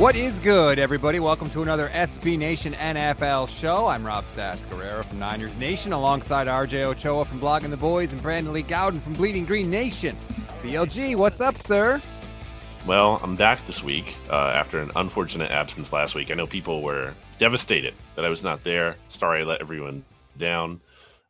[0.00, 1.20] What is good, everybody?
[1.20, 3.86] Welcome to another SB Nation NFL show.
[3.86, 8.22] I'm Rob Stats Guerrera from Niners Nation, alongside RJ Ochoa from Blogging the Boys and
[8.22, 10.16] Brandon Lee Gowton from Bleeding Green Nation.
[10.62, 12.00] BLG, what's up, sir?
[12.86, 16.30] Well, I'm back this week uh, after an unfortunate absence last week.
[16.30, 18.96] I know people were devastated that I was not there.
[19.08, 20.02] Sorry I let everyone
[20.38, 20.80] down.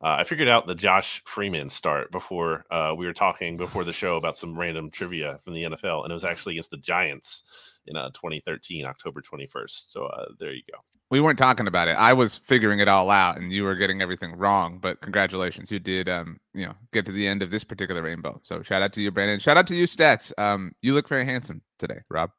[0.00, 3.92] Uh, I figured out the Josh Freeman start before uh, we were talking before the
[3.92, 7.42] show about some random trivia from the NFL, and it was actually against the Giants
[7.86, 9.90] in uh, 2013, October 21st.
[9.90, 10.78] So uh, there you go.
[11.10, 11.92] We weren't talking about it.
[11.92, 14.78] I was figuring it all out, and you were getting everything wrong.
[14.78, 16.08] But congratulations, you did.
[16.08, 18.40] Um, you know, get to the end of this particular rainbow.
[18.44, 19.40] So shout out to you, Brandon.
[19.40, 20.32] Shout out to you, Stats.
[20.38, 22.30] Um, you look very handsome today, Rob.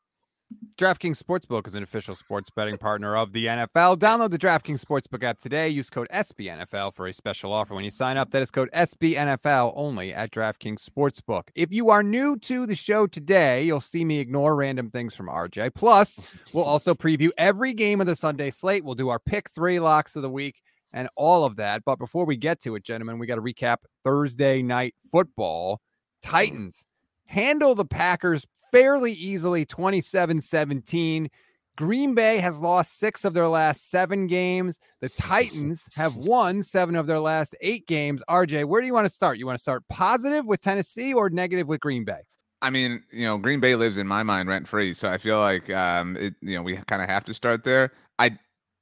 [0.78, 3.98] DraftKings Sportsbook is an official sports betting partner of the NFL.
[4.00, 5.70] Download the DraftKings Sportsbook app today.
[5.70, 8.32] Use code SBNFL for a special offer when you sign up.
[8.32, 11.50] That is code SBNFL only at DraftKings Sportsbook.
[11.54, 15.28] If you are new to the show today, you'll see me ignore random things from
[15.28, 15.76] RJ.
[15.76, 16.20] Plus,
[16.52, 18.84] we'll also preview every game of the Sunday slate.
[18.84, 20.62] We'll do our pick three locks of the week
[20.94, 21.84] and all of that.
[21.86, 25.80] But before we get to it, gentlemen, we got to recap Thursday night football.
[26.24, 26.88] Titans
[27.26, 31.30] handle the Packers fairly easily 27 17.
[31.78, 34.78] Green Bay has lost six of their last seven games.
[35.00, 38.22] The Titans have won seven of their last eight games.
[38.30, 39.38] RJ, where do you want to start?
[39.38, 42.22] You want to start positive with Tennessee or negative with Green Bay?
[42.62, 45.40] I mean, you know, Green Bay lives in my mind rent free, so I feel
[45.40, 46.36] like um, it.
[46.42, 47.94] You know, we kind of have to start there.
[48.20, 48.38] I,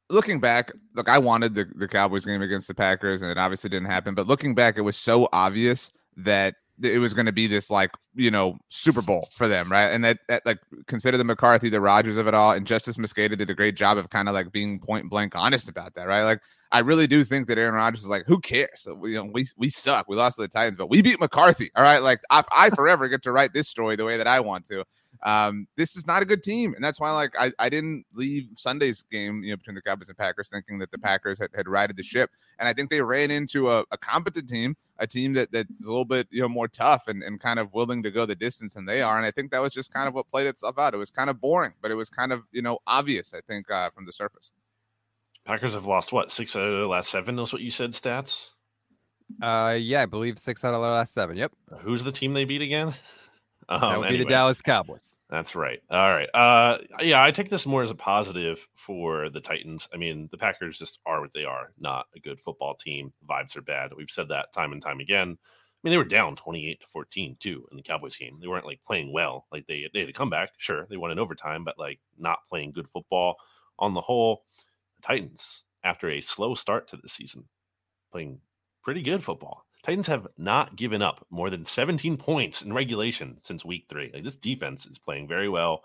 [0.10, 3.70] looking back, look, I wanted the the Cowboys game against the Packers, and it obviously
[3.70, 4.16] didn't happen.
[4.16, 7.92] But looking back, it was so obvious that it was going to be this like
[8.16, 9.88] you know Super Bowl for them, right?
[9.88, 13.38] And that, that like consider the McCarthy, the Rodgers of it all, and Justis Mosqueda
[13.38, 16.24] did a great job of kind of like being point blank honest about that, right?
[16.24, 16.42] Like
[16.72, 18.86] I really do think that Aaron Rodgers is like, who cares?
[18.86, 21.84] You know, we we suck, we lost to the Titans, but we beat McCarthy, all
[21.84, 22.02] right?
[22.02, 24.84] Like I, I forever get to write this story the way that I want to.
[25.24, 28.48] Um, this is not a good team, and that's why like I, I didn't leave
[28.56, 31.68] Sunday's game, you know, between the Cowboys and Packers, thinking that the Packers had, had
[31.68, 35.34] righted the ship, and I think they ran into a, a competent team a team
[35.34, 38.12] that that's a little bit you know more tough and, and kind of willing to
[38.12, 39.18] go the distance than they are.
[39.18, 40.94] And I think that was just kind of what played itself out.
[40.94, 43.34] It was kind of boring, but it was kind of you know obvious.
[43.34, 44.52] I think uh, from the surface.
[45.46, 47.36] Packers have lost what six out of the last seven?
[47.36, 47.92] That's what you said.
[47.92, 48.52] Stats.
[49.42, 51.38] Uh, yeah, I believe six out of the last seven.
[51.38, 51.54] Yep.
[51.80, 52.94] Who's the team they beat again?
[53.70, 54.18] Um, that would anyway.
[54.18, 55.09] be the Dallas Cowboys.
[55.30, 55.80] That's right.
[55.92, 56.30] All right.
[56.34, 59.88] Uh, yeah, I take this more as a positive for the Titans.
[59.94, 63.14] I mean, the Packers just are what they are, not a good football team.
[63.30, 63.92] Vibes are bad.
[63.96, 65.38] We've said that time and time again.
[65.38, 68.40] I mean, they were down 28 to 14 too in the Cowboys game.
[68.42, 69.46] They weren't like playing well.
[69.52, 70.50] Like they, they had a comeback.
[70.58, 73.36] Sure, they won in overtime, but like not playing good football
[73.78, 74.46] on the whole.
[74.96, 77.46] The Titans, after a slow start to the season,
[78.12, 78.40] playing
[78.84, 79.64] pretty good football.
[79.90, 84.12] Titans have not given up more than 17 points in regulation since week three.
[84.14, 85.82] Like this defense is playing very well.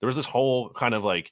[0.00, 1.30] There was this whole kind of like,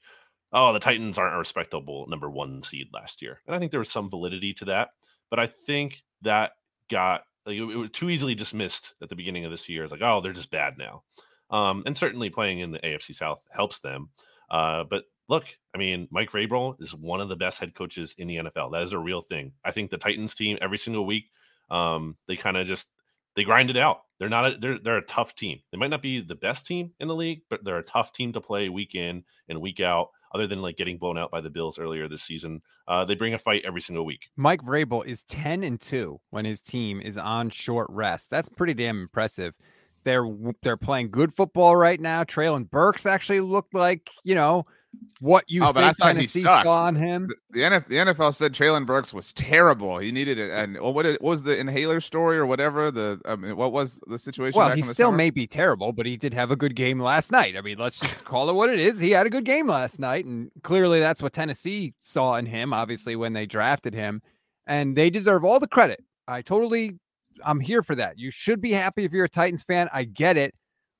[0.52, 3.40] oh, the Titans aren't a respectable number one seed last year.
[3.48, 4.90] And I think there was some validity to that.
[5.28, 6.52] But I think that
[6.88, 9.82] got like it, it was too easily dismissed at the beginning of this year.
[9.82, 11.02] It's like, oh, they're just bad now.
[11.50, 14.10] Um, and certainly playing in the AFC South helps them.
[14.48, 18.28] Uh, but look, I mean, Mike Vrabel is one of the best head coaches in
[18.28, 18.70] the NFL.
[18.70, 19.50] That is a real thing.
[19.64, 21.24] I think the Titans team every single week
[21.74, 22.88] um, they kind of just
[23.36, 24.02] they grind it out.
[24.20, 25.58] They're not a, they're they're a tough team.
[25.72, 28.32] They might not be the best team in the league, but they're a tough team
[28.32, 30.08] to play week in and week out.
[30.32, 33.34] Other than like getting blown out by the Bills earlier this season, uh, they bring
[33.34, 34.22] a fight every single week.
[34.36, 38.30] Mike Vrabel is ten and two when his team is on short rest.
[38.30, 39.54] That's pretty damn impressive.
[40.04, 40.28] They're
[40.62, 42.24] they're playing good football right now.
[42.24, 44.64] Treylon Burks actually looked like you know
[45.20, 46.64] what you oh, but I thought Tennessee he sucked.
[46.64, 47.28] saw on him.
[47.28, 49.98] The, the, NFL, the NFL said Treylon Burks was terrible.
[49.98, 50.50] He needed it.
[50.50, 52.90] And what, what was the inhaler story or whatever?
[52.90, 54.58] The I mean, what was the situation?
[54.58, 55.16] Well, he still summer?
[55.16, 57.56] may be terrible, but he did have a good game last night.
[57.56, 59.00] I mean, let's just call it what it is.
[59.00, 62.72] He had a good game last night, and clearly that's what Tennessee saw in him.
[62.72, 64.22] Obviously, when they drafted him,
[64.66, 66.02] and they deserve all the credit.
[66.26, 66.98] I totally
[67.42, 68.18] I'm here for that.
[68.18, 69.88] You should be happy if you're a Titans fan.
[69.92, 70.54] I get it.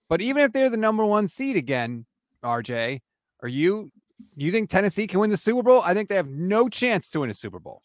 [0.09, 2.07] But even if they're the number one seed again,
[2.43, 3.01] RJ,
[3.45, 3.93] are you
[4.37, 5.83] you think Tennessee can win the Super Bowl?
[5.83, 7.83] I think they have no chance to win a Super Bowl.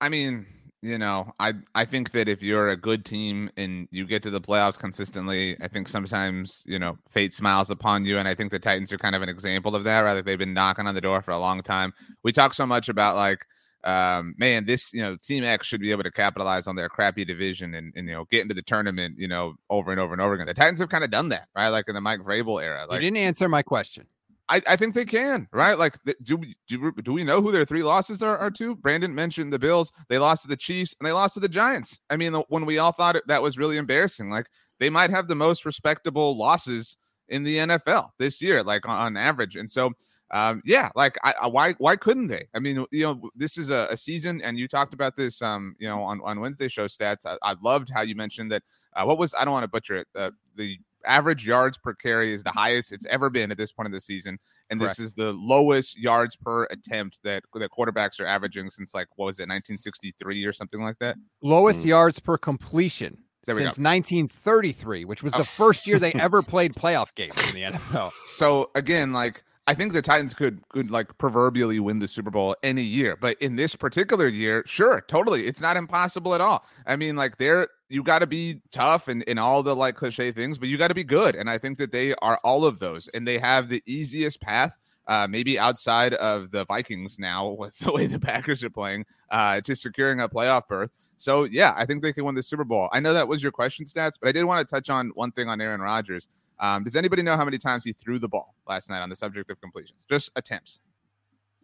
[0.00, 0.46] I mean,
[0.82, 4.30] you know, I I think that if you're a good team and you get to
[4.30, 8.50] the playoffs consistently, I think sometimes you know fate smiles upon you, and I think
[8.50, 10.00] the Titans are kind of an example of that.
[10.00, 11.92] Right, like they've been knocking on the door for a long time.
[12.22, 13.44] We talk so much about like,
[13.84, 17.26] um, man, this you know Team X should be able to capitalize on their crappy
[17.26, 20.22] division and, and you know get into the tournament, you know, over and over and
[20.22, 20.46] over again.
[20.46, 21.68] The Titans have kind of done that, right?
[21.68, 22.86] Like in the Mike Vrabel era.
[22.88, 24.06] Like you didn't answer my question.
[24.48, 25.78] I, I think they can, right?
[25.78, 26.38] Like, do
[26.68, 28.76] do, do we know who their three losses are, are to?
[28.76, 29.90] Brandon mentioned the Bills.
[30.08, 31.98] They lost to the Chiefs and they lost to the Giants.
[32.10, 34.46] I mean, when we all thought it, that was really embarrassing, like
[34.80, 36.96] they might have the most respectable losses
[37.28, 39.56] in the NFL this year, like on, on average.
[39.56, 39.92] And so,
[40.30, 42.46] um, yeah, like I, I, why why couldn't they?
[42.54, 45.76] I mean, you know, this is a, a, season, and you talked about this, um,
[45.78, 47.24] you know, on on Wednesday show stats.
[47.24, 48.62] I, I loved how you mentioned that.
[48.94, 50.08] Uh, what was I don't want to butcher it.
[50.14, 53.86] Uh, the average yards per carry is the highest it's ever been at this point
[53.86, 54.38] of the season,
[54.70, 54.96] and Correct.
[54.96, 59.26] this is the lowest yards per attempt that that quarterbacks are averaging since like what
[59.26, 61.16] was it, 1963 or something like that.
[61.42, 61.86] Lowest mm.
[61.86, 65.38] yards per completion since 1933, which was oh.
[65.38, 68.12] the first year they ever played playoff games in the NFL.
[68.26, 72.54] So again, like I think the Titans could could like proverbially win the Super Bowl
[72.62, 76.66] any year, but in this particular year, sure, totally, it's not impossible at all.
[76.86, 80.32] I mean, like they're you got to be tough and in all the like cliche
[80.32, 82.78] things, but you got to be good, and I think that they are all of
[82.78, 84.78] those, and they have the easiest path.
[85.06, 89.60] Uh, maybe outside of the Vikings now, with the way the Packers are playing, uh,
[89.60, 90.90] to securing a playoff berth.
[91.18, 92.88] So yeah, I think they can win the Super Bowl.
[92.92, 95.32] I know that was your question stats, but I did want to touch on one
[95.32, 96.28] thing on Aaron Rodgers.
[96.64, 99.16] Um, does anybody know how many times he threw the ball last night on the
[99.16, 100.06] subject of completions?
[100.08, 100.80] Just attempts.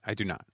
[0.05, 0.45] I do not.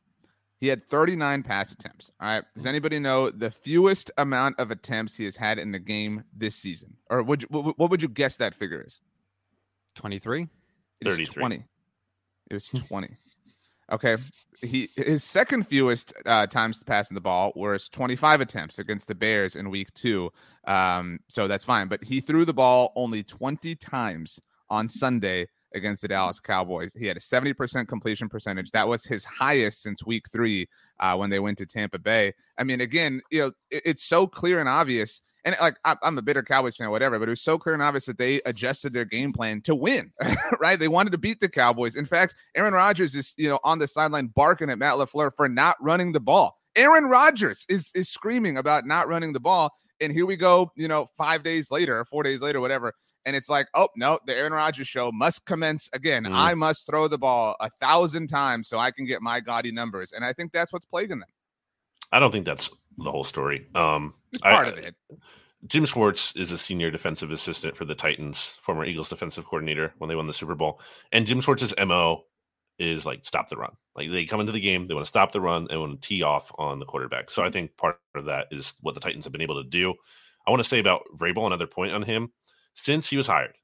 [0.60, 2.12] He had 39 pass attempts.
[2.20, 2.44] All right.
[2.54, 6.54] Does anybody know the fewest amount of attempts he has had in the game this
[6.54, 6.96] season?
[7.10, 9.00] Or would you, what would you guess that figure is?
[9.96, 10.48] 23?
[11.02, 11.24] 33.
[11.26, 11.64] 20.
[12.48, 13.08] It was 20.
[13.92, 14.16] Okay.
[14.62, 19.54] He his second fewest uh, times passing the ball was 25 attempts against the Bears
[19.54, 20.32] in week two.
[20.66, 21.88] Um, so that's fine.
[21.88, 24.40] But he threw the ball only 20 times
[24.70, 26.94] on Sunday against the Dallas Cowboys.
[26.94, 28.70] He had a 70% completion percentage.
[28.70, 30.68] That was his highest since week three
[31.00, 32.32] uh, when they went to Tampa Bay.
[32.58, 36.22] I mean, again, you know, it, it's so clear and obvious and like I'm a
[36.22, 39.04] bitter Cowboys fan, whatever, but it was so clear and obvious that they adjusted their
[39.04, 40.12] game plan to win,
[40.60, 40.78] right?
[40.78, 41.94] They wanted to beat the Cowboys.
[41.94, 45.48] In fact, Aaron Rodgers is, you know, on the sideline barking at Matt LaFleur for
[45.48, 46.58] not running the ball.
[46.74, 49.70] Aaron Rodgers is is screaming about not running the ball.
[50.00, 52.92] And here we go, you know, five days later, four days later, whatever.
[53.24, 56.24] And it's like, oh no, the Aaron Rodgers show must commence again.
[56.24, 56.32] Mm.
[56.32, 60.12] I must throw the ball a thousand times so I can get my gaudy numbers.
[60.12, 61.28] And I think that's what's plaguing them.
[62.12, 63.66] I don't think that's the whole story.
[63.74, 64.94] Um, it's part I, of it.
[65.66, 70.08] Jim Schwartz is a senior defensive assistant for the Titans, former Eagles defensive coordinator when
[70.08, 70.80] they won the Super Bowl.
[71.12, 72.24] And Jim Schwartz's MO
[72.78, 73.72] is like stop the run.
[73.94, 76.08] Like they come into the game, they want to stop the run and want to
[76.08, 77.30] tee off on the quarterback.
[77.30, 79.94] So I think part of that is what the Titans have been able to do.
[80.46, 82.30] I want to say about Vrabel, another point on him.
[82.74, 83.54] Since he was hired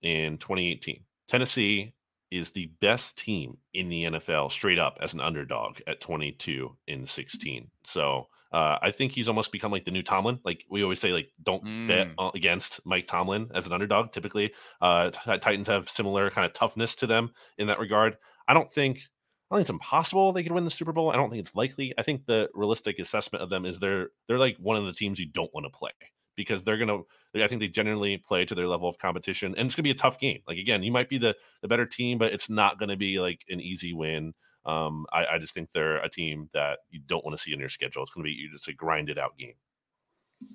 [0.00, 1.94] in 2018, Tennessee
[2.30, 7.04] is the best team in the NFL straight up as an underdog at 22 in
[7.04, 7.70] 16.
[7.84, 10.38] So uh, I think he's almost become like the new Tomlin.
[10.44, 11.88] Like we always say, like don't mm.
[11.88, 14.12] bet against Mike Tomlin as an underdog.
[14.12, 18.16] Typically, uh, Titans have similar kind of toughness to them in that regard.
[18.46, 19.02] I don't think
[19.50, 21.10] I think it's impossible they could win the Super Bowl.
[21.10, 21.92] I don't think it's likely.
[21.98, 25.18] I think the realistic assessment of them is they're they're like one of the teams
[25.18, 25.90] you don't want to play
[26.36, 27.00] because they're gonna.
[27.34, 29.94] I think they generally play to their level of competition, and it's gonna be a
[29.94, 30.40] tough game.
[30.46, 33.40] Like again, you might be the the better team, but it's not gonna be like
[33.50, 34.32] an easy win.
[34.64, 37.60] Um, I, I just think they're a team that you don't want to see in
[37.60, 38.02] your schedule.
[38.02, 39.54] It's going to be just a grinded out game.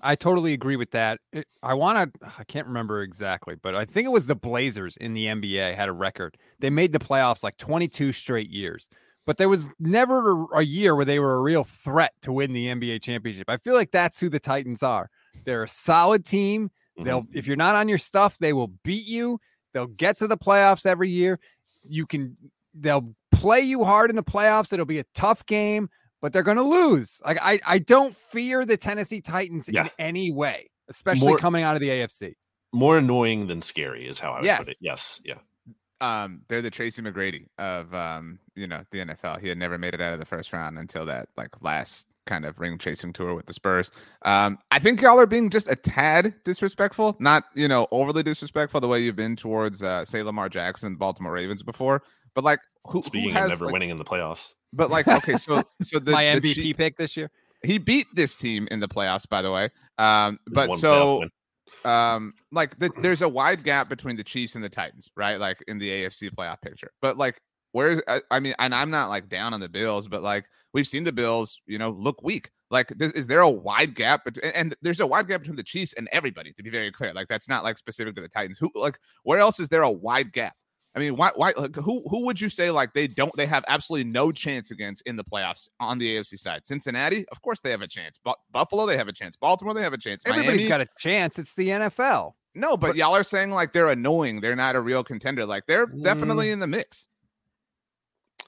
[0.02, 1.20] I totally agree with that.
[1.64, 5.14] I want to, I can't remember exactly, but I think it was the Blazers in
[5.14, 6.38] the NBA had a record.
[6.60, 8.90] They made the playoffs like 22 straight years,
[9.26, 12.68] but there was never a year where they were a real threat to win the
[12.68, 13.50] NBA championship.
[13.50, 15.10] I feel like that's who the Titans are.
[15.46, 16.72] They're a solid team.
[16.98, 17.38] They'll, mm-hmm.
[17.38, 19.40] if you're not on your stuff, they will beat you.
[19.74, 21.40] They'll get to the playoffs every year.
[21.88, 22.36] You can,
[22.74, 24.74] they'll play you hard in the playoffs.
[24.74, 25.89] It'll be a tough game,
[26.22, 27.22] but they're going to lose.
[27.24, 29.84] Like I, I don't fear the Tennessee Titans yeah.
[29.84, 32.34] in any way, especially more, coming out of the AFC.
[32.74, 34.60] More annoying than scary is how I would yes.
[34.60, 34.77] put it.
[34.82, 35.36] Yes, yeah.
[36.00, 39.39] Um, they're the Tracy McGrady of um, you know, the NFL.
[39.39, 42.46] He had never made it out of the first round until that like last kind
[42.46, 43.89] of ring chasing tour with the Spurs.
[44.24, 48.82] Um, I think y'all are being just a tad disrespectful, not you know overly disrespectful
[48.82, 52.03] the way you've been towards uh, say Lamar Jackson, Baltimore Ravens before.
[52.38, 54.53] But like, who speaking who has, of never like, winning in the playoffs?
[54.72, 57.32] But like, okay, so so the my the MVP pick this year.
[57.63, 59.72] he beat this team in the playoffs, by the way.
[59.98, 61.24] Um, There's but so
[61.84, 65.39] um like the, there's a wide gap between the Chiefs and the Titans, right?
[65.39, 66.91] Like in the AFC playoff picture.
[67.01, 67.41] But like
[67.72, 70.88] where's I, I mean, and I'm not like down on the Bills, but like we've
[70.88, 72.51] seen the Bills, you know, look weak.
[72.70, 74.25] Like, th- is there a wide gap?
[74.25, 76.53] Bet- and- and there's a wide gap between the Chiefs and everybody.
[76.53, 78.60] To be very clear, like that's not like specific to the Titans.
[78.60, 80.53] Who like where else is there a wide gap?
[80.98, 81.30] I mean, why?
[81.36, 81.54] Why?
[81.56, 82.01] Like, who?
[82.10, 83.32] Who would you say like they don't?
[83.36, 86.66] They have absolutely no chance against in the playoffs on the AFC side.
[86.66, 88.20] Cincinnati, of course, they have a chance.
[88.24, 89.38] But Buffalo, they have a chance.
[89.38, 90.24] Baltimore, they have a chance.
[90.25, 91.38] Everybody's Miami, got a chance.
[91.38, 92.34] It's the NFL.
[92.56, 94.42] no, but, but- y'all are saying like they're annoying.
[94.42, 95.46] They're not a real contender.
[95.46, 96.54] Like they're definitely mm.
[96.54, 97.08] in the mix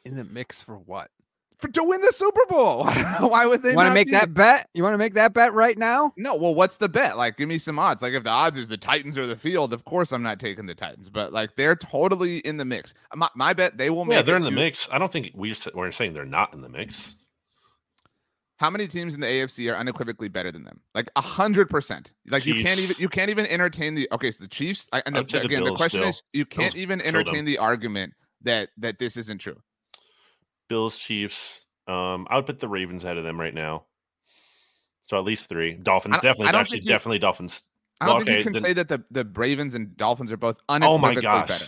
[0.04, 1.12] In the mix for what?
[1.60, 2.86] For to win the Super Bowl.
[3.20, 4.12] why would they Want to make be?
[4.14, 4.70] that bet?
[4.74, 6.14] You want to make that bet right now?
[6.18, 7.18] No, well, what's the bet?
[7.18, 8.02] Like, give me some odds.
[8.02, 10.66] Like, if the odds is the Titans or the field, of course I'm not taking
[10.66, 11.10] the Titans.
[11.10, 12.94] But like, they're totally in the mix.
[13.14, 14.16] My, my bet they will make.
[14.16, 14.88] Yeah, they're it in the mix.
[14.92, 17.16] I don't think we're, s- we're saying they're not in the mix.
[18.58, 20.82] How many teams in the AFC are unequivocally better than them?
[20.94, 22.12] Like a hundred percent.
[22.28, 24.08] Like you can't even you can't even entertain the.
[24.12, 24.86] Okay, so the Chiefs.
[24.92, 26.10] I, and I the, would say the again, the question still.
[26.10, 29.56] is, you can't Bills even entertain the argument that that this isn't true.
[30.70, 31.60] Bills, Chiefs.
[31.88, 33.86] Um, I would put the Ravens ahead of them right now.
[35.04, 35.74] So at least three.
[35.74, 37.62] Dolphins, definitely, actually, you- definitely Dolphins.
[38.00, 40.32] I don't Well, think you okay, can then- say that the the Ravens and Dolphins
[40.32, 41.66] are both Oh my gosh, better.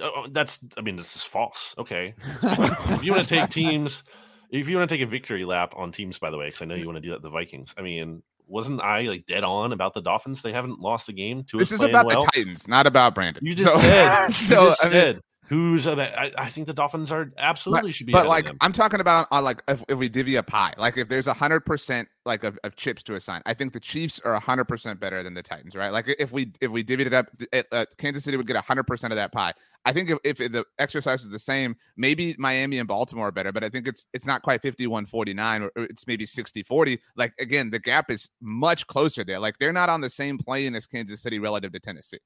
[0.00, 0.58] Oh, that's.
[0.78, 1.74] I mean, this is false.
[1.76, 4.02] Okay, if you want to take teams,
[4.50, 6.64] if you want to take a victory lap on teams, by the way, because I
[6.64, 7.20] know you want to do that.
[7.22, 7.74] The Vikings.
[7.76, 10.40] I mean, wasn't I like dead on about the Dolphins?
[10.40, 11.44] They haven't lost a game.
[11.44, 12.20] to This is about well.
[12.24, 13.44] the Titans, not about Brandon.
[13.44, 14.28] You just So- said.
[14.30, 15.20] so you just I mean, said.
[15.48, 15.86] Who's?
[15.86, 18.12] a- I, I think the Dolphins are absolutely should be.
[18.12, 18.50] but like.
[18.60, 21.34] I'm talking about uh, like if, if we divvy a pie, like if there's a
[21.34, 24.64] hundred percent like of, of chips to assign, I think the Chiefs are a hundred
[24.66, 25.92] percent better than the Titans, right?
[25.92, 28.62] Like if we if we divvied it up, it, uh, Kansas City would get a
[28.62, 29.52] hundred percent of that pie.
[29.84, 33.52] I think if, if the exercise is the same, maybe Miami and Baltimore are better,
[33.52, 36.98] but I think it's it's not quite 51-49 or or it's maybe 60-40.
[37.16, 39.38] Like again, the gap is much closer there.
[39.38, 42.18] Like they're not on the same plane as Kansas City relative to Tennessee.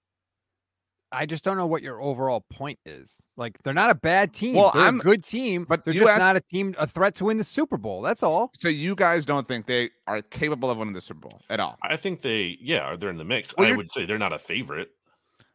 [1.10, 3.22] I just don't know what your overall point is.
[3.36, 4.54] Like they're not a bad team.
[4.56, 6.86] Well, they're I'm- a good team, but but they're just asked- not a team a
[6.86, 8.02] threat to win the Super Bowl.
[8.02, 8.50] That's all.
[8.58, 11.78] So you guys don't think they are capable of winning the Super Bowl at all?
[11.82, 13.54] I think they, yeah, they're in the mix.
[13.56, 14.90] Well, I would say they're not a favorite.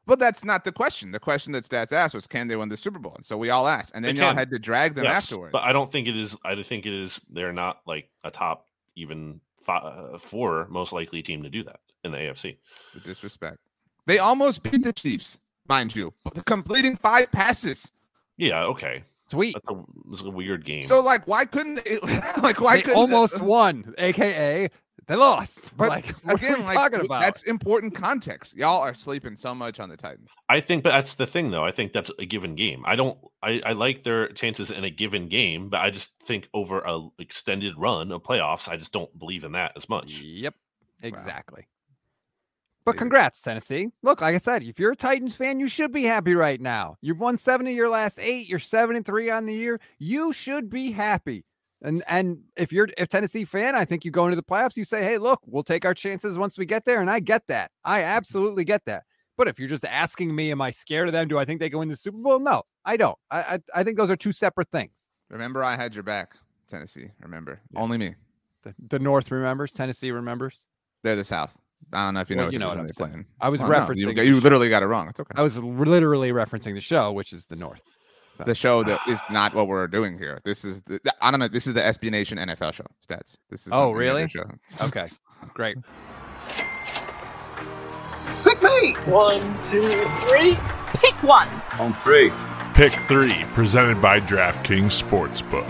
[0.05, 1.12] But that's not the question.
[1.12, 3.13] The question that Stats asked was, can they win the Super Bowl?
[3.15, 5.53] And so we all asked, and then y'all had to drag them Yes, afterwards.
[5.53, 6.36] But I don't think it is.
[6.43, 7.22] I think it is.
[7.29, 8.67] They're not like a top
[8.98, 12.57] even five, uh, four most likely team to do that in the AFC.
[12.93, 13.60] With disrespect,
[14.05, 16.13] they almost beat the Chiefs, mind you,
[16.46, 17.91] completing five passes.
[18.38, 19.55] Yeah, okay, Sweet.
[19.55, 20.82] that's a, it was a weird game.
[20.82, 22.00] So like, why couldn't they?
[22.41, 24.70] Like, why they couldn't almost won, aka
[25.08, 25.75] they lost.
[25.75, 27.22] But like, what again, are we like talking about?
[27.22, 28.55] that's important context.
[28.55, 30.29] Y'all are sleeping so much on the Titans.
[30.50, 31.63] I think, but that's the thing, though.
[31.63, 32.84] I think that's a given game.
[32.86, 33.17] I don't.
[33.41, 37.08] I, I like their chances in a given game, but I just think over a
[37.20, 40.20] extended run of playoffs, I just don't believe in that as much.
[40.20, 40.55] Yep,
[41.01, 41.67] exactly.
[42.85, 43.89] But congrats, Tennessee.
[44.01, 46.97] Look, like I said, if you're a Titans fan, you should be happy right now.
[47.01, 48.49] You've won seven of your last eight.
[48.49, 49.79] You're seven and three on the year.
[49.99, 51.45] You should be happy.
[51.81, 54.77] And and if you're a Tennessee fan, I think you go into the playoffs.
[54.77, 57.43] You say, "Hey, look, we'll take our chances once we get there." And I get
[57.47, 57.71] that.
[57.83, 59.03] I absolutely get that.
[59.37, 61.27] But if you're just asking me, am I scared of them?
[61.27, 62.39] Do I think they go win the Super Bowl?
[62.39, 63.17] No, I don't.
[63.31, 65.09] I I, I think those are two separate things.
[65.29, 66.35] Remember, I had your back,
[66.69, 67.07] Tennessee.
[67.21, 67.79] Remember, Yeah.
[67.81, 68.15] only me.
[68.63, 69.71] The, the North remembers.
[69.73, 70.65] Tennessee remembers.
[71.03, 71.57] They're the South.
[71.91, 72.43] I don't know if you know.
[72.43, 73.09] Well, what you know what I'm they're saying.
[73.11, 73.25] playing.
[73.41, 73.97] I was Well, no, referencing.
[73.97, 74.39] you, the you show.
[74.41, 75.07] literally got it wrong.
[75.09, 75.33] It's okay.
[75.35, 77.81] I was literally referencing the show, which is the North.
[78.27, 78.43] So.
[78.45, 80.39] the show that is not what we're doing here.
[80.45, 81.47] This is the I don't know.
[81.47, 83.37] This is the SB Nation NFL show stats.
[83.49, 84.27] This is Oh, not any other really?
[84.27, 84.41] Show.
[84.81, 85.05] Uh, okay,
[85.53, 85.77] great.
[88.43, 88.93] Pick me!
[89.11, 89.87] One, two,
[90.27, 90.55] three.
[90.95, 91.47] Pick one.
[91.79, 92.31] On three.
[92.73, 95.67] Pick three, presented by DraftKings Sportsbook.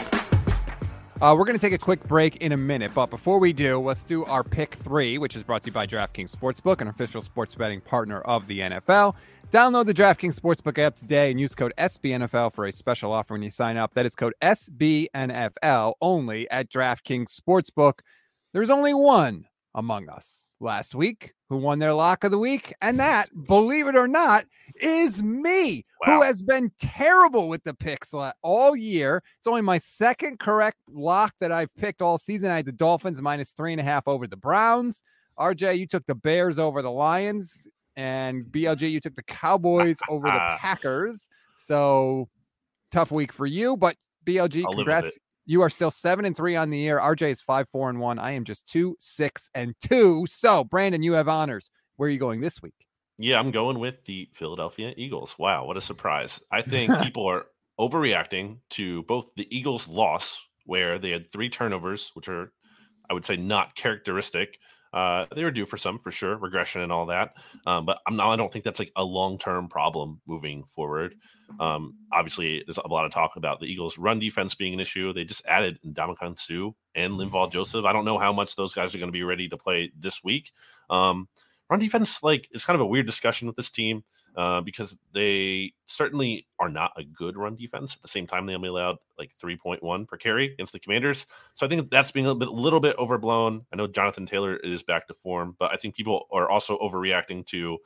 [1.24, 3.80] Uh, we're going to take a quick break in a minute, but before we do,
[3.80, 7.22] let's do our pick three, which is brought to you by DraftKings Sportsbook, an official
[7.22, 9.16] sports betting partner of the NFL.
[9.50, 13.42] Download the DraftKings Sportsbook app today and use code SBNFL for a special offer when
[13.42, 13.94] you sign up.
[13.94, 18.00] That is code SBNFL only at DraftKings Sportsbook.
[18.52, 23.00] There's only one among us last week who won their lock of the week, and
[23.00, 24.46] that, believe it or not,
[24.78, 26.16] is me, Wow.
[26.16, 29.22] who has been terrible with the picks all year.
[29.38, 32.50] It's only my second correct lock that I've picked all season.
[32.50, 35.04] I had the Dolphins minus three and a half over the Browns.
[35.38, 40.26] RJ, you took the Bears over the Lions, and BLG, you took the Cowboys over
[40.28, 41.30] the Packers.
[41.56, 42.30] So
[42.92, 45.18] tough week for you, but BLG, I'll congrats.
[45.46, 47.00] You are still seven and three on the year.
[47.00, 48.18] RJ is five, four, and one.
[48.18, 50.26] I am just two, six, and two.
[50.28, 51.70] So, Brandon, you have honors.
[51.98, 52.74] Where are you going this week?
[53.18, 55.36] Yeah, I'm going with the Philadelphia Eagles.
[55.38, 56.40] Wow, what a surprise.
[56.52, 57.46] I think people are
[57.80, 62.52] overreacting to both the Eagles' loss, where they had three turnovers, which are
[63.10, 64.58] I would say not characteristic.
[64.94, 67.34] Uh, they were due for some, for sure, regression and all that.
[67.66, 68.32] Um, but I'm not.
[68.32, 71.16] I don't think that's like a long term problem moving forward.
[71.60, 75.12] Um, obviously, there's a lot of talk about the Eagles' run defense being an issue.
[75.12, 77.86] They just added Ndamukong Suh and Linval Joseph.
[77.86, 80.24] I don't know how much those guys are going to be ready to play this
[80.24, 80.52] week.
[80.90, 81.28] Um,
[81.70, 84.04] run defense, like, it's kind of a weird discussion with this team
[84.36, 87.96] uh, because they certainly are not a good run defense.
[87.96, 91.28] At the same time, they only allowed like 3.1 per carry against the Commanders.
[91.54, 93.66] So I think that's being a little bit, a little bit overblown.
[93.72, 97.46] I know Jonathan Taylor is back to form, but I think people are also overreacting
[97.48, 97.78] to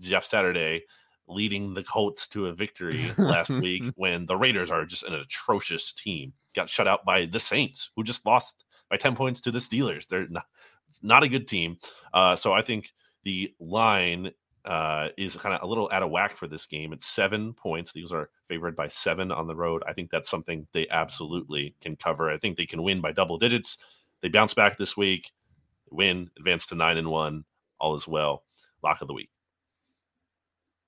[0.00, 0.84] Jeff Saturday
[1.26, 5.92] leading the Colts to a victory last week when the Raiders are just an atrocious
[5.92, 6.32] team.
[6.54, 10.06] Got shut out by the Saints, who just lost by 10 points to the Steelers.
[10.06, 10.46] They're not,
[11.02, 11.78] not a good team.
[12.12, 14.32] Uh, so I think the line
[14.64, 16.92] uh, is kind of a little out of whack for this game.
[16.92, 17.92] It's seven points.
[17.92, 19.82] These are favored by seven on the road.
[19.86, 22.30] I think that's something they absolutely can cover.
[22.30, 23.78] I think they can win by double digits.
[24.22, 25.32] They bounce back this week,
[25.90, 27.44] win, advance to nine and one.
[27.78, 28.44] All is well.
[28.82, 29.30] Lock of the week.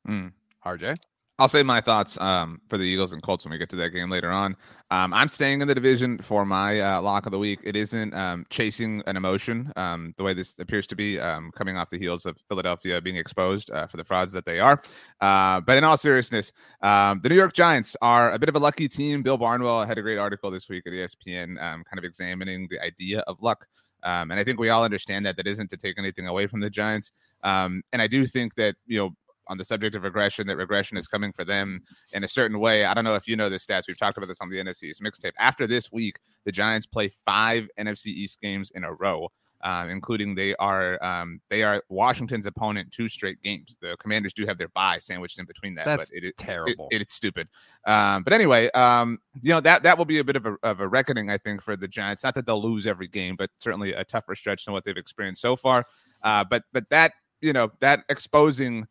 [0.08, 0.32] Mm.
[0.64, 0.96] RJ?
[1.38, 3.90] I'll say my thoughts um, for the Eagles and Colts when we get to that
[3.90, 4.56] game later on.
[4.90, 7.60] Um, I'm staying in the division for my uh, lock of the week.
[7.62, 11.76] It isn't um, chasing an emotion um, the way this appears to be um, coming
[11.76, 14.80] off the heels of Philadelphia being exposed uh, for the frauds that they are.
[15.20, 18.60] Uh, but in all seriousness, um, the New York Giants are a bit of a
[18.60, 19.22] lucky team.
[19.22, 23.20] Bill Barnwell had a great article this week at ESPN kind of examining the idea
[23.26, 23.66] of luck.
[24.04, 26.70] and I think we all understand that that isn't to take anything away from the
[26.70, 27.12] Giants.
[27.42, 29.16] and I do think that, you know,
[29.48, 32.84] on the subject of regression that regression is coming for them in a certain way.
[32.84, 33.86] I don't know if you know the stats.
[33.86, 35.32] We've talked about this on the NFC East mixtape.
[35.38, 39.30] After this week, the Giants play five NFC East games in a row.
[39.62, 43.74] Uh, including they are um, they are Washington's opponent two straight games.
[43.80, 45.86] The Commanders do have their bye sandwiched in between that.
[45.86, 46.88] That's but it, terrible.
[46.90, 47.48] It, it, it's stupid.
[47.86, 50.80] Um, but anyway, um, you know that that will be a bit of a, of
[50.80, 52.22] a reckoning, I think, for the Giants.
[52.22, 55.40] Not that they'll lose every game, but certainly a tougher stretch than what they've experienced
[55.40, 55.86] so far.
[56.22, 58.86] Uh, but but that you know that exposing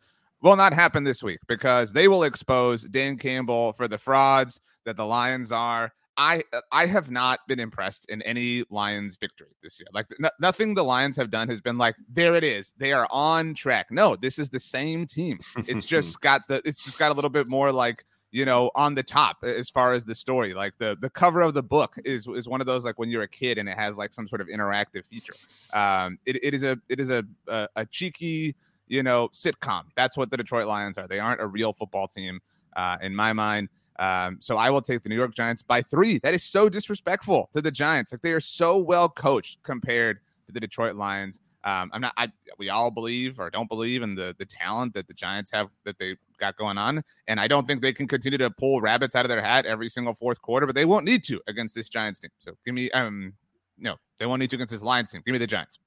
[0.46, 4.96] will not happen this week because they will expose Dan Campbell for the frauds that
[4.96, 5.92] the Lions are.
[6.18, 9.88] I I have not been impressed in any Lions victory this year.
[9.92, 12.72] Like n- nothing the Lions have done has been like there it is.
[12.78, 13.88] They are on track.
[13.90, 15.40] No, this is the same team.
[15.68, 18.96] It's just got the it's just got a little bit more like you know on
[18.96, 20.54] the top as far as the story.
[20.54, 23.24] Like the the cover of the book is is one of those like when you're
[23.24, 25.36] a kid and it has like some sort of interactive feature.
[25.74, 28.56] Um, it, it is a it is a, a, a cheeky
[28.88, 29.84] you know, sitcom.
[29.96, 31.08] That's what the Detroit Lions are.
[31.08, 32.40] They aren't a real football team
[32.76, 33.70] uh, in my mind.
[33.98, 36.20] Um, so I will take the New York Giants by three.
[36.20, 38.12] That is so disrespectful to the Giants.
[38.12, 41.40] Like they are so well coached compared to the Detroit Lions.
[41.64, 42.14] Um, I'm not.
[42.18, 45.70] I, we all believe or don't believe in the the talent that the Giants have
[45.84, 49.16] that they got going on, and I don't think they can continue to pull rabbits
[49.16, 50.68] out of their hat every single fourth quarter.
[50.68, 52.30] But they won't need to against this Giants team.
[52.38, 53.34] So give me um
[53.80, 55.24] no, they won't need to against this Lions team.
[55.26, 55.80] Give me the Giants.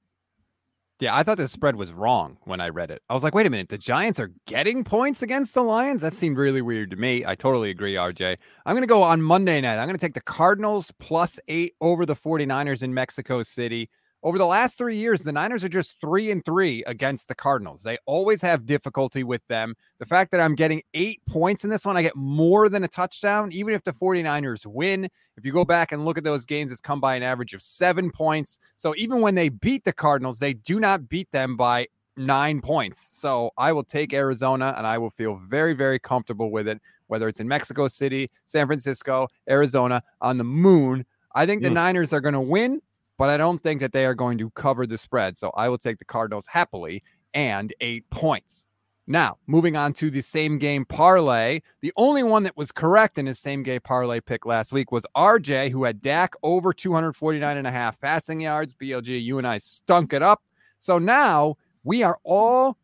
[0.99, 3.01] Yeah, I thought the spread was wrong when I read it.
[3.09, 6.01] I was like, wait a minute, the Giants are getting points against the Lions?
[6.01, 7.25] That seemed really weird to me.
[7.25, 8.35] I totally agree, RJ.
[8.65, 9.77] I'm going to go on Monday night.
[9.77, 13.89] I'm going to take the Cardinals plus eight over the 49ers in Mexico City.
[14.21, 17.83] Over the last three years, the Niners are just three and three against the Cardinals.
[17.83, 19.75] They always have difficulty with them.
[19.99, 22.89] The fact that I'm getting eight points in this one, I get more than a
[22.89, 25.05] touchdown, even if the 49ers win.
[25.37, 27.61] If you go back and look at those games, it's come by an average of
[27.61, 28.59] seven points.
[28.75, 32.99] So even when they beat the Cardinals, they do not beat them by nine points.
[33.13, 37.29] So I will take Arizona and I will feel very, very comfortable with it, whether
[37.29, 41.05] it's in Mexico City, San Francisco, Arizona, on the moon.
[41.35, 41.73] I think the mm.
[41.75, 42.81] Niners are going to win
[43.19, 45.37] but I don't think that they are going to cover the spread.
[45.37, 47.03] So I will take the Cardinals happily
[47.33, 48.65] and eight points.
[49.07, 51.59] Now, moving on to the same game parlay.
[51.81, 55.05] The only one that was correct in his same game parlay pick last week was
[55.17, 58.73] RJ, who had Dak over 249 and a half passing yards.
[58.73, 60.41] BLG, you and I stunk it up.
[60.77, 62.77] So now we are all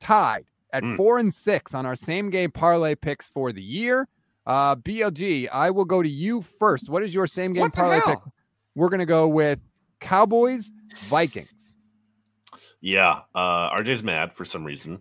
[0.00, 0.96] tied at mm.
[0.96, 4.08] four and six on our same game parlay picks for the year.
[4.46, 6.88] Uh, BLG, I will go to you first.
[6.88, 8.20] What is your same game parlay pick?
[8.76, 9.58] We're going to go with
[10.00, 10.70] Cowboys,
[11.08, 11.76] Vikings.
[12.82, 13.22] Yeah.
[13.34, 15.00] Uh, RJ's mad for some reason.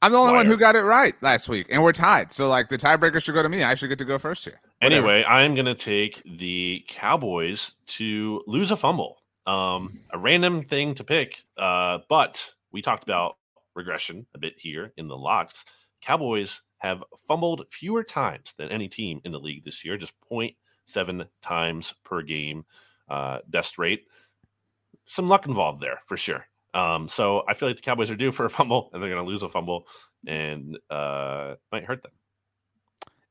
[0.00, 2.32] I'm the only one who got it right last week, and we're tied.
[2.32, 3.64] So, like, the tiebreaker should go to me.
[3.64, 4.60] I should get to go first here.
[4.80, 5.08] Whatever.
[5.08, 9.18] Anyway, I'm going to take the Cowboys to lose a fumble.
[9.44, 13.38] Um, a random thing to pick, uh, but we talked about
[13.74, 15.64] regression a bit here in the locks.
[16.02, 20.14] Cowboys have fumbled fewer times than any team in the league this year, just
[20.92, 22.64] 0.7 times per game
[23.08, 24.06] uh, best rate.
[25.06, 26.46] Some luck involved there for sure.
[26.74, 29.24] Um, so I feel like the Cowboys are due for a fumble, and they're going
[29.24, 29.86] to lose a fumble,
[30.26, 32.12] and uh, might hurt them.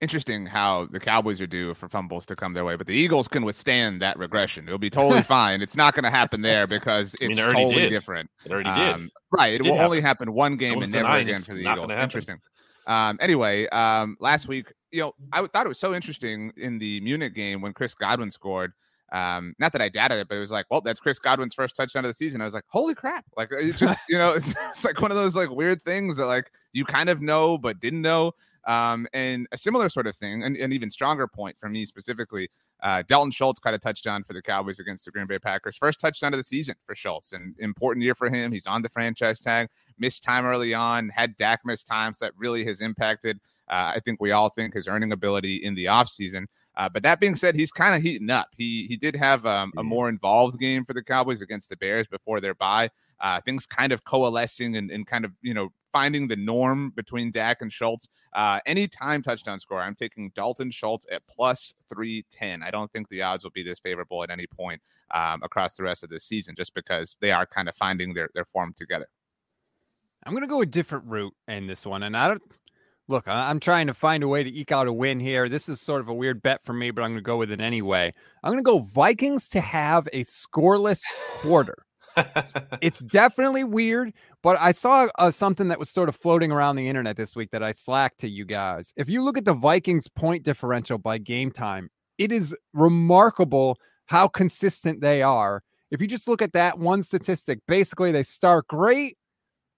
[0.02, 3.28] interesting how the Cowboys are due for fumbles to come their way, but the Eagles
[3.28, 4.66] can withstand that regression.
[4.66, 5.62] It'll be totally fine.
[5.62, 7.90] It's not going to happen there because I mean, it's it totally did.
[7.90, 8.30] different.
[8.46, 8.94] It already did.
[8.96, 9.54] Um, right.
[9.54, 10.28] It, did will only happen.
[10.28, 11.92] happen one game and never again it's for the Eagles.
[11.92, 12.40] Interesting.
[12.88, 17.00] Um, anyway, um, last week, you know, I thought it was so interesting in the
[17.02, 18.74] Munich game when Chris Godwin scored.
[19.12, 21.76] Um, not that I doubted it, but it was like, well, that's Chris Godwin's first
[21.76, 22.42] touchdown of the season.
[22.42, 23.26] I was like, holy crap!
[23.38, 26.26] Like, it just, you know, it's, it's like one of those like weird things that
[26.26, 28.34] like you kind of know but didn't know.
[28.66, 32.50] Um, and a similar sort of thing, and an even stronger point for me specifically.
[32.84, 35.76] Uh, Dalton Schultz caught a touchdown for the Cowboys against the Green Bay Packers.
[35.76, 38.52] First touchdown of the season for Schultz, An important year for him.
[38.52, 39.70] He's on the franchise tag.
[39.98, 43.40] Missed time early on, had Dak miss times that really has impacted.
[43.70, 46.46] Uh, I think we all think his earning ability in the offseason.
[46.76, 48.50] Uh, but that being said, he's kind of heating up.
[48.56, 52.08] He he did have um, a more involved game for the Cowboys against the Bears
[52.08, 52.90] before their bye.
[53.20, 57.32] Uh, things kind of coalescing and, and kind of you know finding the norm between
[57.32, 58.10] Dak and Schultz.
[58.34, 62.62] Uh, anytime touchdown score, I'm taking Dalton Schultz at plus 310.
[62.62, 64.80] I don't think the odds will be this favorable at any point
[65.12, 68.30] um, across the rest of the season, just because they are kind of finding their,
[68.36, 69.08] their form together.
[70.24, 72.04] I'm going to go a different route in this one.
[72.04, 72.44] And I don't
[73.08, 75.50] look, I'm trying to find a way to eke out a win here.
[75.50, 77.52] This is sort of a weird bet for me, but I'm going to go with
[77.52, 78.14] it anyway.
[78.44, 81.02] I'm going to go Vikings to have a scoreless
[81.42, 81.76] quarter.
[82.82, 86.88] It's definitely weird, but I saw uh, something that was sort of floating around the
[86.88, 88.92] internet this week that I slacked to you guys.
[88.98, 94.28] If you look at the Vikings point differential by game time, it is remarkable how
[94.28, 95.62] consistent they are.
[95.92, 99.18] If you just look at that one statistic, basically they start great.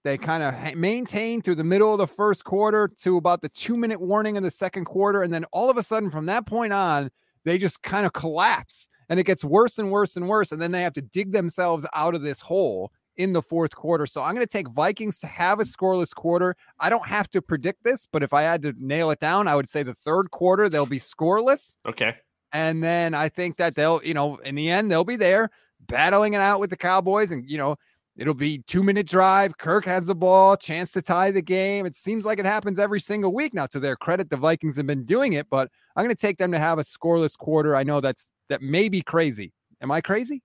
[0.02, 3.76] They kind of maintain through the middle of the first quarter to about the two
[3.76, 5.22] minute warning in the second quarter.
[5.22, 7.10] And then all of a sudden, from that point on,
[7.44, 10.52] they just kind of collapse and it gets worse and worse and worse.
[10.52, 14.06] And then they have to dig themselves out of this hole in the fourth quarter.
[14.06, 16.56] So I'm going to take Vikings to have a scoreless quarter.
[16.78, 19.54] I don't have to predict this, but if I had to nail it down, I
[19.54, 21.76] would say the third quarter they'll be scoreless.
[21.86, 22.16] okay.
[22.52, 25.50] And then I think that they'll, you know, in the end, they'll be there
[25.86, 27.30] battling it out with the Cowboys.
[27.30, 27.76] And, you know,
[28.20, 29.56] it'll be two minute drive.
[29.58, 31.86] Kirk has the ball, chance to tie the game.
[31.86, 33.54] It seems like it happens every single week.
[33.54, 36.36] Now, to their credit, the Vikings have been doing it, but I'm going to take
[36.36, 37.74] them to have a scoreless quarter.
[37.74, 39.52] I know that's that may be crazy.
[39.80, 40.42] Am I crazy?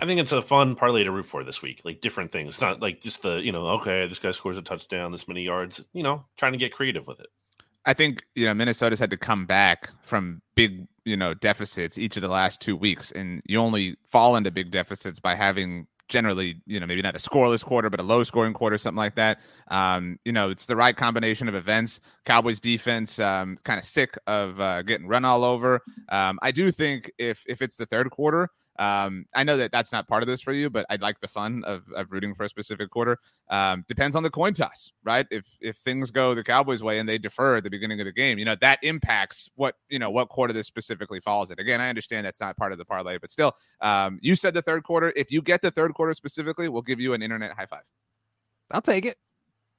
[0.00, 1.80] I think it's a fun parlay to root for this week.
[1.84, 2.54] Like different things.
[2.54, 5.42] It's not like just the, you know, okay, this guy scores a touchdown, this many
[5.42, 7.28] yards, you know, trying to get creative with it.
[7.84, 12.16] I think you know Minnesota's had to come back from big you know deficits each
[12.16, 16.60] of the last two weeks, and you only fall into big deficits by having generally
[16.66, 19.38] you know maybe not a scoreless quarter, but a low scoring quarter, something like that.
[19.68, 22.00] Um, you know, it's the right combination of events.
[22.24, 25.80] Cowboys defense um, kind of sick of uh, getting run all over.
[26.08, 28.50] Um, I do think if if it's the third quarter.
[28.78, 31.28] Um, I know that that's not part of this for you, but I'd like the
[31.28, 33.18] fun of, of rooting for a specific quarter.
[33.48, 35.26] Um, depends on the coin toss, right?
[35.30, 38.12] If if things go the Cowboys' way and they defer at the beginning of the
[38.12, 41.58] game, you know that impacts what you know what quarter this specifically falls in.
[41.58, 44.62] Again, I understand that's not part of the parlay, but still, um, you said the
[44.62, 45.12] third quarter.
[45.16, 47.82] If you get the third quarter specifically, we'll give you an internet high five.
[48.70, 49.18] I'll take it.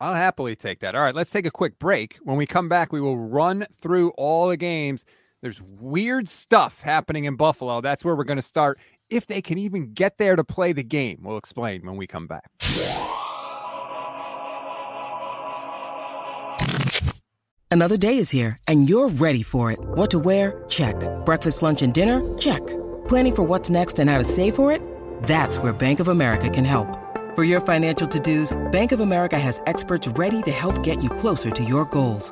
[0.01, 0.95] I'll happily take that.
[0.95, 2.17] All right, let's take a quick break.
[2.23, 5.03] When we come back, we will run through all the games.
[5.41, 7.79] There's weird stuff happening in Buffalo.
[7.79, 8.77] That's where we're going to start.
[9.09, 12.27] If they can even get there to play the game, we'll explain when we come
[12.27, 12.51] back.
[17.71, 19.79] Another day is here, and you're ready for it.
[19.79, 20.63] What to wear?
[20.67, 20.95] Check.
[21.23, 22.37] Breakfast, lunch, and dinner?
[22.37, 22.65] Check.
[23.07, 24.81] Planning for what's next and how to save for it?
[25.23, 26.87] That's where Bank of America can help.
[27.35, 31.09] For your financial to dos, Bank of America has experts ready to help get you
[31.09, 32.31] closer to your goals.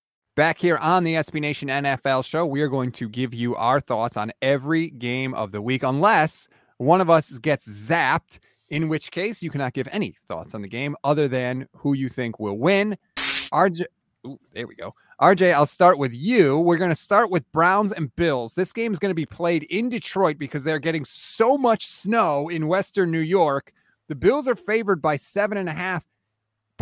[0.35, 3.81] Back here on the SB Nation NFL show, we are going to give you our
[3.81, 8.39] thoughts on every game of the week, unless one of us gets zapped,
[8.69, 12.07] in which case you cannot give any thoughts on the game other than who you
[12.07, 12.97] think will win.
[13.17, 13.83] RJ,
[14.25, 14.95] ooh, there we go.
[15.21, 16.57] RJ, I'll start with you.
[16.59, 18.53] We're going to start with Browns and Bills.
[18.53, 22.47] This game is going to be played in Detroit because they're getting so much snow
[22.47, 23.73] in Western New York.
[24.07, 26.05] The Bills are favored by seven and a half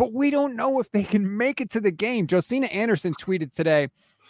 [0.00, 2.26] but we don't know if they can make it to the game.
[2.26, 3.88] Josina Anderson tweeted today.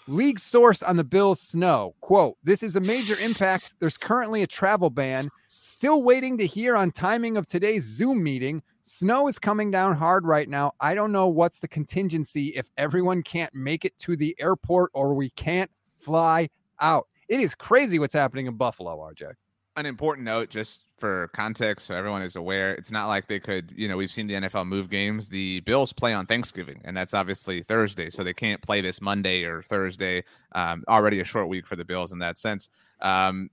[0.08, 3.74] League source on the Bills snow quote, This is a major impact.
[3.78, 5.30] There's currently a travel ban.
[5.60, 8.64] Still waiting to hear on timing of today's Zoom meeting.
[8.82, 10.72] Snow is coming down hard right now.
[10.80, 15.14] I don't know what's the contingency if everyone can't make it to the airport or
[15.14, 16.48] we can't fly
[16.80, 17.06] out.
[17.28, 19.34] It is crazy what's happening in Buffalo, RJ.
[19.80, 23.72] An important note, just for context, so everyone is aware, it's not like they could,
[23.74, 25.26] you know, we've seen the NFL move games.
[25.26, 29.44] The Bills play on Thanksgiving, and that's obviously Thursday, so they can't play this Monday
[29.44, 30.22] or Thursday.
[30.52, 32.68] Um, already a short week for the Bills in that sense.
[33.00, 33.48] Um,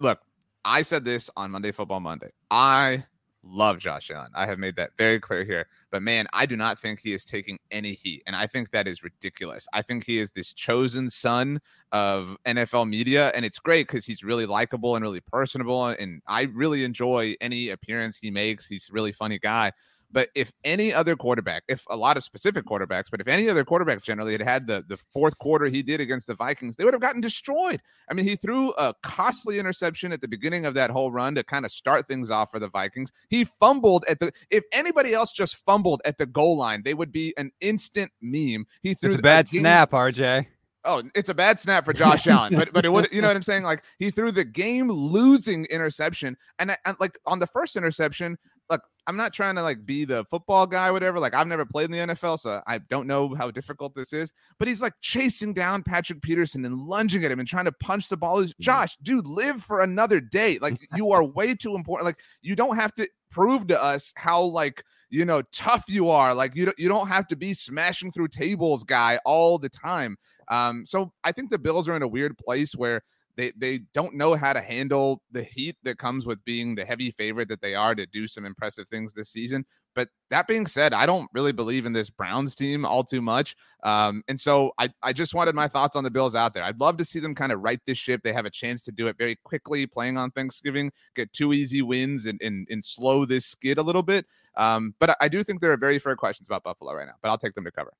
[0.00, 0.20] look,
[0.66, 2.28] I said this on Monday Football Monday.
[2.50, 3.06] I
[3.44, 4.30] love Josh Allen.
[4.34, 5.66] I have made that very clear here.
[5.90, 8.22] But man, I do not think he is taking any heat.
[8.26, 9.66] And I think that is ridiculous.
[9.72, 11.60] I think he is this chosen son
[11.92, 13.30] of NFL media.
[13.34, 15.86] And it's great because he's really likable and really personable.
[15.86, 18.66] And I really enjoy any appearance he makes.
[18.66, 19.72] He's a really funny guy.
[20.14, 23.64] But if any other quarterback, if a lot of specific quarterbacks, but if any other
[23.64, 26.94] quarterback generally had had the, the fourth quarter he did against the Vikings, they would
[26.94, 27.82] have gotten destroyed.
[28.08, 31.42] I mean, he threw a costly interception at the beginning of that whole run to
[31.42, 33.10] kind of start things off for the Vikings.
[33.28, 37.10] He fumbled at the, if anybody else just fumbled at the goal line, they would
[37.10, 38.68] be an instant meme.
[38.82, 40.46] He threw it's a bad snap, RJ.
[40.86, 43.36] Oh, it's a bad snap for Josh Allen, but but it would you know what
[43.36, 43.62] I'm saying?
[43.62, 48.36] Like he threw the game losing interception, and, and like on the first interception,
[48.70, 51.20] look, I'm not trying to like be the football guy, whatever.
[51.20, 54.32] Like I've never played in the NFL, so I don't know how difficult this is.
[54.58, 58.08] But he's like chasing down Patrick Peterson and lunging at him and trying to punch
[58.08, 58.38] the ball.
[58.38, 60.58] Is Josh, dude, live for another day.
[60.60, 62.06] Like you are way too important.
[62.06, 66.34] Like you don't have to prove to us how like you know tough you are.
[66.34, 70.16] Like you don't you don't have to be smashing through tables guy all the time.
[70.48, 73.02] Um, so I think the Bills are in a weird place where
[73.36, 77.10] they they don't know how to handle the heat that comes with being the heavy
[77.10, 79.64] favorite that they are to do some impressive things this season.
[79.94, 83.54] But that being said, I don't really believe in this Browns team all too much.
[83.84, 86.64] Um, and so I, I just wanted my thoughts on the Bills out there.
[86.64, 88.20] I'd love to see them kind of right this ship.
[88.24, 91.80] They have a chance to do it very quickly, playing on Thanksgiving, get two easy
[91.80, 94.26] wins and, and, and slow this skid a little bit.
[94.56, 97.28] Um, but I do think there are very fair questions about Buffalo right now, but
[97.28, 97.92] I'll take them to cover.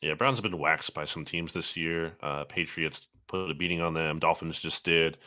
[0.00, 2.12] Yeah, Browns have been waxed by some teams this year.
[2.20, 4.18] Uh, Patriots put a beating on them.
[4.18, 5.18] Dolphins just did.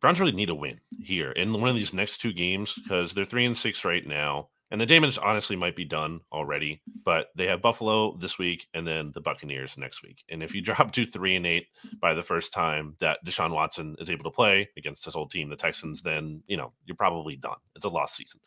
[0.00, 2.82] Browns really need a win here in one of these next two games mm-hmm.
[2.82, 4.48] because they're three and six right now.
[4.70, 8.86] And the damage honestly might be done already, but they have Buffalo this week and
[8.86, 10.22] then the Buccaneers next week.
[10.28, 11.68] And if you drop to three and eight
[12.00, 15.48] by the first time that Deshaun Watson is able to play against this old team,
[15.48, 17.56] the Texans, then you know you're probably done.
[17.76, 18.40] It's a lost season.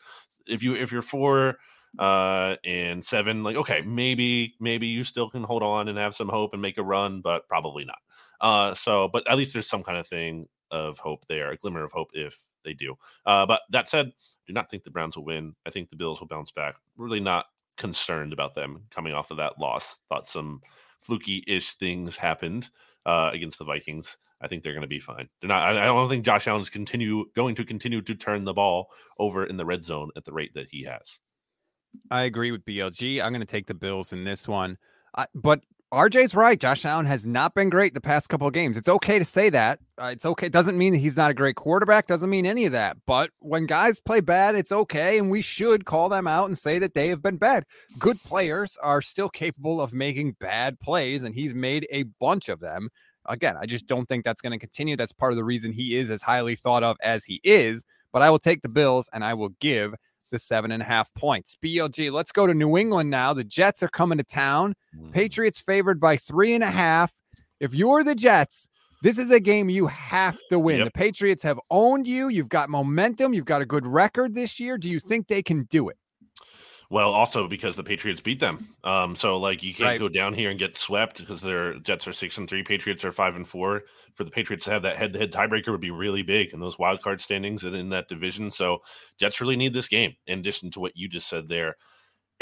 [0.46, 1.56] If you if you're four
[1.98, 6.28] uh and seven, like okay, maybe maybe you still can hold on and have some
[6.28, 7.98] hope and make a run, but probably not.
[8.40, 11.84] Uh, so, but at least there's some kind of thing of hope there, a glimmer
[11.84, 12.96] of hope if they do.
[13.24, 14.10] Uh, but that said,
[14.46, 15.54] do not think the Browns will win.
[15.64, 16.74] I think the Bills will bounce back.
[16.96, 19.96] Really not concerned about them coming off of that loss.
[20.08, 20.60] Thought some
[21.00, 22.70] fluky-ish things happened
[23.06, 24.16] uh, against the Vikings.
[24.40, 25.28] I think they're going to be fine.
[25.40, 25.62] They're not.
[25.62, 29.46] I, I don't think Josh Allen's continue going to continue to turn the ball over
[29.46, 31.18] in the red zone at the rate that he has.
[32.10, 33.22] I agree with BLG.
[33.22, 34.78] I'm going to take the Bills in this one.
[35.14, 35.60] Uh, but
[35.92, 36.58] RJ's right.
[36.58, 38.78] Josh Allen has not been great the past couple of games.
[38.78, 39.78] It's okay to say that.
[40.00, 40.46] Uh, it's okay.
[40.46, 42.06] It doesn't mean that he's not a great quarterback.
[42.06, 42.96] Doesn't mean any of that.
[43.06, 46.78] But when guys play bad, it's okay, and we should call them out and say
[46.78, 47.66] that they have been bad.
[47.98, 52.60] Good players are still capable of making bad plays, and he's made a bunch of
[52.60, 52.88] them.
[53.26, 54.96] Again, I just don't think that's going to continue.
[54.96, 57.84] That's part of the reason he is as highly thought of as he is.
[58.14, 59.94] But I will take the Bills, and I will give
[60.32, 61.56] the seven and a half points.
[61.62, 63.32] BLG, let's go to New England now.
[63.32, 64.74] The Jets are coming to town.
[64.98, 65.12] Mm.
[65.12, 67.14] Patriots favored by three and a half.
[67.60, 68.66] If you're the Jets,
[69.02, 70.78] this is a game you have to win.
[70.78, 70.86] Yep.
[70.86, 72.28] The Patriots have owned you.
[72.28, 73.34] You've got momentum.
[73.34, 74.78] You've got a good record this year.
[74.78, 75.96] Do you think they can do it?
[76.92, 78.68] Well, also because the Patriots beat them.
[78.84, 79.98] Um, so like you can't right.
[79.98, 83.12] go down here and get swept because their Jets are six and three, Patriots are
[83.12, 83.84] five and four.
[84.12, 86.60] For the Patriots to have that head to head tiebreaker would be really big in
[86.60, 88.50] those wild card standings and in that division.
[88.50, 88.82] So
[89.18, 91.76] Jets really need this game, in addition to what you just said there.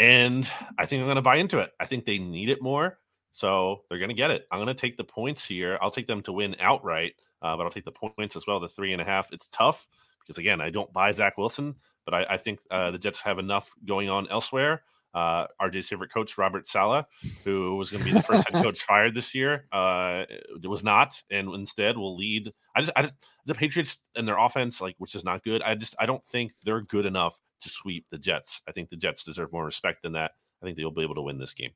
[0.00, 1.70] And I think I'm gonna buy into it.
[1.78, 2.98] I think they need it more.
[3.30, 4.48] So they're gonna get it.
[4.50, 5.78] I'm gonna take the points here.
[5.80, 8.66] I'll take them to win outright, uh, but I'll take the points as well, the
[8.66, 9.32] three and a half.
[9.32, 9.86] It's tough
[10.30, 13.40] because again, I don't buy Zach Wilson, but I, I think uh, the Jets have
[13.40, 14.82] enough going on elsewhere.
[15.12, 17.04] Uh, RJ's favorite coach, Robert Saleh,
[17.42, 20.22] who was going to be the first head coach fired this year, uh,
[20.62, 22.52] was not, and instead will lead.
[22.76, 23.14] I just, I just,
[23.44, 25.62] the Patriots and their offense, like, which is not good.
[25.62, 28.60] I just, I don't think they're good enough to sweep the Jets.
[28.68, 30.30] I think the Jets deserve more respect than that.
[30.62, 31.72] I think they'll be able to win this game.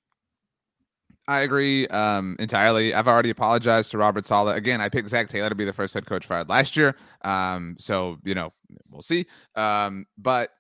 [1.27, 2.93] I agree um, entirely.
[2.93, 4.57] I've already apologized to Robert Saleh.
[4.57, 6.97] Again, I picked Zac Taylor to be the first head coach fired last year.
[7.23, 8.53] Um, so, you know,
[8.91, 9.27] we'll see.
[9.55, 10.51] Um, but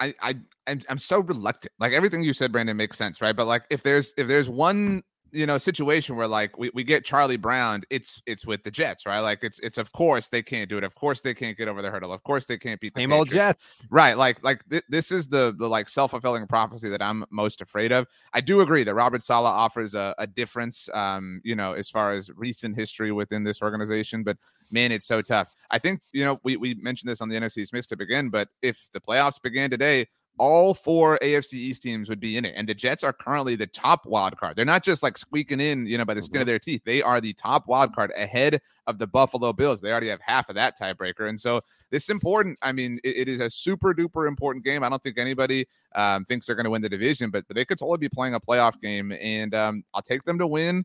[0.00, 0.34] I I
[0.66, 1.72] I'm, I'm so reluctant.
[1.78, 3.34] Like everything you said, Brandon, makes sense, right?
[3.34, 7.04] But like if there's if there's one you know situation where like we, we get
[7.04, 9.20] Charlie Brown, it's it's with the Jets, right?
[9.20, 10.84] Like it's it's of course they can't do it.
[10.84, 12.12] Of course they can't get over the hurdle.
[12.12, 13.82] Of course they can't beat Same the old Jets.
[13.90, 14.16] Right.
[14.16, 18.06] Like like th- this is the the like self-fulfilling prophecy that I'm most afraid of.
[18.32, 22.12] I do agree that Robert Saleh offers a, a difference um, you know, as far
[22.12, 24.36] as recent history within this organization, but
[24.70, 25.50] man, it's so tough.
[25.70, 28.88] I think, you know, we we mentioned this on the NFC's mixtape again, but if
[28.92, 30.06] the playoffs began today,
[30.38, 32.54] all four AFC East teams would be in it.
[32.56, 34.56] And the Jets are currently the top wild card.
[34.56, 36.82] They're not just like squeaking in, you know, by the skin of their teeth.
[36.84, 39.80] They are the top wild card ahead of the Buffalo Bills.
[39.80, 41.28] They already have half of that tiebreaker.
[41.28, 42.58] And so this is important.
[42.62, 44.82] I mean, it, it is a super duper important game.
[44.82, 47.78] I don't think anybody um, thinks they're going to win the division, but they could
[47.78, 49.12] totally be playing a playoff game.
[49.12, 50.84] And um, I'll take them to win.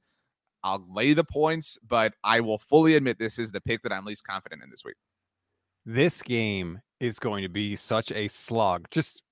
[0.63, 4.05] I'll lay the points, but I will fully admit this is the pick that I'm
[4.05, 4.95] least confident in this week.
[5.85, 8.87] This game is going to be such a slog.
[8.89, 9.22] Just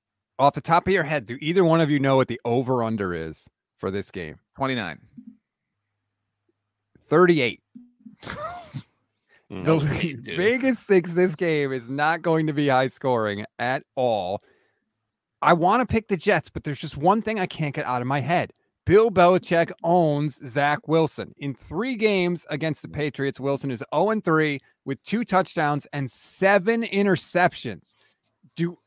[0.41, 2.83] off the top of your head, do either one of you know what the over
[2.83, 4.39] under is for this game?
[4.57, 4.99] 29.
[7.07, 7.61] 38.
[9.51, 10.37] Mm, The okay, dude.
[10.37, 14.41] Vegas thinks this game is not going to be high scoring at all.
[15.41, 18.01] I want to pick the Jets, but there's just one thing I can't get out
[18.01, 18.51] of my head.
[18.85, 21.33] Bill Belichick owns Zach Wilson.
[21.37, 26.83] In three games against the Patriots, Wilson is 0 3 with two touchdowns and seven
[26.83, 27.95] interceptions.
[28.55, 28.77] Do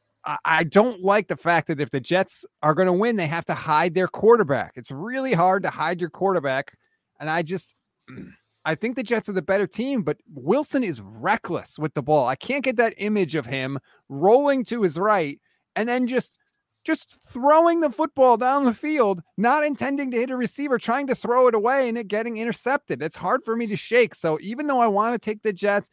[0.45, 3.45] I- don't like the fact that if the Jets are going to win, they have
[3.47, 4.73] to hide their quarterback.
[4.77, 6.77] It's really hard to hide your quarterback.
[7.21, 7.75] And I just,
[8.65, 12.27] I think the Jets are the better team, but Wilson is reckless with the ball.
[12.27, 15.39] I can't get that image of him rolling to his right
[15.77, 16.37] and then just
[16.85, 21.15] just throwing the football down the field, not intending to hit a receiver, trying to
[21.15, 23.03] throw it away and it getting intercepted.
[23.03, 24.15] It's hard for me to shake.
[24.15, 25.89] So even though I want to take the Jets,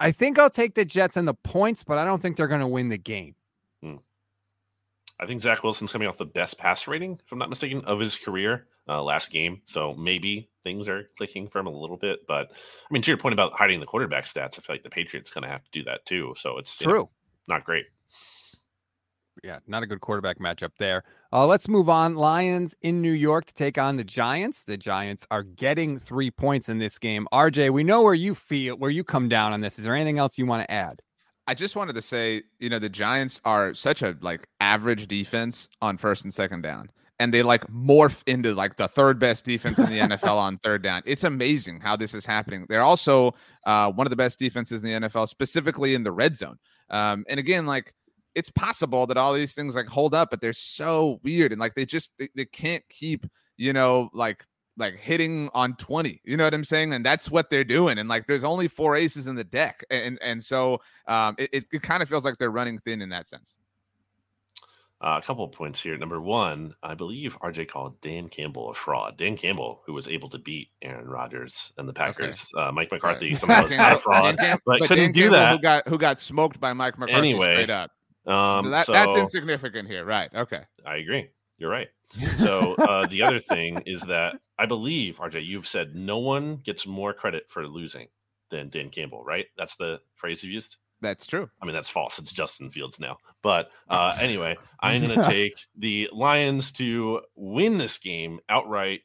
[0.00, 2.62] I think I'll take the Jets and the points, but I don't think they're going
[2.62, 3.34] to win the game.
[5.20, 8.00] I think Zach Wilson's coming off the best pass rating, if I'm not mistaken, of
[8.00, 9.60] his career uh, last game.
[9.66, 12.20] So maybe things are clicking for him a little bit.
[12.26, 14.88] But I mean, to your point about hiding the quarterback stats, I feel like the
[14.88, 16.34] Patriots going to have to do that too.
[16.38, 17.08] So it's you know, True.
[17.48, 17.84] not great.
[19.44, 21.04] yeah, not a good quarterback matchup there.
[21.32, 22.16] Uh, let's move on.
[22.16, 24.64] Lions in New York to take on the Giants.
[24.64, 27.28] The Giants are getting three points in this game.
[27.32, 29.78] RJ, we know where you feel, where you come down on this.
[29.78, 31.00] Is there anything else you want to add?
[31.46, 35.68] I just wanted to say, you know, the Giants are such a like average defense
[35.80, 36.90] on first and second down.
[37.20, 40.82] And they like morph into like the third best defense in the NFL on third
[40.82, 41.02] down.
[41.04, 42.66] It's amazing how this is happening.
[42.68, 43.34] They're also
[43.66, 46.58] uh, one of the best defenses in the NFL, specifically in the red zone.
[46.88, 47.94] Um, and again, like
[48.34, 51.74] it's possible that all these things like hold up, but they're so weird and like
[51.74, 54.44] they just they, they can't keep, you know, like
[54.76, 58.08] like hitting on 20 you know what i'm saying and that's what they're doing and
[58.08, 61.82] like there's only four aces in the deck and and so um it, it, it
[61.82, 63.56] kind of feels like they're running thin in that sense
[65.02, 65.96] Uh, a couple of points here.
[65.96, 69.16] Number one, I believe RJ called Dan Campbell a fraud.
[69.16, 73.30] Dan Campbell, who was able to beat Aaron Rodgers and the Packers, uh, Mike McCarthy,
[73.30, 73.38] Right.
[73.38, 75.52] somehow was a fraud, Dan Cam- but, couldn't Dan do Campbell, that.
[75.52, 77.90] who got who got smoked by mike mccarthy Anyway, straight up
[78.26, 81.28] Um, so that so that's insignificant here right okay I agree.
[81.58, 81.88] You're right.
[82.38, 86.86] So uh, the other thing is that I believe RJ, you've said no one gets
[86.86, 88.08] more credit for losing
[88.50, 89.46] than Dan Campbell, right?
[89.56, 90.78] That's the phrase you used.
[91.02, 92.18] that's true I mean, that's false.
[92.18, 93.18] It's Justin Fields now.
[93.42, 99.02] But uh, anyway, I'm going to take the Lions to win this game outright.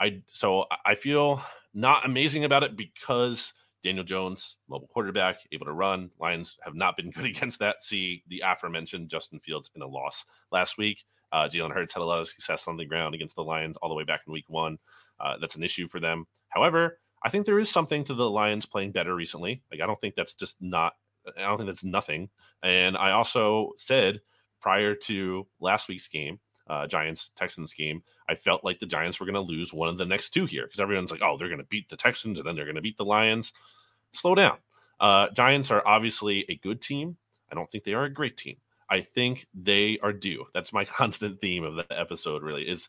[0.00, 1.42] I so I feel
[1.74, 6.10] not amazing about it because Daniel Jones, mobile quarterback, able to run.
[6.18, 7.82] Lions have not been good against that.
[7.82, 11.04] See the aforementioned Justin Fields in a loss last week.
[11.32, 13.88] Uh, Jalen Hurts had a lot of success on the ground against the Lions all
[13.88, 14.78] the way back in week one.
[15.20, 16.26] Uh, that's an issue for them.
[16.48, 19.62] However, I think there is something to the Lions playing better recently.
[19.70, 20.94] Like I don't think that's just not
[21.36, 22.30] I don't think that's nothing.
[22.62, 24.20] And I also said
[24.60, 29.26] prior to last week's game, uh, Giants Texans game, I felt like the Giants were
[29.26, 31.58] going to lose one of the next two here because everyone's like, oh, they're going
[31.60, 33.52] to beat the Texans and then they're going to beat the Lions.
[34.12, 34.58] Slow down.
[35.00, 37.16] Uh, Giants are obviously a good team.
[37.50, 38.56] I don't think they are a great team.
[38.88, 40.44] I think they are due.
[40.54, 42.42] That's my constant theme of the episode.
[42.42, 42.88] Really is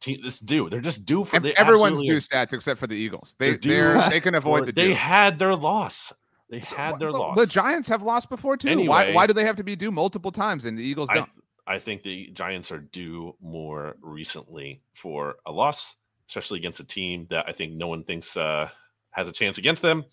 [0.00, 0.68] te- this due.
[0.68, 4.34] They're just due for the everyone's due stats except for the eagles they they can
[4.42, 4.94] avoid the They due.
[4.94, 6.12] had their loss.
[6.48, 7.36] They So, had their the, loss.
[7.36, 9.14] the giants have lost before too why, Anyway.
[9.14, 11.78] why do they have to be due multiple times and the eagles don't th- I
[11.78, 15.96] think the Giants are due more recently for a loss,
[16.28, 18.68] especially against a team that I think no one thinks uh,
[19.10, 20.04] has a chance against them.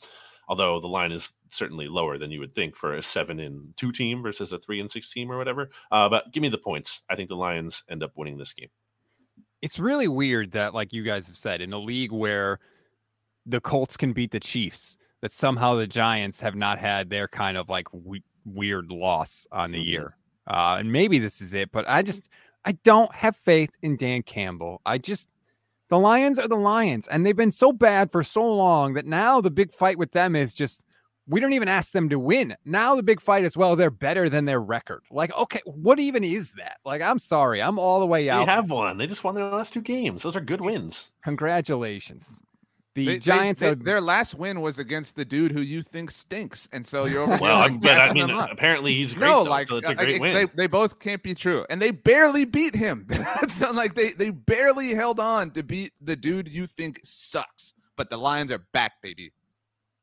[0.50, 3.92] Although the line is certainly lower than you would think for a seven and two
[3.94, 5.70] team versus a three and six team or whatever.
[5.92, 7.02] Uh, but give me the points.
[7.10, 8.70] I think the Lions end up winning this game.
[9.62, 12.60] It's really weird that, like you guys have said, in a league where
[13.46, 17.56] the Colts can beat the Chiefs, that somehow the Giants have not had their kind
[17.56, 19.88] of like we- weird loss on the Mhm.
[19.88, 20.18] year.
[20.48, 22.30] Uh, and maybe this is it, but I just
[22.66, 24.82] I don't have faith in Dan Campbell.
[24.86, 25.28] I just
[25.90, 29.42] the Lions are the Lions, and they've been so bad for so long that now
[29.42, 30.84] the big fight with them is just
[31.28, 32.56] we don't even ask them to win.
[32.66, 35.04] Now the big fight is well, they're better than their record.
[35.10, 36.78] Like, okay, what even is that?
[36.84, 38.46] Like, I'm sorry, I'm all the way out.
[38.46, 38.98] They have one.
[38.98, 40.24] They just won their last two games.
[40.24, 41.12] Those are good wins.
[41.24, 42.42] Congratulations.
[42.96, 45.82] The They- they- Giants they- are their last win was against the dude who you
[45.82, 49.28] think stinks, and so you're over here, Well, like, but I mean, apparently he's great.
[49.28, 50.34] no, though, like so it's a great it- win.
[50.36, 53.08] They, they both can't be true, and they barely beat him.
[53.42, 57.74] it's not like they they barely held on to beat the dude you think sucks.
[57.96, 59.32] But the Lions are back, baby.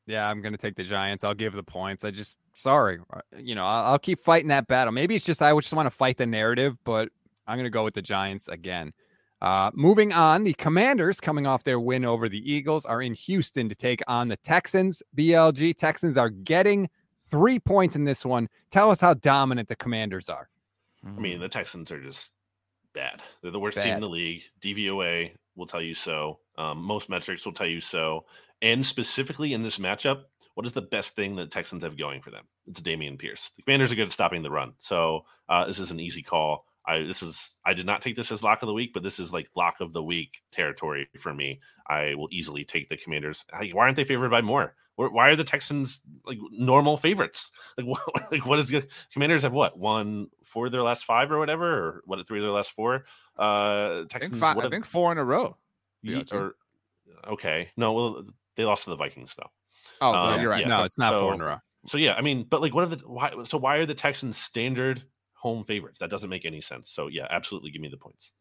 [0.07, 1.23] Yeah, I'm going to take the Giants.
[1.23, 2.03] I'll give the points.
[2.05, 2.99] I just, sorry.
[3.13, 4.93] uh, You know, I'll, I'll keep fighting that battle.
[4.93, 7.11] Maybe it's just I just want to fight the narrative, but
[7.47, 8.93] I'm going to go with the Giants again.
[9.41, 13.69] Uh, moving on, the Commanders, coming off their win over the Eagles, are in Houston
[13.69, 15.03] to take on the Texans.
[15.17, 16.91] BLG Texans are getting
[17.31, 18.49] three points in this one.
[18.71, 20.51] Tell us how dominant the Commanders are.
[21.07, 22.33] I mean, the Texans are just
[22.93, 23.23] bad.
[23.43, 24.43] They're the worst team in the league.
[24.61, 26.41] DVOA will tell you so.
[26.59, 28.27] Um, most metrics will tell you so.
[28.61, 30.25] And specifically in this matchup,
[30.55, 32.45] what is the best thing that Texans have going for them?
[32.67, 33.51] It's Dameon Pierce.
[33.57, 36.67] The Commanders are good at stopping the run, so uh, this is an easy call.
[36.87, 39.19] I this is I did not take this as lock of the week, but this
[39.21, 41.61] is like lock of the week territory for me.
[41.89, 43.45] I will easily take the Commanders.
[43.53, 44.75] Like, why aren't they favored by more?
[44.97, 47.51] Why- Why are the Texans like normal favorites?
[47.77, 48.33] Like what?
[48.33, 48.89] Like what is good?
[49.13, 52.43] Commanders have what won four of their last five or whatever, or what three of
[52.45, 53.05] their last four?
[53.39, 54.41] Uh, I think, Texans.
[54.41, 55.57] five, what I think four in a row.
[56.03, 56.55] Yeah, or
[57.29, 58.25] okay, no, well
[58.57, 59.51] they lost to the Vikings though.
[60.01, 60.61] Oh, Um, you're right.
[60.63, 60.69] yeah.
[60.69, 61.57] No, so- it's not four in a row.
[61.87, 63.33] So yeah, I mean, but like, what are the why?
[63.45, 65.03] So why are the Texans standard
[65.41, 65.99] home favorites?
[65.99, 66.91] That doesn't make any sense.
[66.91, 68.33] So yeah, absolutely, give me the points.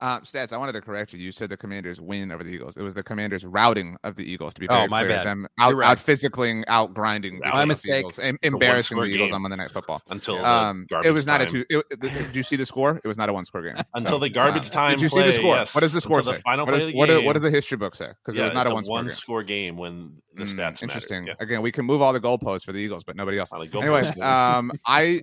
[0.00, 0.52] Uh, stats.
[0.52, 1.18] I wanted to correct you.
[1.20, 2.76] You said the Commanders win over the Eagles.
[2.76, 4.52] It was the Commanders routing of the Eagles.
[4.54, 5.26] To be Oh, very my clear, bad.
[5.26, 5.88] them out, right.
[5.92, 8.00] out physically, out grinding the My mistake.
[8.00, 10.02] Eagles, em- embarrassing the one-score Eagles on Monday Night Football.
[10.10, 11.64] Until Um, it was not a two.
[11.70, 13.00] It, did you see the score?
[13.02, 13.76] It was not a one score game.
[13.94, 15.56] Until So, the garbage uh, time Did you see the score?
[15.56, 15.74] yes.
[15.74, 17.32] What does the score Until the final what, play is, of the what, do- what
[17.34, 18.08] does the history book say?
[18.08, 19.10] Because Yeah, it was not a one score game.
[19.10, 20.78] score game when the Mm, stats matter.
[20.82, 21.26] interesting.
[21.28, 21.34] Yeah.
[21.38, 23.52] Again, we can move all the goalposts for the Eagles, but nobody else.
[23.52, 25.22] Not a goal Anyway, um, I,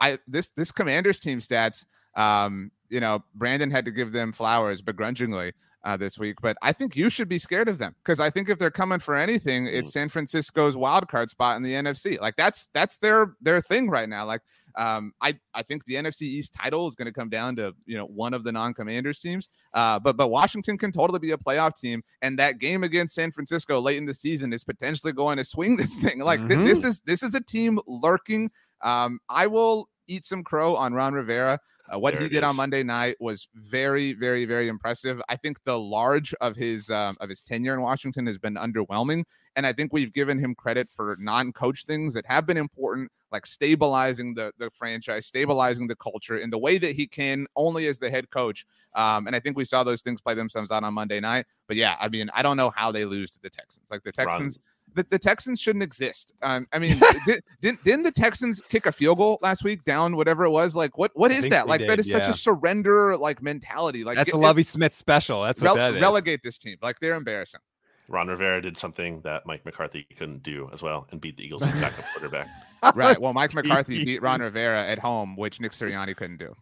[0.00, 1.84] I this this Commanders team stats.
[2.14, 5.52] Um, you know, Brandon had to give them flowers begrudgingly
[5.84, 8.48] uh, this week, but I think you should be scared of them because I think
[8.48, 12.20] if they're coming for anything, it's San Francisco's wild card spot in the NFC.
[12.20, 14.24] Like that's that's their their thing right now.
[14.24, 14.40] Like
[14.76, 17.96] um, I I think the NFC East title is going to come down to you
[17.96, 19.48] know one of the non-commanders teams.
[19.74, 23.30] Uh, but but Washington can totally be a playoff team, and that game against San
[23.30, 26.18] Francisco late in the season is potentially going to swing this thing.
[26.18, 28.50] Like thi- this is this is a team lurking.
[28.82, 31.60] Um, I will eat some crow on Ron Rivera.
[31.92, 32.56] Uh, what There he did on.
[32.56, 35.22] Monday night was very, very, very impressive.
[35.28, 39.24] I think the large of his um, of his tenure in Washington has been underwhelming,
[39.54, 43.46] and I think we've given him credit for non-coach things that have been important, like
[43.46, 47.98] stabilizing the the franchise, stabilizing the culture in the way that he can only as
[47.98, 48.66] the head coach.
[48.96, 51.46] Um, and I think we saw those things play themselves out on Monday night.
[51.68, 53.92] But yeah, I mean, I don't know how they lose to the Texans.
[53.92, 54.58] Like the Ron- Texans,
[54.96, 56.32] the, the Texans shouldn't exist.
[56.42, 60.16] Um, I mean, did, didn't didn't the Texans kick a field goal last week down
[60.16, 60.74] whatever it was?
[60.74, 61.68] Like what what I is think that?
[61.68, 64.02] Like that did, is such a surrender like mentality.
[64.02, 65.42] Like That's get- a Lovie Smith special.
[65.44, 66.00] That's what rel- that is.
[66.02, 66.76] relegate this team.
[66.82, 67.60] Like they're embarrassing.
[68.08, 71.62] Ron Rivera did something that Mike McCarthy couldn't do as well and beat the Eagles'
[71.62, 72.48] backup quarterback.
[72.94, 73.20] Right.
[73.20, 76.54] Well, Mike McCarthy beat Ron Rivera at home, which Nick Sirianni couldn't do.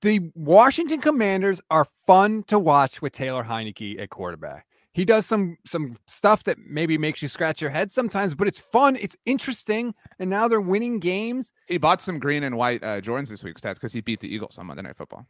[0.00, 4.66] the Washington Commanders are fun to watch with Taylor Heinicke at quarterback.
[4.96, 8.58] He does some some stuff that maybe makes you scratch your head sometimes, but it's
[8.58, 8.96] fun.
[8.96, 11.52] It's interesting, and now they're winning games.
[11.68, 14.34] He bought some green and white uh, Jordans this week, stats, because he beat the
[14.34, 15.26] Eagles on Monday Night Football.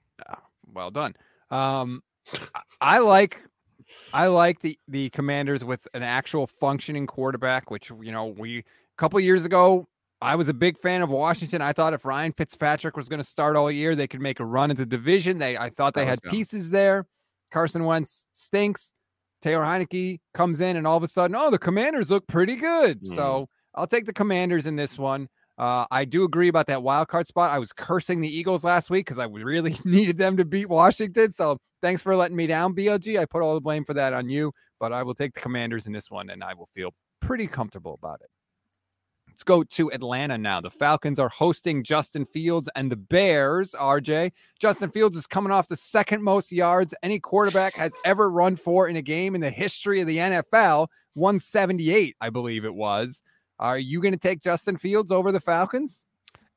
[0.72, 1.16] Well done.
[1.50, 2.04] Um,
[2.54, 3.42] I- I like
[4.12, 8.64] I like the the Commanders with an actual functioning quarterback, which you know we a
[8.98, 9.88] couple years ago.
[10.22, 11.60] I was a big fan of Washington.
[11.60, 14.44] I thought if Ryan Fitzpatrick was going to start all year, they could make a
[14.44, 15.38] run at the division.
[15.38, 17.06] They I thought they had pieces there.
[17.52, 18.92] Carson Wentz stinks.
[19.46, 23.00] Taylor Heinicke comes in, and all of a sudden, oh, the Commanders look pretty good.
[23.00, 23.14] Mm.
[23.14, 25.28] So I'll take the Commanders in this one.
[25.56, 27.52] Uh, I do agree about that wild card spot.
[27.52, 31.30] I was cursing the Eagles last week because I really needed them to beat Washington.
[31.30, 33.20] So thanks for letting me down, BLG.
[33.20, 35.86] I put all the blame for that on you, but I will take the Commanders
[35.86, 38.30] in this one, and I will feel pretty comfortable about it.
[39.36, 40.62] Let's go to Atlanta now.
[40.62, 43.74] The Falcons are hosting Justin Fields and the Bears.
[43.78, 48.56] RJ, Justin Fields is coming off the second most yards any quarterback has ever run
[48.56, 50.88] for in a game in the history of the NFL.
[51.12, 53.20] 178, I believe it was.
[53.58, 56.06] Are you going to take Justin Fields over the Falcons?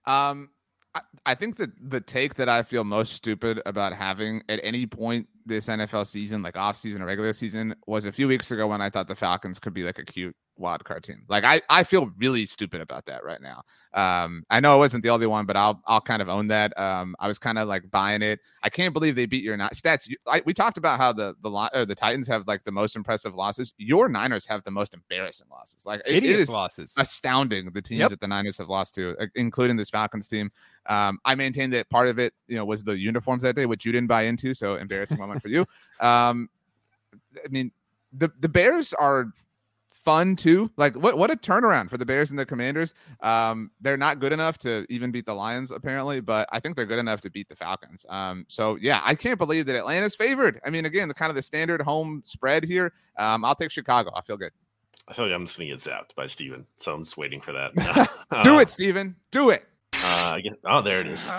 [0.05, 0.51] Um,
[0.95, 4.85] I, I think that the take that I feel most stupid about having at any
[4.85, 8.67] point this NFL season, like off season or regular season, was a few weeks ago
[8.67, 11.23] when I thought the Falcons could be like a cute wild card team.
[11.27, 13.63] Like I, I feel really stupid about that right now.
[13.93, 16.77] Um, I know it wasn't the only one, but I'll, I'll kind of own that.
[16.77, 18.39] Um, I was kind of like buying it.
[18.61, 20.07] I can't believe they beat your not stats.
[20.07, 22.95] You, I, we talked about how the the or the Titans have like the most
[22.95, 23.73] impressive losses.
[23.77, 25.85] Your Niners have the most embarrassing losses.
[25.85, 26.93] Like it, it is losses.
[26.97, 28.09] astounding the teams yep.
[28.11, 30.51] that the Niners have lost to, including this Falcons team.
[30.87, 33.85] Um, I maintain that part of it, you know, was the uniforms that day, which
[33.85, 34.53] you didn't buy into.
[34.53, 35.65] So embarrassing moment for you.
[35.99, 36.49] Um,
[37.43, 37.71] I mean,
[38.13, 39.31] the the Bears are
[39.99, 40.71] fun too.
[40.77, 42.93] Like what what a turnaround for the Bears and the Commanders.
[43.21, 46.85] Um, they're not good enough to even beat the Lions apparently, but I think they're
[46.85, 48.05] good enough to beat the Falcons.
[48.09, 50.59] Um, so yeah, I can't believe that Atlanta's favored.
[50.65, 52.93] I mean, again, the kind of the standard home spread here.
[53.17, 54.11] Um, I'll take Chicago.
[54.15, 54.51] I feel good.
[55.07, 57.51] I feel like I'm just gonna get zapped by Steven, so I'm just waiting for
[57.53, 57.73] that.
[58.43, 59.15] Do uh, it, Steven.
[59.31, 59.65] Do it.
[59.93, 61.29] Uh, guess, oh, there it is.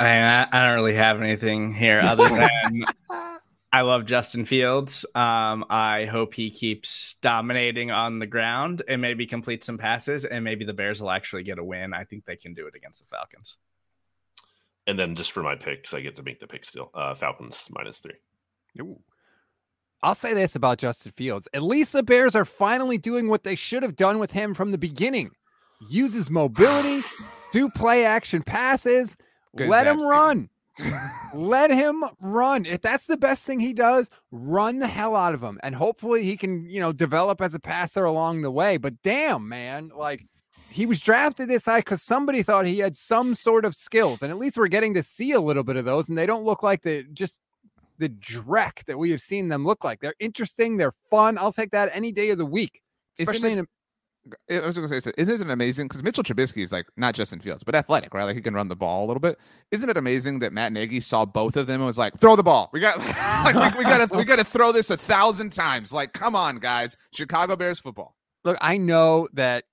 [0.00, 2.84] I, I don't really have anything here other than
[3.72, 5.04] I love Justin Fields.
[5.14, 10.44] Um, I hope he keeps dominating on the ground and maybe complete some passes, and
[10.44, 11.92] maybe the Bears will actually get a win.
[11.92, 13.56] I think they can do it against the Falcons.
[14.86, 17.14] And then just for my pick, because I get to make the pick still, uh,
[17.14, 18.14] Falcons minus three.
[18.80, 19.00] Ooh.
[20.02, 21.48] I'll say this about Justin Fields.
[21.54, 24.70] At least the Bears are finally doing what they should have done with him from
[24.70, 25.30] the beginning.
[25.88, 27.02] Uses mobility,
[27.50, 29.23] do play action passes, Good
[29.58, 30.48] let him run.
[31.34, 32.66] Let him run.
[32.66, 35.60] If that's the best thing he does, run the hell out of him.
[35.62, 38.76] And hopefully he can, you know, develop as a passer along the way.
[38.76, 40.26] But damn, man, like
[40.70, 44.22] he was drafted this high because somebody thought he had some sort of skills.
[44.22, 46.08] And at least we're getting to see a little bit of those.
[46.08, 47.40] And they don't look like the just
[47.98, 50.00] the dreck that we have seen them look like.
[50.00, 51.38] They're interesting, they're fun.
[51.38, 52.80] I'll take that any day of the week.
[53.20, 53.66] Especially in a
[54.50, 55.86] I was going to say, isn't it amazing?
[55.86, 58.24] Because Mitchell Trubisky is like not Justin Fields, but athletic, right?
[58.24, 59.38] Like he can run the ball a little bit.
[59.70, 62.42] Isn't it amazing that Matt Nagy saw both of them and was like, "Throw the
[62.42, 62.70] ball.
[62.72, 62.98] We got,
[63.44, 65.92] like, we, we got to, we got to throw this a thousand times.
[65.92, 66.96] Like, come on, guys.
[67.12, 68.16] Chicago Bears football.
[68.44, 69.64] Look, I know that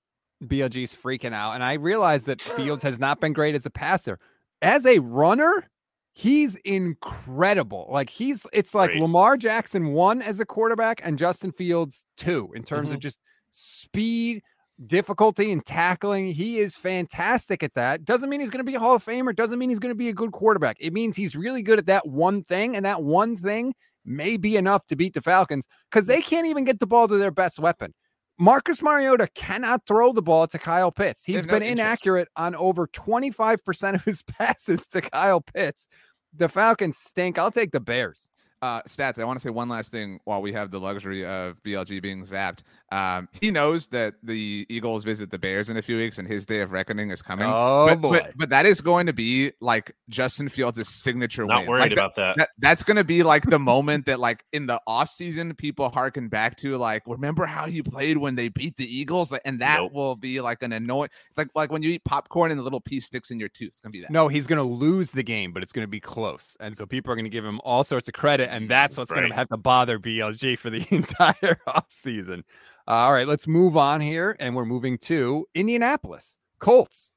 [0.44, 4.18] BLG's freaking out, and I realize that Fields has not been great as a passer.
[4.60, 5.68] As a runner,
[6.12, 7.88] he's incredible.
[7.90, 9.02] Like he's, it's like great.
[9.02, 12.96] Lamar Jackson one as a quarterback and Justin Fields two in terms mm-hmm.
[12.96, 13.18] of just
[13.52, 14.42] speed,
[14.86, 16.32] difficulty, and tackling.
[16.32, 18.04] He is fantastic at that.
[18.04, 19.34] Doesn't mean he's going to be a Hall of Famer.
[19.34, 20.76] Doesn't mean he's going to be a good quarterback.
[20.80, 23.74] It means he's really good at that one thing, and that one thing
[24.04, 27.16] may be enough to beat the Falcons because they can't even get the ball to
[27.16, 27.94] their best weapon.
[28.38, 31.22] Marcus Mariota cannot throw the ball to Kyle Pitts.
[31.22, 35.86] He's been inaccurate on over 25% of his passes to Kyle Pitts.
[36.34, 37.38] The Falcons stink.
[37.38, 38.28] I'll take the Bears.
[38.62, 39.20] Uh, stats.
[39.20, 42.24] I want to say one last thing while we have the luxury of BLG being
[42.24, 42.60] zapped.
[42.92, 46.44] Um, he knows that the Eagles visit the Bears in a few weeks and his
[46.44, 47.46] day of reckoning is coming.
[47.48, 48.18] Oh but, boy!
[48.18, 51.68] But, but that is going to be like Justin Fields' signature Not win.
[51.68, 52.50] worried like about that, that.
[52.58, 56.28] That's going to be like the moment that, like in the off season, people harken
[56.28, 56.76] back to.
[56.76, 59.92] Like, remember how you played when they beat the Eagles, and that nope.
[59.92, 61.08] will be like an annoying.
[61.30, 63.68] It's like like when you eat popcorn and the little piece sticks in your tooth.
[63.68, 64.10] It's gonna be that.
[64.10, 67.16] No, he's gonna lose the game, but it's gonna be close, and so people are
[67.16, 69.22] gonna give him all sorts of credit, and that's what's right.
[69.22, 72.42] gonna have to bother BLG for the entire offseason.
[72.81, 74.36] Uh, all right, let's move on here.
[74.40, 77.12] And we're moving to Indianapolis Colts.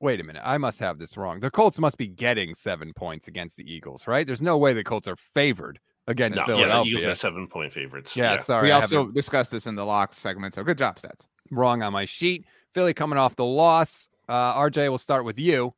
[0.00, 0.42] Wait a minute.
[0.44, 1.40] I must have this wrong.
[1.40, 4.26] The Colts must be getting seven points against the Eagles, right?
[4.26, 6.76] There's no way the Colts are favored against no, Philadelphia.
[6.76, 8.14] Yeah, the Eagles are seven point favorites.
[8.14, 8.38] Yeah, yeah.
[8.38, 8.68] sorry.
[8.68, 10.54] We also discussed this in the locks segment.
[10.54, 11.26] So good job, stats.
[11.50, 12.44] Wrong on my sheet.
[12.74, 14.08] Philly coming off the loss.
[14.28, 15.72] Uh, RJ, we'll start with you.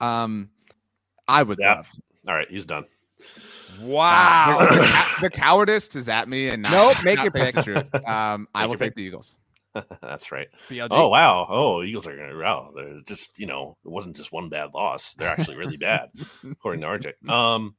[0.00, 0.50] Um,
[1.26, 1.74] I would yeah.
[1.74, 1.90] love.
[2.28, 2.84] All right, he's done.
[3.82, 4.58] Wow.
[4.60, 7.54] the, the, cowardice is at me and not, nope, make not your pick.
[7.64, 7.94] Truth.
[8.06, 8.94] Um, I will take pick.
[8.96, 9.36] the Eagles.
[10.02, 10.48] That's right.
[10.68, 10.88] BLG.
[10.90, 11.46] Oh wow!
[11.48, 12.70] Oh, Eagles are gonna wow.
[12.74, 15.14] They're just you know it wasn't just one bad loss.
[15.14, 16.10] They're actually really bad,
[16.50, 17.28] according to RJ.
[17.30, 17.76] Um,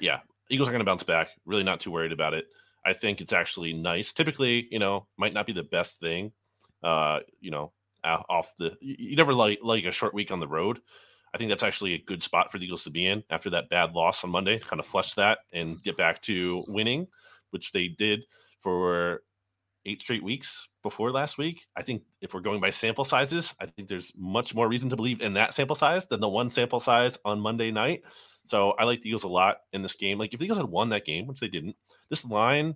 [0.00, 0.20] yeah,
[0.50, 1.28] Eagles are gonna bounce back.
[1.44, 2.46] Really not too worried about it.
[2.84, 4.12] I think it's actually nice.
[4.12, 6.32] Typically, you know, might not be the best thing.
[6.82, 7.72] Uh, you know,
[8.04, 10.80] off the you never like like a short week on the road.
[11.34, 13.68] I think that's actually a good spot for the Eagles to be in after that
[13.70, 14.58] bad loss on Monday.
[14.58, 17.06] Kind of flush that and get back to winning,
[17.50, 18.20] which they did
[18.60, 19.22] for
[19.84, 21.66] eight straight weeks before last week.
[21.76, 24.96] I think if we're going by sample sizes, I think there's much more reason to
[24.96, 28.02] believe in that sample size than the one sample size on Monday night.
[28.44, 30.18] So I like the Eagles a lot in this game.
[30.18, 31.76] Like if the Eagles had won that game, which they didn't,
[32.10, 32.74] this line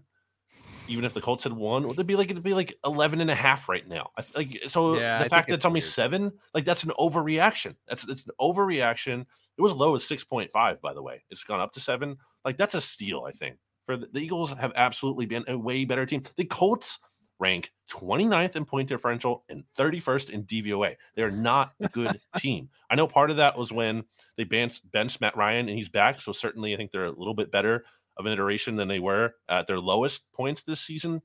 [0.88, 3.30] even if the Colts had won, would it be like it'd be like 11 and
[3.30, 4.10] a half right now?
[4.18, 6.90] I, like so yeah, the I fact that it's, it's only seven, like that's an
[6.98, 7.76] overreaction.
[7.88, 9.26] That's it's an overreaction.
[9.58, 11.22] It was low as 6.5, by the way.
[11.30, 12.16] It's gone up to seven.
[12.44, 13.56] Like that's a steal, I think.
[13.86, 16.22] For the, the Eagles have absolutely been a way better team.
[16.36, 16.98] The Colts
[17.38, 20.96] rank 29th in point differential and 31st in DVOA.
[21.14, 22.68] They're not a good team.
[22.90, 24.04] I know part of that was when
[24.36, 26.20] they benched, benched Matt Ryan and he's back.
[26.20, 27.84] So certainly I think they're a little bit better
[28.16, 31.22] of an iteration than they were at their lowest points this season.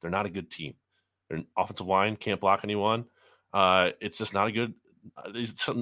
[0.00, 0.74] They're not a good team.
[1.28, 3.06] Their offensive line can't block anyone.
[3.52, 4.74] Uh, it's just not a good,
[5.16, 5.32] uh,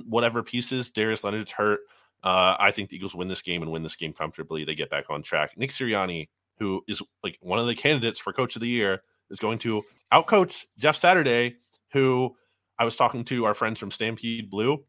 [0.07, 0.91] whatever pieces.
[0.91, 1.81] Darius Leonard's hurt.
[2.23, 4.65] Uh, I think the Eagles win this game and win this game comfortably.
[4.65, 5.57] They get back on track.
[5.57, 6.29] Nick Sirianni,
[6.59, 9.83] who is like one of the candidates for coach of the year, is going to
[10.13, 11.57] outcoach Jeff Saturday,
[11.93, 12.37] who
[12.79, 14.85] I was talking to our friends from Stampede Blue.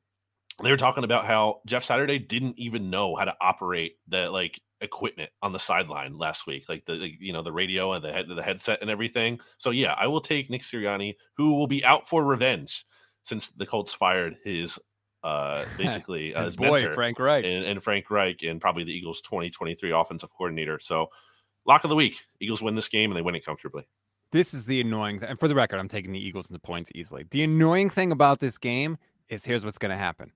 [0.62, 4.62] They were talking about how Jeff Saturday didn't even know how to operate the like
[4.84, 8.12] equipment on the sideline last week, like the, the you know the radio and the
[8.12, 9.40] head the headset and everything.
[9.58, 12.86] So yeah, I will take Nick Sirianni, who will be out for revenge
[13.24, 14.78] since the Colts fired his
[15.24, 17.46] uh basically uh, His his boy, Frank Reich.
[17.46, 20.80] and, and Frank Reich and probably the Eagles 2023 offensive coordinator.
[20.80, 21.08] So
[21.66, 23.88] lock of the week, Eagles win this game and they win it comfortably.
[24.32, 25.30] This is the annoying thing.
[25.30, 27.26] And for the record, I'm taking the Eagles and the points easily.
[27.30, 28.98] The annoying thing about this game
[29.30, 30.32] is here's what's going to happen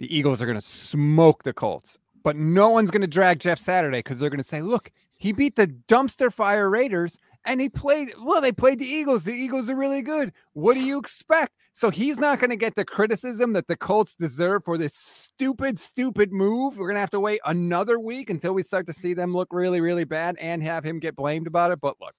[0.00, 3.58] the Eagles are going to smoke the Colts, but no one's going to drag Jeff
[3.58, 7.68] Saturday because they're going to say, look, he beat the dumpster fire Raiders and he
[7.68, 9.24] played, well, they played the Eagles.
[9.24, 10.32] The Eagles are really good.
[10.52, 11.54] What do you expect?
[11.72, 15.78] So he's not going to get the criticism that the Colts deserve for this stupid,
[15.78, 16.76] stupid move.
[16.76, 19.48] We're going to have to wait another week until we start to see them look
[19.52, 21.80] really, really bad and have him get blamed about it.
[21.80, 22.14] But look,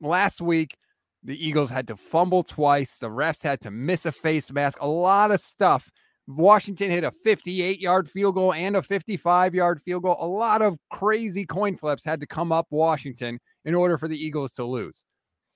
[0.00, 0.76] last week,
[1.24, 2.98] the Eagles had to fumble twice.
[2.98, 5.90] The refs had to miss a face mask, a lot of stuff.
[6.28, 10.16] Washington hit a 58 yard field goal and a 55 yard field goal.
[10.20, 14.16] A lot of crazy coin flips had to come up Washington in order for the
[14.22, 15.04] Eagles to lose.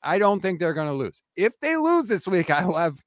[0.02, 1.22] I don't think they're going to lose.
[1.36, 3.02] If they lose this week, I will have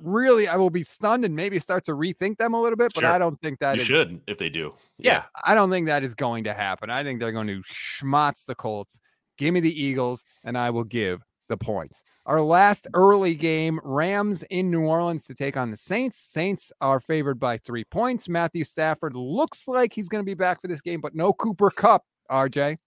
[0.00, 3.02] really, I will be stunned and maybe start to rethink them a little bit, but
[3.02, 3.10] Sure.
[3.10, 4.74] I don't think that you is- should if they do.
[4.98, 6.90] yeah, I don't think that is going to happen.
[6.90, 8.98] I think they're going to schmatz the Colts.
[9.36, 11.20] Give me the Eagles, and I will give
[11.54, 12.02] the points.
[12.26, 16.18] Our last early game Rams in New Orleans to take on the Saints.
[16.18, 18.28] Saints are favored by three points.
[18.28, 21.70] Matthew Stafford looks like he's going to be back for this game, but no Cooper
[21.70, 22.78] Kupp, RJ.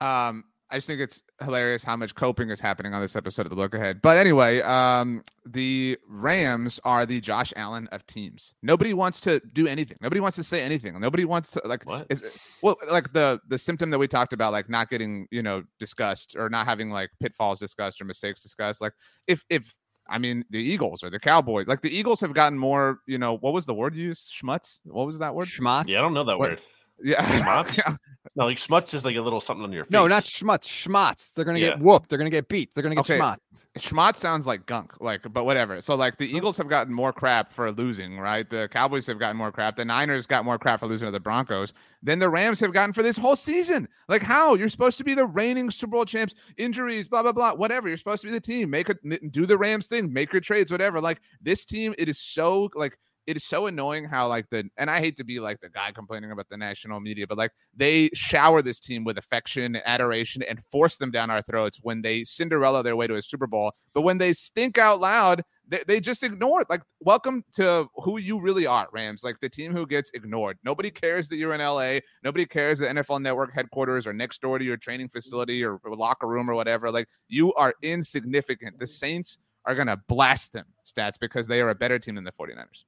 [0.00, 3.50] Um, I just think it's hilarious how much coping is happening on this episode of
[3.50, 4.02] the Look Ahead.
[4.02, 8.52] But anyway, um, the Rams are the Josh Allen of teams.
[8.62, 9.96] Nobody wants to do anything.
[10.00, 10.98] Nobody wants to say anything.
[10.98, 11.84] Nobody wants to like.
[11.84, 12.08] What?
[12.10, 12.24] Is
[12.62, 16.34] well, like the the symptom that we talked about, like not getting you know discussed
[16.36, 18.80] or not having like pitfalls discussed or mistakes discussed.
[18.80, 18.94] Like
[19.28, 19.76] if if
[20.08, 22.98] I mean the Eagles or the Cowboys, like the Eagles have gotten more.
[23.06, 24.32] You know what was the word you used?
[24.32, 24.80] Schmutz.
[24.84, 25.46] What was that word?
[25.46, 25.86] Schmutz?
[25.86, 26.50] Yeah, I don't know that What?
[26.50, 26.60] word.
[27.02, 27.24] Yeah.
[27.42, 27.78] Schmutz?
[27.78, 27.96] Yeah.
[28.34, 29.92] No, like smutch is like a little something on your face.
[29.92, 30.64] No, not schmutz.
[30.64, 31.32] Schmutz.
[31.32, 31.70] They're going to Yeah.
[31.70, 32.08] get whooped.
[32.08, 32.74] They're going to get beat.
[32.74, 33.18] They're going to get Okay.
[33.20, 33.36] schmutz.
[33.78, 35.80] Schmott sounds like gunk, like, but whatever.
[35.82, 38.48] So, like, the Eagles have gotten more crap for losing, right?
[38.48, 39.76] The Cowboys have gotten more crap.
[39.76, 42.94] The Niners got more crap for losing to the Broncos than the Rams have gotten
[42.94, 43.86] for this whole season.
[44.08, 44.54] Like, how?
[44.54, 47.86] You're supposed to be the reigning Super Bowl champs, injuries, blah, blah, blah, whatever.
[47.86, 48.70] You're supposed to be the team.
[48.70, 50.98] Make it, do the Rams thing, make your trades, whatever.
[50.98, 54.88] Like, this team, it is so, like, it is so annoying how like the and
[54.88, 58.08] I hate to be like the guy complaining about the national media, but like they
[58.14, 62.82] shower this team with affection, adoration, and force them down our throats when they Cinderella
[62.82, 63.72] their way to a Super Bowl.
[63.94, 66.70] But when they stink out loud, they, they just ignore it.
[66.70, 69.24] Like, welcome to who you really are, Rams.
[69.24, 70.58] Like the team who gets ignored.
[70.64, 71.98] Nobody cares that you're in LA.
[72.22, 76.28] Nobody cares that NFL Network headquarters are next door to your training facility or locker
[76.28, 76.92] room or whatever.
[76.92, 78.78] Like you are insignificant.
[78.78, 82.30] The Saints are gonna blast them stats because they are a better team than the
[82.30, 82.84] 49ers.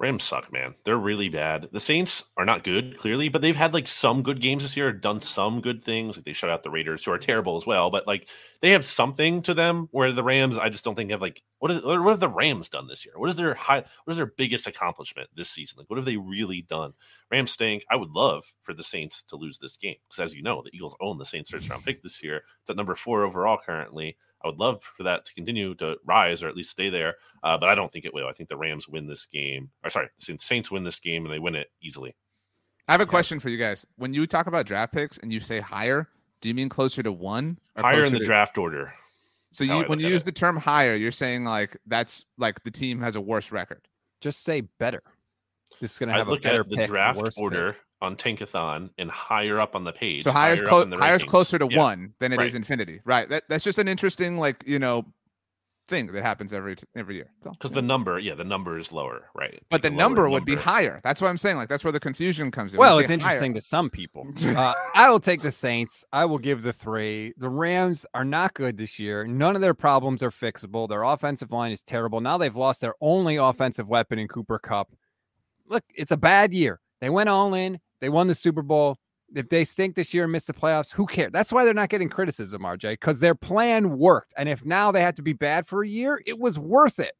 [0.00, 0.76] Rams suck, man.
[0.84, 1.70] They're really bad.
[1.72, 4.92] The Saints are not good, clearly, but they've had like some good games this year,
[4.92, 6.16] done some good things.
[6.16, 7.90] Like they shut out the Raiders, who are terrible as well.
[7.90, 8.28] But like
[8.60, 9.88] they have something to them.
[9.90, 12.68] Where the Rams, I just don't think have like what is what have the Rams
[12.68, 13.14] done this year?
[13.16, 13.84] What is their high?
[14.04, 15.78] What is their biggest accomplishment this season?
[15.78, 16.92] Like what have they really done?
[17.32, 17.84] Rams stink.
[17.90, 20.74] I would love for the Saints to lose this game because, as you know, the
[20.74, 22.42] Eagles own the Saints first round pick this year.
[22.60, 24.16] It's at number four overall currently.
[24.44, 27.58] I would love for that to continue to rise or at least stay there, uh,
[27.58, 28.28] but I don't think it will.
[28.28, 29.70] I think the Rams win this game.
[29.84, 32.14] Or sorry, the Saints win this game and they win it easily.
[32.86, 33.84] I have a question for you guys.
[33.96, 36.08] When you talk about draft picks and you say higher,
[36.40, 37.58] do you mean closer to one?
[37.76, 38.94] or Higher in the to- draft order.
[39.50, 40.26] So you, when you use it.
[40.26, 43.80] the term higher, you're saying like that's like the team has a worse record.
[44.20, 45.02] Just say better.
[45.80, 47.72] This is going to I have a better at the pick, draft order.
[47.72, 47.82] pick.
[48.00, 50.24] Order on Tankathon and higher up on the page.
[50.24, 51.78] So higher, higher clo- higher is closer to Yeah.
[51.78, 52.54] one than it is Right.
[52.54, 53.00] infinity.
[53.04, 53.28] Right.
[53.28, 55.04] That, that's just an interesting like you know
[55.88, 57.30] thing that happens every every year.
[57.36, 57.52] That's all.
[57.54, 59.58] Because the number, yeah, the number is lower, right?
[59.70, 61.00] but the Like a lower number would be higher.
[61.02, 61.56] That's what I'm saying.
[61.56, 62.78] Like that's where the confusion comes in.
[62.78, 64.26] Well, you it's interesting higher- to some people.
[64.44, 66.04] Uh, I will take the Saints.
[66.12, 67.32] I will give the three.
[67.38, 69.26] The Rams are not good this year.
[69.26, 70.88] None of their problems are fixable.
[70.88, 72.20] Their offensive line is terrible.
[72.20, 74.92] Now they've lost their only offensive weapon in Cooper Kupp.
[75.66, 76.80] Look, it's a bad year.
[77.00, 77.80] They went all in.
[78.00, 78.98] They won the Super Bowl.
[79.34, 81.32] If they stink this year and miss the playoffs, who cares?
[81.32, 84.32] That's why they're not getting criticism, RJ, because their plan worked.
[84.38, 87.12] And if now they had to be bad for a year, it was worth it.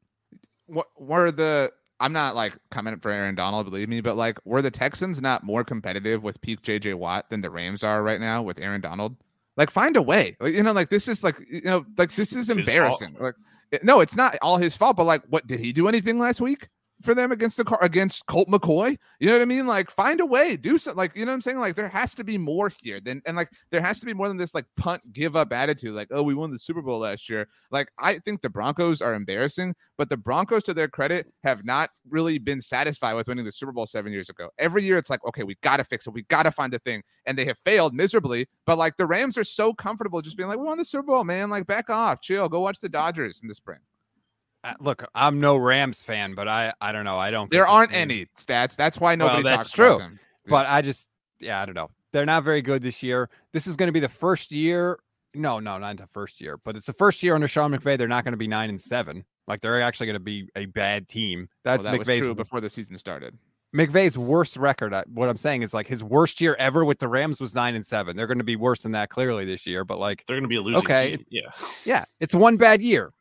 [0.67, 1.71] What were the
[2.01, 5.43] I'm not like coming for Aaron Donald, believe me, but like were the Texans not
[5.43, 9.17] more competitive with peak JJ Watt than the Rams are right now with Aaron Donald?
[9.57, 10.37] Like find a way.
[10.41, 13.17] Like, you know, like this is like you know, like this is It's embarrassing.
[13.19, 13.35] Like
[13.73, 16.41] it- no, it's not all his fault, but like what did he do anything last
[16.41, 16.69] week?
[17.01, 19.69] For them against the car against Colt McCoy, you know what I mean?
[19.69, 20.99] Like, find a way, do something.
[20.99, 21.61] Like, you know what I'm saying?
[21.61, 24.27] Like, there has to be more here than, and like, there has to be more
[24.27, 25.95] than this like punt give up attitude.
[25.95, 27.47] Like, oh, we won the Super Bowl last year.
[27.71, 31.91] Like, I think the Broncos are embarrassing, but the Broncos, to their credit, have not
[32.09, 34.51] really been satisfied with winning the Super Bowl seven years ago.
[34.59, 36.15] Every year, it's like, okay, we got to fix it.
[36.15, 37.05] We got to find a thing.
[37.27, 38.49] And they have failed miserably.
[38.67, 41.23] But like, the Rams are so comfortable just being like, we won the Super Bowl,
[41.23, 41.49] man.
[41.49, 43.79] Like, back off, chill, go watch the Dodgers in the spring.
[44.65, 47.17] Uh, look, I'm no Rams fan, but I I don't know.
[47.17, 47.51] I don't.
[47.51, 48.01] There aren't team.
[48.01, 48.77] any stats.
[48.77, 49.87] That's why Well, nobody that's talks true.
[49.97, 50.21] about them.
[50.47, 51.09] But I just,
[51.41, 51.91] yeah, I don't know.
[52.13, 53.29] They're not very good this year.
[53.53, 54.99] This is going to be the first year.
[55.35, 57.99] No, no, not the first year, but it's the first year under Sean McVay.
[57.99, 59.25] They're not going to be nine and seven.
[59.47, 61.41] Like they're actually going to be a bad team.
[61.65, 63.37] Well, That's that was McVay's true before the season started.
[63.77, 64.95] McVay's worst record.
[65.13, 67.87] What I'm saying is like his worst year ever with the Rams was nine and
[67.87, 68.17] seven.
[68.17, 69.85] They're going to be worse than that clearly this year.
[69.85, 71.27] But like, They're going to be a losing Okay, team.
[71.29, 71.51] Yeah.
[71.85, 73.13] yeah, it's one bad year.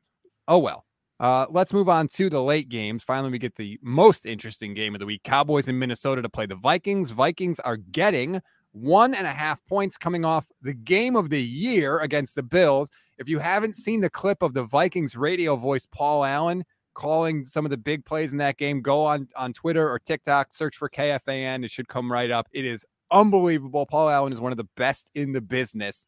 [0.47, 0.85] Oh well.
[1.19, 3.03] Uh, let's move on to the late games.
[3.03, 6.45] Finally, we get the most interesting game of the week: Cowboys in Minnesota to play
[6.45, 7.11] the Vikings.
[7.11, 8.41] Vikings are getting
[8.71, 12.89] one and a half points coming off the game of the year against the Bills.
[13.17, 16.63] If you haven't seen the clip of the Vikings radio voice Paul Allen
[16.93, 20.53] calling some of the big plays in that game, go on on Twitter or TikTok,
[20.53, 21.65] search for KFAN.
[21.65, 22.47] It should come right up.
[22.51, 23.85] It is unbelievable.
[23.85, 26.05] Paul Allen is one of the best in the business.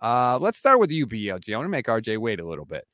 [0.00, 1.54] Uh, let's start with you, BLG.
[1.54, 2.84] I want to make RJ wait a little bit.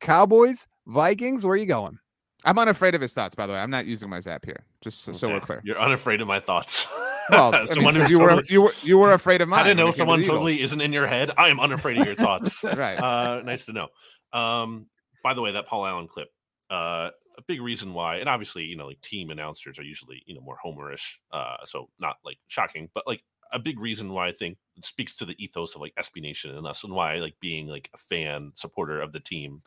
[0.00, 1.98] Cowboys, Vikings, where are you going?
[2.44, 3.58] I'm unafraid of his thoughts, by the way.
[3.58, 5.60] I'm not using my zap here, just so, so we're clear.
[5.64, 6.88] You're unafraid of my thoughts.
[7.30, 9.60] Well, I mean, someone 'cause who's you were you were you were afraid of mine.
[9.60, 10.36] I didn't know it came to someone the Eagles.
[10.38, 11.30] totally isn't in your head.
[11.36, 12.64] I am unafraid of your thoughts.
[12.74, 12.94] Right.
[12.96, 13.88] Uh, nice to know.
[14.32, 14.86] Um,
[15.22, 16.28] by the way, that Paul Allen clip,
[16.70, 20.34] uh, a big reason why, and obviously, you know, like team announcers are usually, you
[20.34, 21.02] know, more homerish.
[21.30, 23.22] Uh, so not like shocking, but like
[23.52, 26.56] a big reason why I think it speaks to the ethos of like SB Nation
[26.56, 29.60] and us and why like being like a fan supporter of the team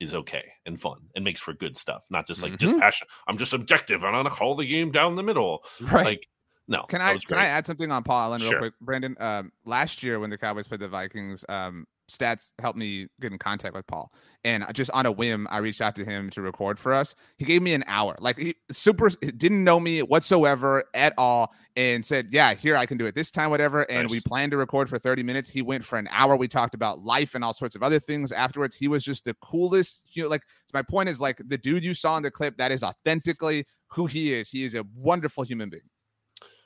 [0.00, 2.78] is okay and fun and makes for good stuff, not just like just Mm-hmm.
[2.78, 2.82] Mhm.
[2.82, 3.08] passion.
[3.26, 5.64] I'm just objective and I'm gonna call the game down the middle.
[5.80, 6.04] Right.
[6.04, 6.26] Like,
[6.68, 7.38] no, Can I can.
[7.38, 8.58] I add something on Paul Allen real Sure.
[8.60, 9.16] quick, Brandon?
[9.18, 13.38] Um, last year when the Cowboys played the Vikings, um, stats helped me get in
[13.38, 14.12] contact with Paul,
[14.44, 17.14] and just on a whim, I reached out to him to record for us.
[17.36, 22.04] He gave me an hour, like he super didn't know me whatsoever at all, and
[22.04, 24.88] said, "Yeah, here I can do it this time, whatever." And we planned to record
[24.88, 25.48] for thirty minutes.
[25.48, 26.36] He went for an hour.
[26.36, 28.74] We talked about life and all sorts of other things afterwards.
[28.74, 30.16] He was just the coolest.
[30.16, 30.42] You know, like
[30.72, 34.06] my point is, like the dude you saw in the clip, that is authentically who
[34.06, 34.50] he is.
[34.50, 35.82] He is a wonderful human being.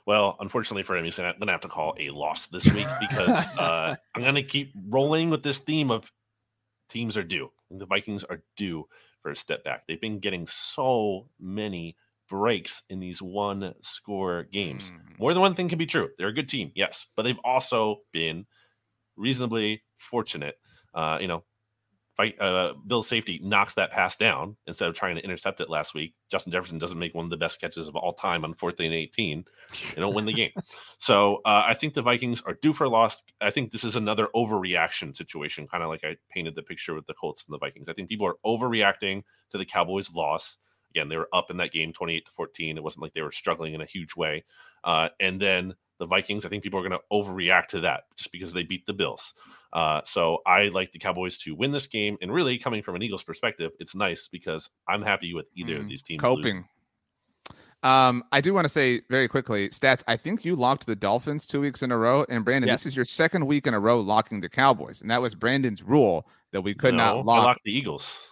[0.07, 3.59] Well, unfortunately for him, he's gonna, gonna have to call a loss this week because
[3.61, 6.11] uh, I'm gonna keep rolling with this theme of
[6.89, 7.51] teams are due.
[7.71, 8.87] And the Vikings are due
[9.23, 9.87] for a step back.
[9.87, 11.97] They've been getting so many
[12.29, 14.91] breaks in these one score games.
[14.91, 15.19] Mm.
[15.19, 16.11] More than one thing can be true.
[16.19, 18.47] They're a good team, yes, but they've also been
[19.17, 20.57] reasonably fortunate.
[20.95, 21.45] Uh, you know,
[22.17, 25.95] fight uh Bill's safety knocks that pass down instead of trying to intercept it last
[25.95, 26.15] week.
[26.31, 28.93] Justin Jefferson doesn't make one of the best catches of all time on fourth and
[28.93, 29.45] 18.
[29.95, 30.53] They don't win the game.
[30.99, 33.25] So uh, I think the Vikings are due for a loss.
[33.41, 37.07] I think this is another overreaction situation, kind of like I painted the picture with
[37.07, 37.89] the Colts and the Vikings.
[37.89, 40.59] I think people are overreacting to the Cowboys' loss.
[40.91, 42.77] Again, they were up in that game 28 to 14.
[42.77, 44.45] It wasn't like they were struggling in a huge way.
[44.85, 48.33] Uh, and then the Vikings, I think people are going to overreact to that just
[48.33, 49.35] because they beat the Bills.
[49.73, 52.19] Uh, so I like the Cowboys to win this game.
[52.21, 55.83] And really, coming from an Eagles perspective, it's nice because I'm happy with either of
[55.85, 56.21] Mm, these teams.
[56.21, 56.43] coping.
[56.45, 56.65] losing.
[57.85, 60.05] Um, I do want to say very quickly, stats.
[60.07, 62.85] I think you locked the Dolphins two weeks in a row, and Brandon, Yes.
[62.85, 65.83] this is your second week in a row locking the Cowboys, and that was Brandon's
[65.83, 67.45] rule that we could No, not lock.
[67.45, 68.29] locked the Eagles.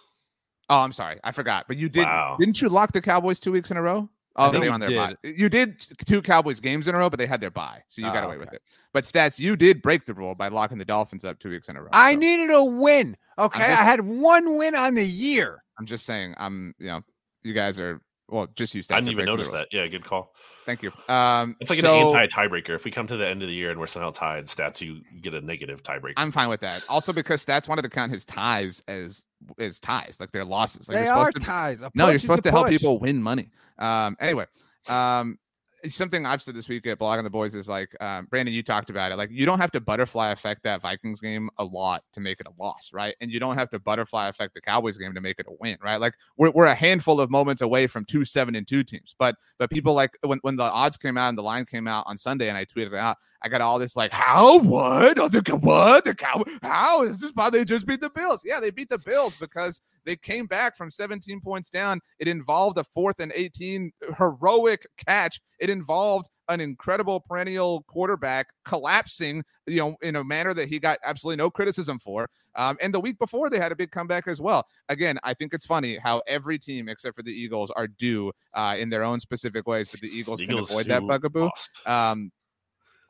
[0.69, 1.65] Oh, I'm sorry, I forgot.
[1.67, 2.05] But you did.
[2.05, 2.37] Wow.
[2.39, 4.07] Didn't you lock the Cowboys two weeks in a row?
[4.35, 4.95] Oh, they on their did.
[4.95, 5.15] bye.
[5.23, 8.07] You did two Cowboys games in a row, but they had their bye, so you
[8.07, 8.61] got Ah, away with it.
[8.93, 11.75] But stats, you did break the rule by locking the Dolphins up two weeks in
[11.75, 11.89] a row.
[11.91, 13.17] I so needed a win.
[13.37, 13.59] Okay.
[13.59, 15.63] just- I had one win on the year.
[15.79, 16.35] I'm just saying.
[16.37, 16.73] I'm.
[16.79, 17.01] You know,
[17.43, 18.01] you guys are.
[18.31, 18.87] Well, just use.
[18.87, 18.95] stats.
[18.95, 19.59] I didn't even notice rules.
[19.59, 19.67] that.
[19.71, 20.33] Yeah, good call.
[20.65, 20.91] Thank you.
[21.09, 22.69] Um, It's like so- an anti tiebreaker.
[22.69, 25.01] If we come to the end of the year and we're somehow tied, stats you
[25.13, 26.13] you get a negative tiebreaker.
[26.15, 26.83] I'm fine with that.
[26.87, 29.25] Also, because stats wanted to count his ties as
[29.59, 30.87] as ties, like their losses.
[30.87, 31.81] Like they you're are to, ties.
[31.81, 33.49] A no, you're supposed a to help people win money.
[33.77, 34.45] Um, anyway,
[34.87, 35.40] um, it's
[35.87, 38.89] something I've said this week at Blogging the Boys is like, um, Brandon, you talked
[38.89, 39.15] about it.
[39.15, 42.47] Like, you don't have to butterfly affect that Vikings game a lot to make it
[42.47, 43.15] a loss, right?
[43.21, 45.77] And you don't have to butterfly affect the Cowboys game to make it a win,
[45.81, 45.99] right?
[45.99, 49.35] Like, we're, we're a handful of moments away from two seven and two teams, but
[49.57, 52.17] but people like when when the odds came out and the line came out on
[52.17, 56.05] Sunday, and I tweeted out, I got all this like, how, what, oh, the what,
[56.05, 57.31] the cow, how is this?
[57.35, 58.41] How they just beat the Bills?
[58.45, 62.01] Yeah, they beat the Bills because they came back from 17 points down.
[62.19, 65.39] It involved a fourth and 18 heroic catch.
[65.59, 70.99] It involved an incredible perennial quarterback collapsing, you know, in a manner that he got
[71.03, 72.27] absolutely no criticism for.
[72.55, 74.65] Um, and the week before, they had a big comeback as well.
[74.89, 78.75] Again, I think it's funny how every team except for the Eagles are due uh,
[78.77, 81.49] in their own specific ways, but the Eagles, the Eagles can avoid that bugaboo.
[81.85, 82.31] Um,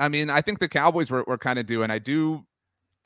[0.02, 1.92] I mean, I think the Cowboys were, were kind of doing.
[1.92, 2.44] I do.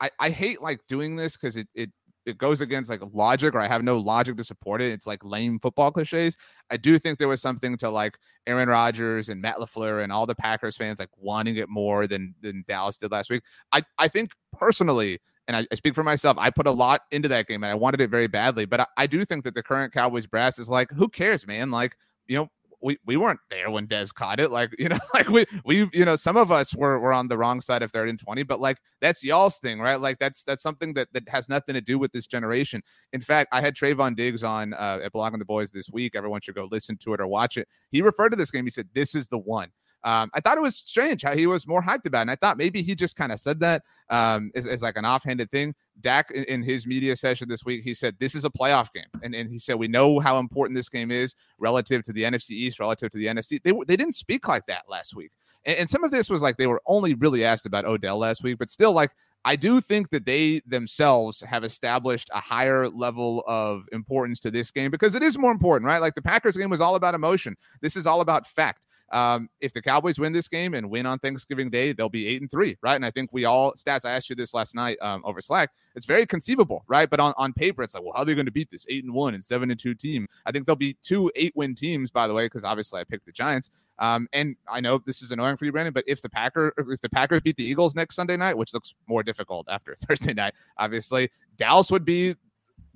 [0.00, 1.90] I, I hate like doing this because it, it
[2.24, 4.92] it goes against like logic or I have no logic to support it.
[4.92, 6.36] It's like lame football cliches.
[6.70, 10.26] I do think there was something to like Aaron Rodgers and Matt LaFleur and all
[10.26, 13.42] the Packers fans like wanting it more than than Dallas did last week.
[13.72, 15.18] I I think personally,
[15.48, 17.74] and I, I speak for myself, I put a lot into that game and I
[17.74, 18.64] wanted it very badly.
[18.64, 21.70] But I, I do think that the current Cowboys brass is like, who cares, man?
[21.70, 22.48] Like, you know,
[22.86, 24.52] we, we weren't there when Dez caught it.
[24.52, 27.36] Like, you know, like we we you know, some of us were were on the
[27.36, 30.00] wrong side of third and 20, but like that's y'all's thing, right?
[30.00, 32.82] Like that's that's something that that has nothing to do with this generation.
[33.12, 36.14] In fact, I had Trevon Diggs on uh, at Blogging the Boys this week.
[36.14, 37.66] Everyone should go listen to it or watch it.
[37.90, 38.64] He referred to this game.
[38.64, 39.70] He said, This is the one.
[40.06, 42.22] Um, I thought it was strange how he was more hyped about it.
[42.22, 45.04] And I thought maybe he just kind of said that um, as, as, like an
[45.04, 45.74] offhanded thing.
[46.00, 49.08] Dak, in, in, his media session this week, he said, This is a playoff game.
[49.24, 52.50] And, and he said, We know how important this game is relative to the NFC
[52.50, 53.60] East, relative to the NFC.
[53.60, 55.32] They, they didn't speak like that last week.
[55.64, 58.44] And, and some of this was like they were only really asked about Odell last
[58.44, 59.10] week, but still, like,
[59.44, 64.70] I do think that they themselves have established a higher level of importance to this
[64.70, 66.00] game because it is more important, right?
[66.00, 67.56] Like the Packers game was all about emotion.
[67.80, 68.85] This is all about fact.
[69.12, 72.40] Um, if the Cowboys win this game and win on Thanksgiving Day, they'll be eight
[72.40, 72.96] and three, right?
[72.96, 74.04] And I think we all stats.
[74.04, 75.70] I asked you this last night um, over Slack.
[75.94, 77.08] It's very conceivable, right?
[77.08, 79.04] But on, on paper, it's like, well, how are they going to beat this eight
[79.04, 80.26] and one and seven and two team?
[80.44, 83.26] I think there'll be two eight win teams, by the way, because obviously I picked
[83.26, 83.70] the Giants.
[83.98, 87.00] Um, and I know this is annoying for you, Brandon, but if the Packer if
[87.00, 90.54] the Packers beat the Eagles next Sunday night, which looks more difficult after Thursday night,
[90.76, 92.34] obviously Dallas would be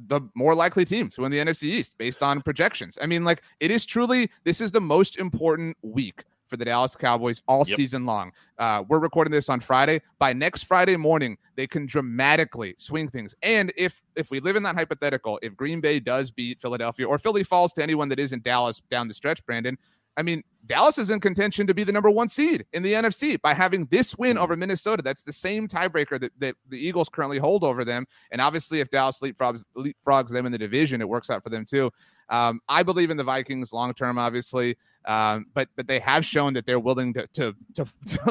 [0.06, 2.98] the more likely team to win the NFC East based on projections.
[3.00, 6.96] I mean, like it is truly this is the most important week for the Dallas
[6.96, 7.76] Cowboys all yep.
[7.76, 8.32] season long.
[8.58, 10.02] Uh, we're recording this on Friday.
[10.18, 13.34] By next Friday morning, they can dramatically swing things.
[13.42, 17.18] And if if we live in that hypothetical, if Green Bay does beat Philadelphia or
[17.18, 19.78] Philly falls to anyone that isn't Dallas down the stretch, Brandon,
[20.20, 23.40] I mean, Dallas is in contention to be the number one seed in the NFC
[23.40, 25.02] by having this win over Minnesota.
[25.02, 28.06] That's the same tiebreaker that, that the Eagles currently hold over them.
[28.30, 31.64] And obviously, if Dallas leapfrogs, leapfrogs them in the division, it works out for them
[31.64, 31.90] too.
[32.28, 36.52] Um, I believe in the Vikings long term, obviously, um, but but they have shown
[36.54, 37.86] that they're willing to to to,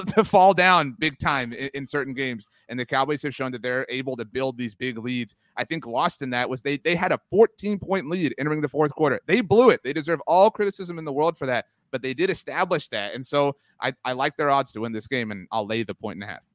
[0.15, 3.61] to fall down big time in, in, certain games, and the Cowboys have shown that
[3.61, 5.35] they're able to build these big leads.
[5.57, 8.69] I think lost in that was they they had a 14 point lead entering the
[8.69, 9.19] fourth quarter.
[9.25, 9.81] They blew it.
[9.83, 13.25] They deserve all criticism in the world for that, but they did establish that, and
[13.25, 16.15] so I I like their odds to win this game, and I'll lay the point
[16.15, 16.45] and a half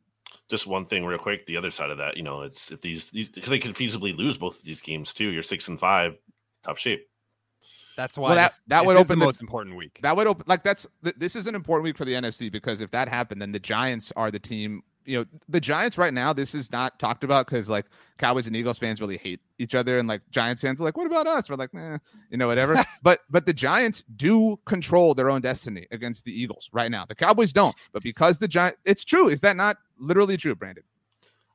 [0.51, 3.09] just one thing real quick the other side of that you know it's if these
[3.11, 6.19] these because they could feasibly lose both of these games too you're six and five
[6.63, 7.09] tough shape
[7.97, 10.01] that's why well, that, this, that would open the most important week.
[10.03, 12.91] That would open like that's this is an important week for the NFC because if
[12.91, 14.83] that happened, then the Giants are the team.
[15.05, 16.33] You know, the Giants right now.
[16.33, 17.87] This is not talked about because like
[18.19, 21.07] Cowboys and Eagles fans really hate each other, and like Giants fans are like, "What
[21.07, 21.99] about us?" We're like, "Nah,
[22.31, 26.71] you know, whatever." but but the Giants do control their own destiny against the Eagles
[26.73, 27.05] right now.
[27.05, 29.29] The Cowboys don't, but because the Giant, it's true.
[29.29, 30.85] Is that not literally true, Brandon?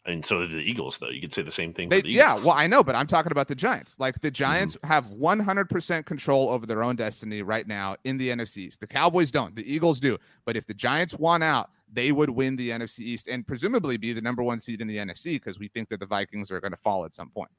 [0.09, 1.09] And so did the Eagles, though.
[1.09, 1.89] You could say the same thing.
[1.89, 3.97] They, the yeah, well, I know, but I'm talking about the Giants.
[3.99, 4.87] Like the Giants mm-hmm.
[4.87, 8.79] have 100% control over their own destiny right now in the NFCs.
[8.79, 9.55] The Cowboys don't.
[9.55, 10.17] The Eagles do.
[10.45, 14.13] But if the Giants won out, they would win the NFC East and presumably be
[14.13, 16.71] the number one seed in the NFC because we think that the Vikings are going
[16.71, 17.49] to fall at some point.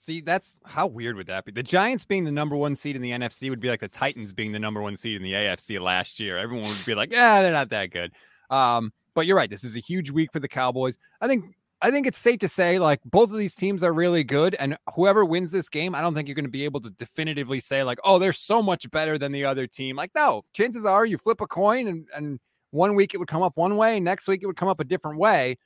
[0.00, 1.52] See, that's how weird would that be?
[1.52, 4.32] The Giants being the number one seed in the NFC would be like the Titans
[4.32, 6.38] being the number one seed in the AFC last year.
[6.38, 8.12] Everyone would be like, yeah, they're not that good.
[8.50, 9.50] Um, but you're right.
[9.50, 10.98] This is a huge week for the Cowboys.
[11.20, 14.24] I think I think it's safe to say like both of these teams are really
[14.24, 16.90] good, and whoever wins this game, I don't think you're going to be able to
[16.90, 19.96] definitively say like, oh, they're so much better than the other team.
[19.96, 22.40] Like, no, chances are you flip a coin, and and
[22.70, 24.84] one week it would come up one way, next week it would come up a
[24.84, 25.58] different way.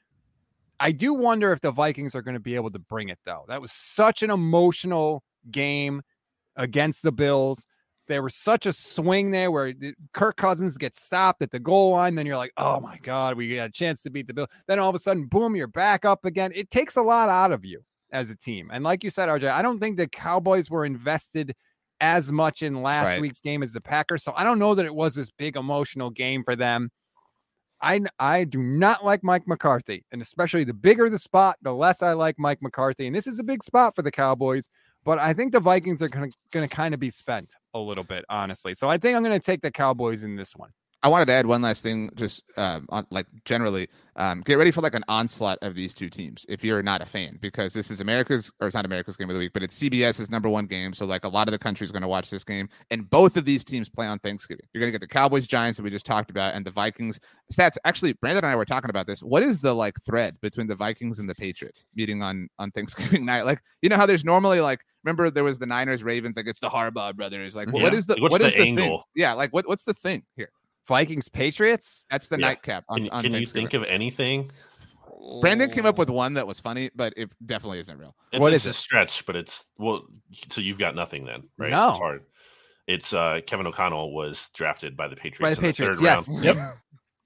[0.81, 3.45] I do wonder if the Vikings are going to be able to bring it though.
[3.49, 6.03] That was such an emotional game
[6.57, 7.67] against the Bills
[8.09, 9.73] there was such a swing there where
[10.13, 12.15] Kirk Cousins gets stopped at the goal line.
[12.15, 14.49] Then you're like, oh my God, we got a chance to beat the Bill.
[14.67, 16.53] Then all of a sudden, boom, you're back up again.
[16.55, 18.71] It takes a lot out of you as a team.
[18.73, 21.55] And like you said, RJ, I don't think the Cowboys were invested
[22.03, 23.21] as much in last right.
[23.21, 24.23] week's game as the Packers.
[24.23, 26.91] So I don't know that it was this big emotional game for them.
[27.81, 32.03] I I do not like Mike McCarthy, and especially the bigger the spot, the less
[32.03, 33.07] I like Mike McCarthy.
[33.07, 34.69] And this is a big spot for the Cowboys.
[35.05, 38.25] But I think the Vikings are going to kind of be spent a little bit,
[38.29, 38.75] honestly.
[38.75, 40.71] So I think I'm going to take the Cowboys in this one.
[41.05, 44.71] I wanted to add one last thing, just um, on, like generally, um, get ready
[44.71, 47.91] for like an onslaught of these two teams if you're not a fan, because this
[47.91, 50.67] is America's or it's not America's game of the week, but it's CBS's number one
[50.67, 50.93] game.
[50.95, 53.37] So like a lot of the country is going to watch this game, and both
[53.37, 54.65] of these teams play on Thanksgiving.
[54.73, 57.19] You're going to get the Cowboys, Giants that we just talked about, and the Vikings.
[57.53, 57.77] Stats.
[57.85, 59.23] Actually, Brandon and I were talking about this.
[59.23, 63.25] What is the like thread between the Vikings and the Patriots meeting on on Thanksgiving
[63.27, 63.43] night?
[63.43, 66.61] Like you know how there's normally like remember there was the Niners Ravens like it's
[66.61, 67.57] the Harbaugh brothers.
[67.57, 67.99] Like what Yeah.
[67.99, 68.79] is the What's what the is the thing?
[68.79, 69.09] angle?
[69.17, 70.51] Yeah, like what what's the thing here?
[70.89, 72.05] Vikings Patriots.
[72.11, 72.49] That's the Yeah.
[72.49, 72.85] nightcap.
[72.89, 74.51] On, Can, on can you think of anything?
[75.41, 78.15] Brandon came up with one that was funny, but it definitely isn't real.
[78.33, 78.75] It's, What it's is a it?
[78.75, 80.05] stretch, but it's well.
[80.51, 81.71] So you've got nothing then, right?
[81.71, 81.91] No.
[81.91, 82.25] It's hard.
[82.89, 86.17] It's uh Kevin O'Connell was drafted by the Patriots By the in Patriots, the third
[86.17, 86.29] yes.
[86.29, 86.45] round.
[86.45, 86.77] Yep.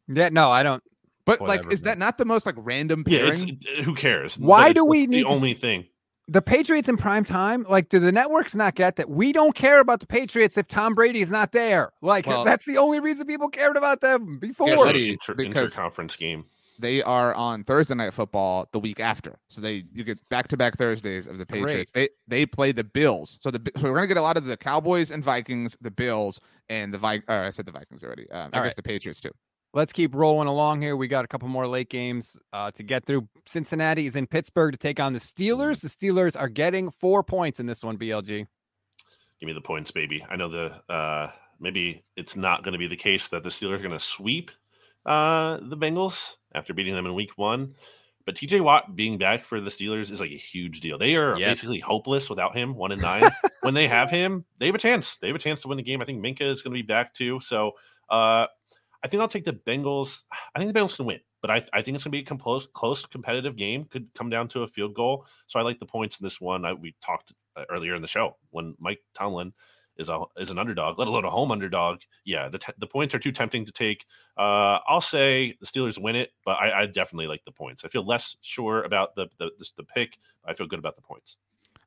[0.09, 0.83] Yeah, no, I don't.
[1.25, 1.93] But Whatever, like, is man.
[1.93, 3.59] that not the most like random Yeah, pairing?
[3.63, 4.39] it's, who cares?
[4.39, 5.87] Why But do it's we the need to only s- thing?
[6.29, 9.79] The Patriots in prime time, like, do the networks not get that we don't care
[9.79, 11.93] about the Patriots if Tom Brady is not there?
[12.03, 14.69] Like, Well- that's the only reason people cared about them before.
[14.69, 16.47] Yeah, Sort inter, because- interconference game.
[16.81, 19.39] they are on Thursday night football the week after.
[19.49, 21.65] So they you get back to back Thursdays of the Great.
[21.67, 21.91] Patriots.
[21.93, 23.39] They they play the Bills.
[23.41, 26.39] So the so we're gonna get a lot of the Cowboys and Vikings, the Bills
[26.69, 27.23] and the Vi.
[27.29, 28.29] Or I said the Vikings already.
[28.31, 28.77] Um, I All guess right.
[28.77, 29.31] the Patriots too.
[29.77, 30.97] Let's keep rolling along here.
[30.97, 33.29] We got a couple more late games uh, to get through.
[33.45, 35.83] Cincinnati is in Pittsburgh to take on the Steelers.
[35.83, 38.47] The Steelers are getting four points in this one, BLG.
[39.39, 40.25] Give me the points, baby.
[40.31, 43.75] I know the uh maybe it's not going to be the case that the Steelers
[43.75, 44.51] are going to sweep
[45.05, 47.75] uh the Bengals after beating them in week 1.
[48.25, 50.97] But TJ Watt being back for the Steelers is like a huge deal.
[50.97, 51.51] They are Yes.
[51.51, 53.31] basically hopeless without him, 1 and 9.
[53.61, 55.19] when they have him, they have a chance.
[55.19, 56.01] They have a chance to win the game.
[56.01, 57.41] I think Minkah is going to be back too.
[57.41, 57.73] So,
[58.09, 58.47] uh
[59.03, 60.23] I think I'll take the Bengals.
[60.55, 62.25] I think the Bengals can win, but I, I think it's going to be a
[62.25, 63.85] com- close, competitive game.
[63.85, 65.27] Could come down to a field goal.
[65.47, 66.65] So I like the points in this one.
[66.65, 69.53] I, we talked uh, earlier in the show when Mike Tomlin
[69.99, 72.01] is a is an underdog, let alone a home underdog.
[72.25, 74.05] Yeah, the the points are too tempting to take.
[74.37, 77.85] Uh, I'll say the Steelers win it, but I, I definitely like the points.
[77.85, 80.19] I feel less sure about the the, the pick.
[80.45, 81.39] I feel good about the points.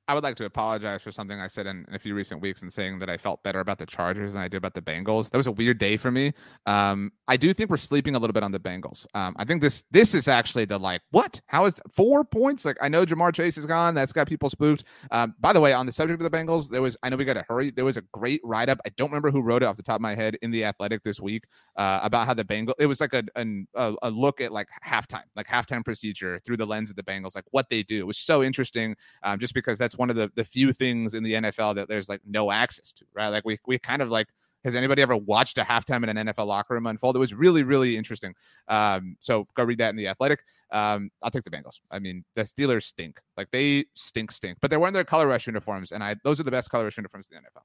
[0.10, 2.64] I would like to apologize for something I said in, in a few recent weeks
[2.64, 5.30] and saying that I felt better about the Chargers than I did about the Bengals.
[5.30, 6.34] That was a weird day for me.
[6.66, 9.06] Um, I do think we're sleeping a little bit on the Bengals.
[9.14, 11.40] Um, I think this this is actually the like what?
[11.46, 12.66] How is four points?
[12.66, 13.94] Like I know Ja'Marr Chase is gone.
[13.94, 14.84] That's got people spooked.
[15.12, 17.24] Um, by the way, on the subject of the Bengals, there was I know we
[17.24, 17.70] got to hurry.
[17.70, 18.80] There was a great write up.
[18.88, 21.04] I don't remember who wrote it off the top of my head in the Athletic
[21.04, 21.44] this week
[21.76, 22.74] uh, about how the Bengal.
[22.80, 26.66] It was like a, a a look at like halftime, like halftime procedure through the
[26.66, 28.00] lens of the Bengals, like what they do.
[28.00, 31.24] It was so interesting um, just because that's one of the, the few things in
[31.24, 33.28] the NFL that there's like no access to, right?
[33.28, 34.28] Like we we kind of like
[34.64, 37.18] has anybody ever watched a halftime in an NFL locker room unfold?
[37.18, 38.34] It was really really interesting.
[38.70, 40.44] Um, so go read that in the Athletic.
[40.72, 41.80] Um, I'll take the Bengals.
[41.92, 45.48] I mean, the Steelers stink, like they stink, stink, but they're wearing their color rush
[45.48, 47.64] uniforms, and I those are the best color rush uniforms in the NFL.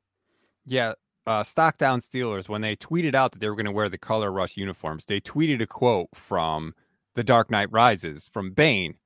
[0.66, 0.94] Yeah.
[1.26, 3.96] Uh, stock down Steelers, when they tweeted out that they were going to wear the
[3.96, 6.74] color rush uniforms, they tweeted a quote from
[7.14, 8.96] The Dark Knight Rises from Bane.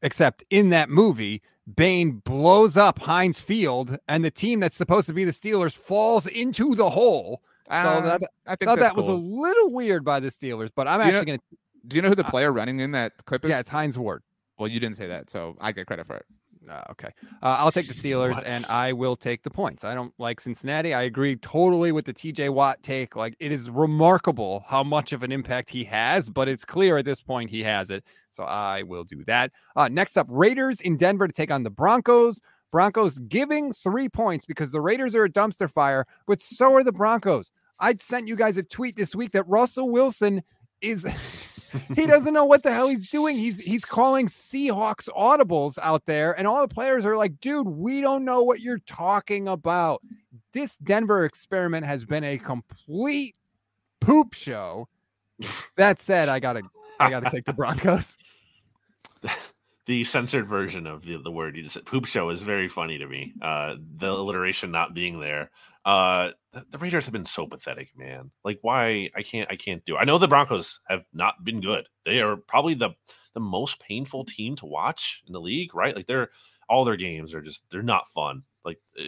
[0.00, 1.42] Except in that movie,
[1.76, 6.26] Bane blows up Heinz Field, and the team that's supposed to be the Steelers falls
[6.26, 7.42] into the hole.
[7.66, 10.88] So Uh, that, I think thought that was a little weird by the Steelers, but
[10.88, 11.44] I'm Do you know- actually going to.
[11.86, 13.50] Do you know who the uh, player running in that clip is?
[13.50, 14.22] Yeah, it's Hines Ward.
[14.58, 16.26] Well, you didn't say that, so I get credit for it.
[16.68, 17.08] Uh, okay.
[17.42, 18.44] Uh, I'll take the Steelers What?
[18.46, 19.84] and I will take the points.
[19.84, 20.92] I don't like Cincinnati.
[20.94, 23.16] I agree totally with the TJ Watt take.
[23.16, 27.04] Like, it is remarkable how much of an impact he has, but it's clear at
[27.04, 28.04] this point he has it.
[28.30, 29.50] So I will do that.
[29.76, 32.40] Uh, next up, Raiders in Denver to take on the Broncos.
[32.70, 36.92] Broncos giving three points because the Raiders are a dumpster fire, but so are the
[36.92, 37.50] Broncos.
[37.80, 40.42] I sent you guys a tweet this week that Russell Wilson
[40.82, 41.06] is
[41.94, 43.36] he doesn't know what the hell he's doing.
[43.36, 48.00] He's he's calling Seahawks audibles out there, and all the players are like, dude, we
[48.00, 50.02] don't know what you're talking about.
[50.52, 53.36] This Denver experiment has been a complete
[54.00, 54.88] poop show.
[55.76, 56.62] That said, I gotta
[56.98, 58.16] I gotta take the Broncos.
[59.86, 62.98] the censored version of the, the word you just said poop show is very funny
[62.98, 65.50] to me uh the alliteration not being there
[65.88, 69.84] uh the, the raiders have been so pathetic man like why i can't i can't
[69.86, 70.00] do It.
[70.00, 72.90] i know the broncos have not been good they are probably the
[73.34, 76.28] the most painful team to watch in the league right like they're
[76.68, 79.04] all their games are just they're not fun like uh,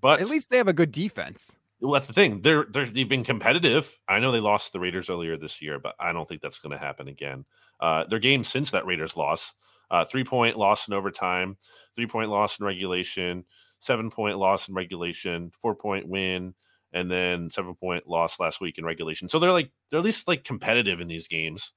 [0.00, 1.52] but At least they have a good defense.
[1.80, 2.42] well, that's the thing.
[2.42, 3.96] They're they're they've been competitive.
[4.08, 6.72] I know they lost the Raiders earlier this year, but I don't think that's going
[6.72, 7.44] to happen again.
[7.78, 9.52] Uh, their game since that Raiders loss,
[9.92, 11.56] uh, three point loss in overtime,
[11.94, 13.44] three point loss in regulation,
[13.78, 16.54] seven point loss in regulation, four point win,
[16.92, 19.28] and then seven point loss last week in regulation.
[19.28, 21.72] So they're like they're at least like competitive in these games.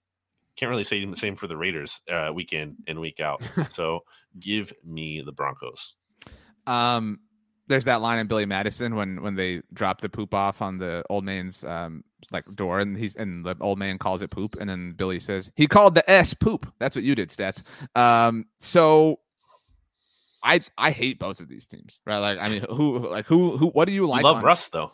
[0.55, 3.41] Can't really say the same for the Raiders uh, week in and week out.
[3.69, 4.01] so
[4.39, 5.95] give me the Broncos.
[6.67, 7.19] Um,
[7.67, 11.03] there's that line in Billy Madison when when they drop the poop off on the
[11.09, 14.69] old man's um, like door, and he's and the old man calls it poop, and
[14.69, 16.71] then Billy says he called the S poop.
[16.79, 17.63] That's what you did, stats.
[17.95, 19.19] Um, so
[20.43, 22.17] I I hate both of these teams, right?
[22.19, 23.67] Like, I mean, who like who who?
[23.67, 24.23] What do you like?
[24.23, 24.91] Love on- Russ though.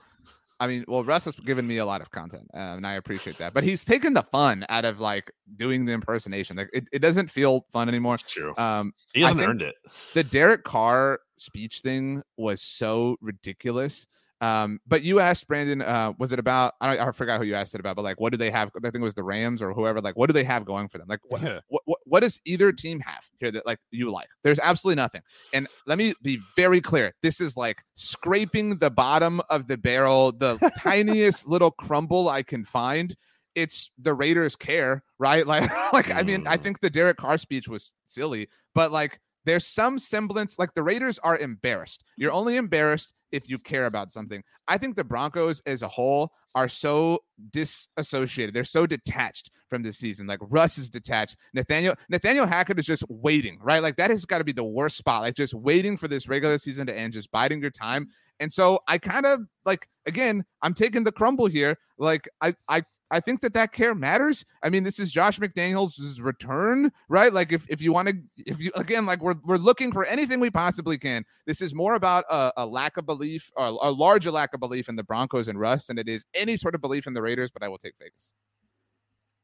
[0.60, 3.38] I mean, well, Russ has given me a lot of content, uh, and I appreciate
[3.38, 3.54] that.
[3.54, 6.58] But he's taken the fun out of like doing the impersonation.
[6.58, 8.16] Like, it, it doesn't feel fun anymore.
[8.16, 8.56] It's true.
[8.58, 9.76] Um, He hasn't earned it.
[10.16, 14.08] the Derek Carr speech thing was so ridiculous.
[14.40, 16.76] Um, but you asked Brandon, uh, was it about?
[16.80, 18.70] I, I forgot who you asked it about, but like, what do they have?
[18.78, 20.00] I think it was the Rams or whoever.
[20.00, 21.08] Like, what do they have going for them?
[21.10, 21.60] Like, what, Yeah.
[21.70, 24.28] what, what, what does either team have here that like you like?
[24.44, 25.22] There's absolutely nothing.
[25.54, 30.32] And let me be very clear: this is like scraping the bottom of the barrel,
[30.32, 33.16] the tiniest little crumble I can find.
[33.56, 35.48] It's the Raiders care, right?
[35.48, 35.64] Like,
[35.94, 36.64] like I mean, I Mm.
[36.64, 41.18] think the Derek Carr speech was silly, but like there's some semblance like the Raiders
[41.20, 42.04] are embarrassed.
[42.18, 44.44] You're only embarrassed if you care about something.
[44.68, 47.20] I think the Broncos as a whole are so
[47.52, 48.54] disassociated.
[48.54, 50.28] They're so detached from this season.
[50.28, 51.38] Like Russ is detached.
[51.54, 53.82] Nathaniel Nathaniel Hackett is just waiting, right?
[53.84, 55.22] Like that has got to be the worst spot.
[55.22, 58.10] Like just waiting for this regular season to end, just biding your time.
[58.40, 61.78] And so I kind of like again, I'm taking the crumble here.
[61.98, 64.44] Like I I I think that that care matters.
[64.64, 67.34] I mean, this is Josh McDaniels' return, right?
[67.34, 70.40] Like, if, if you want to, if you again, like we're we're looking for anything
[70.40, 71.24] we possibly can.
[71.46, 74.90] This is more about a, a lack of belief, or a larger lack of belief
[74.90, 77.50] in the Broncos and Russ than it is any sort of belief in the Raiders.
[77.50, 78.34] But I will take Vegas.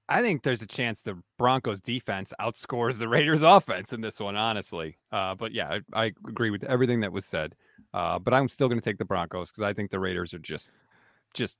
[0.10, 4.36] I think there's a chance the Broncos defense outscores the Raiders offense in this one,
[4.36, 4.98] honestly.
[5.14, 7.56] Uh, but yeah, I, I agree with everything that was said.
[7.94, 10.40] Uh, but I'm still going to take the Broncos because I think the Raiders are
[10.40, 10.72] just,
[11.34, 11.58] just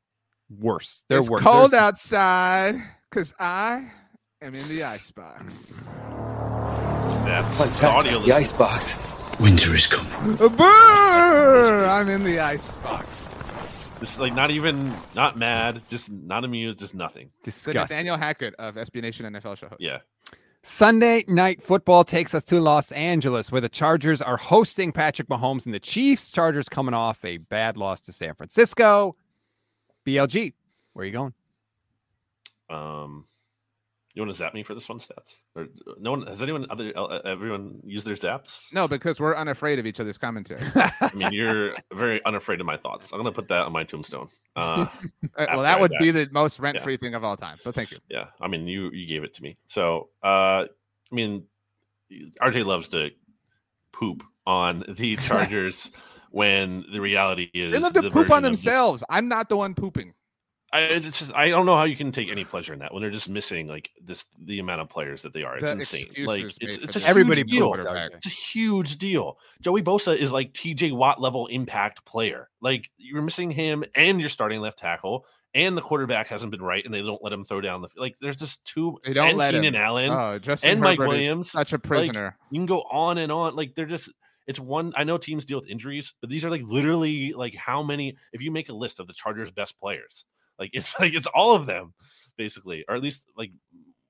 [0.60, 1.04] worse.
[1.10, 1.42] They're it's worse.
[1.42, 3.90] cold There's- outside because I
[4.42, 5.94] am in the icebox.
[7.26, 8.20] That's Fun fact, audio.
[8.20, 8.96] the icebox.
[9.40, 10.12] Winter is coming.
[10.38, 13.08] Brrr, I'm in the icebox.
[14.00, 17.30] Just like not even not mad, just not amused, just nothing.
[17.44, 17.80] The disgusting.
[17.96, 19.80] Nathaniel Hackett of SB Nation NFL show host.
[19.82, 20.00] Yeah.
[20.62, 25.66] Sunday night football takes us to Los Angeles, where the Chargers are hosting Patrick Mahomes
[25.66, 26.32] and the Chiefs.
[26.32, 29.16] Chargers coming off a bad loss to San Francisco.
[30.06, 30.54] BLG,
[30.94, 31.34] where are you going?
[32.70, 33.26] Um,
[34.14, 35.38] you want to zap me for this one, stats?
[35.56, 35.68] Or
[36.00, 38.72] no one has anyone other uh, everyone used their zaps?
[38.74, 40.62] No, because we're unafraid of each other's commentary.
[40.76, 43.12] I mean you're very unafraid of my thoughts.
[43.12, 44.28] I'm gonna put that on my tombstone.
[44.56, 44.86] Uh,
[45.36, 45.98] Uh, well, that I would die.
[46.00, 47.58] be the most rent-free thing of all time.
[47.66, 47.98] But thank you.
[48.08, 49.58] yeah, I mean you you gave it to me.
[49.68, 50.68] So uh, I
[51.12, 51.46] mean
[52.40, 53.10] RJ loves to
[53.92, 55.90] poop on the Chargers
[56.34, 59.04] when the reality is They love to the poop on version of just- themselves.
[59.08, 60.14] I'm not the one pooping.
[60.74, 63.02] I it's just I don't know how you can take any pleasure in that when
[63.04, 65.56] they're just missing like this the amount of players that they are.
[65.58, 66.26] It's The insane.
[66.26, 67.74] Like it's, for it's a Everybody huge deal.
[67.74, 69.38] poops, It's a huge deal.
[69.62, 72.50] Joey Bosa is like TJ Watt level impact player.
[72.60, 76.84] Like you're missing him and you're starting left tackle and the quarterback hasn't been right
[76.84, 79.38] and they don't let him throw down the like there's just two They don't and
[79.38, 79.80] let Keenan him.
[79.80, 80.10] Allen.
[80.10, 82.36] Oh, Justin and Herbert is Williams, such a prisoner.
[82.50, 83.56] you can go on and on.
[83.56, 84.10] Like they're just
[84.48, 87.84] it's one I know teams deal with injuries, but these are like literally like how
[87.84, 90.26] many if you make a list of the Chargers best players,
[90.60, 91.94] like it's like it's all of them
[92.38, 93.52] basically, or at least like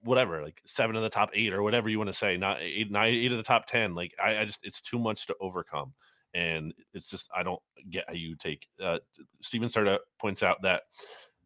[0.03, 2.91] whatever, like seven of the top eight or whatever you want to say, not eight,
[2.91, 3.95] nine, eight of the top ten.
[3.95, 5.93] Like I, I just it's too much to overcome.
[6.35, 8.99] And it's just I don't get how you take uh
[9.41, 10.83] Steven Starta points out that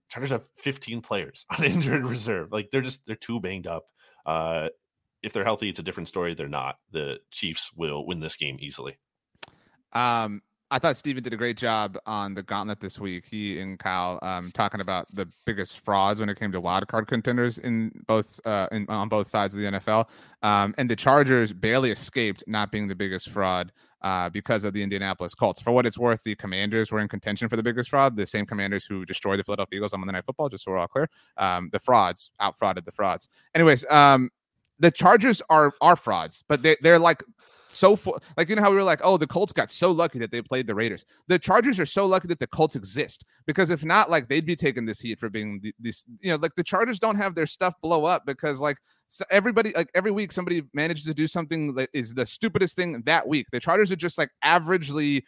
[0.09, 2.51] Chargers have 15 players on injured reserve.
[2.51, 3.85] Like they're just they're too banged up.
[4.25, 4.69] Uh
[5.23, 6.33] if they're healthy, it's a different story.
[6.33, 6.77] They're not.
[6.91, 8.97] The Chiefs will win this game easily.
[9.93, 13.25] Um, I thought Steven did a great job on the gauntlet this week.
[13.29, 17.07] He and Kyle um, talking about the biggest frauds when it came to wild card
[17.07, 20.09] contenders in both uh, in, on both sides of the NFL.
[20.43, 24.83] Um, and the Chargers barely escaped not being the biggest fraud uh, because of the
[24.83, 25.61] Indianapolis Colts.
[25.61, 28.17] For what it's worth, the Commanders were in contention for the biggest fraud.
[28.17, 30.79] The same Commanders who destroyed the Philadelphia Eagles on Monday Night Football, just so we're
[30.79, 31.09] all clear.
[31.37, 33.29] Um, the frauds out frauded the frauds.
[33.55, 34.29] Anyways, um,
[34.79, 37.23] the Chargers are are frauds, but they they're like
[37.69, 40.19] so for, like you know how we were like, oh, the Colts got so lucky
[40.19, 41.05] that they played the Raiders.
[41.27, 44.55] The Chargers are so lucky that the Colts exist because if not, like they'd be
[44.55, 46.05] taking this heat for being this.
[46.21, 48.77] You know, like the Chargers don't have their stuff blow up because like
[49.09, 53.01] so everybody like every week somebody manages to do something that is the stupidest thing
[53.05, 53.47] that week.
[53.51, 55.23] The Chargers are just like averagely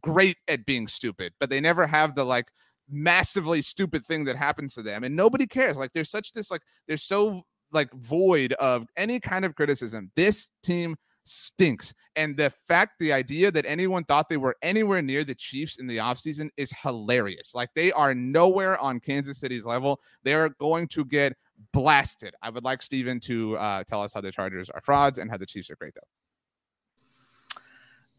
[0.00, 2.46] great at being stupid, but they never have the like
[2.90, 6.60] massively stupid thing that happens to them and nobody cares like there's such this like
[6.86, 7.42] they're so
[7.74, 11.94] like void of any kind of criticism this team stinks.
[12.16, 15.86] And the fact, the idea that anyone thought they were anywhere near the Chiefs in
[15.86, 17.54] the offseason is hilarious.
[17.54, 20.00] Like they are nowhere on Kansas City's level.
[20.22, 21.34] They're going to get
[21.72, 22.34] blasted.
[22.42, 25.36] I would like Steven to uh, tell us how the Chargers are frauds and how
[25.36, 27.60] the Chiefs are great, though.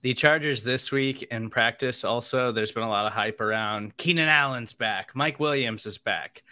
[0.01, 4.29] The Chargers this week in practice also, there's been a lot of hype around Keenan
[4.29, 6.43] Allen's back, Mike Williams is back.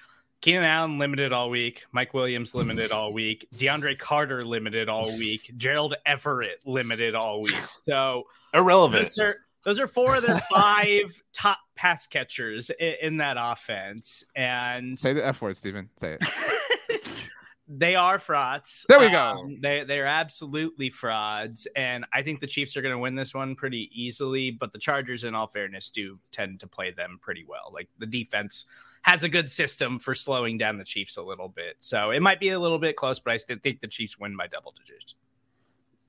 [0.44, 1.86] Keenan Allen limited all week.
[1.94, 3.48] Mike Williams limited all week.
[3.56, 5.50] DeAndre Carter limited all week.
[5.56, 7.56] Gerald Everett limited all week.
[7.86, 9.04] So irrelevant.
[9.04, 14.26] Those are, those are four of their five top pass catchers in, in, that offense.
[14.36, 15.90] And say the F word, Stephen.
[16.02, 17.02] Say it.
[17.70, 18.86] they are frauds.
[18.90, 19.18] There we go.
[19.18, 23.34] Um, they they're absolutely frauds, and I think the Chiefs are going to win this
[23.34, 24.52] one pretty easily.
[24.52, 27.72] But the Chargers, in all fairness, do tend to play them pretty well.
[27.74, 28.66] Like the defense
[29.04, 31.76] has a good system for slowing down the Chiefs a little bit.
[31.80, 34.36] So it might be a little bit close, but I still think the Chiefs win
[34.36, 35.16] by double digits.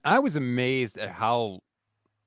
[0.05, 1.61] I was amazed at how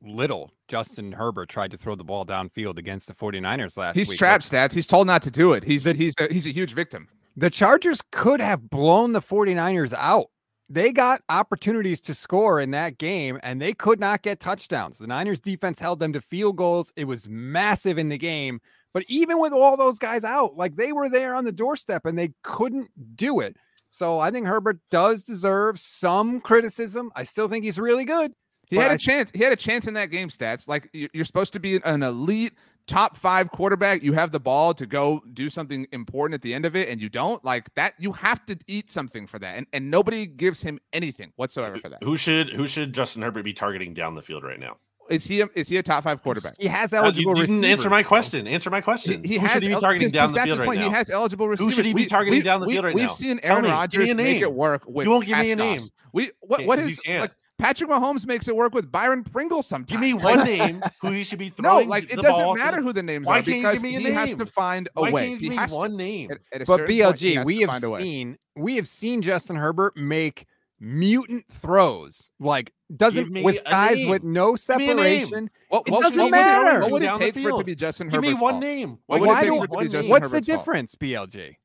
[0.01, 4.13] little Justin Herbert tried to throw the ball downfield against the 49ers last he's week.
[4.13, 4.73] He's trap stats.
[4.73, 5.63] He's told not to do it.
[5.63, 7.07] He's a, he's a, he's a huge victim.
[7.35, 10.27] The Chargers could have blown the 49ers out.
[10.69, 14.97] They got opportunities to score in that game and they could not get touchdowns.
[14.97, 16.91] The Niners defense held them to field goals.
[16.97, 18.59] It was massive in the game.
[18.97, 22.17] But even with all those guys out, like they were there on the doorstep and
[22.17, 23.55] they couldn't do it.
[23.91, 27.11] So I think Herbert does deserve some criticism.
[27.15, 28.33] I still think he's really good.
[28.65, 29.31] He had a I, chance.
[29.35, 30.29] He had a chance in that game.
[30.29, 32.53] Stats like you're supposed to be an elite
[32.87, 34.01] top five quarterback.
[34.01, 36.99] You have the ball to go do something important at the end of it, and
[36.99, 37.93] you don't like that.
[37.99, 41.89] You have to eat something for that, and and nobody gives him anything whatsoever for
[41.89, 42.01] that.
[42.01, 44.77] Who should who should Justin Herbert be targeting down the field right now?
[45.09, 46.55] Is he a, is he a top five quarterback?
[46.59, 47.31] He has eligible.
[47.31, 48.47] Uh, you, didn't answer my question.
[48.47, 49.23] Answer my question.
[49.23, 49.51] He, he has.
[49.51, 50.89] Should he be targeting down the field right point, now?
[50.89, 51.73] He has eligible receivers.
[51.73, 53.09] Who should he be targeting we, down the we, field right we've now?
[53.09, 55.05] We've seen Aaron Rodgers make it work with.
[55.05, 55.81] You won't give me a name.
[56.13, 59.89] We what what is like Patrick Mahomes makes it work with Byron Pringle sometimes.
[59.89, 61.85] Give me one name who he should be throwing.
[61.85, 64.13] No, like it doesn't matter who the names Why are because he name?
[64.13, 65.27] has to find a Why way.
[65.29, 66.31] Can't he give has me one to, name.
[66.31, 70.45] At, at but BLG, point, we have seen we have seen Justin Herbert make
[70.79, 74.09] mutant throws like doesn't with guys name.
[74.09, 75.49] with no separation.
[75.69, 76.81] What, it doesn't what matter.
[76.81, 78.63] What would it take for it to be Justin Give Herbert's me one fault?
[78.63, 78.99] name.
[79.07, 80.65] What Why would it do, take for it to be Justin what's Herbert's the fault?
[80.65, 81.55] difference, BLG?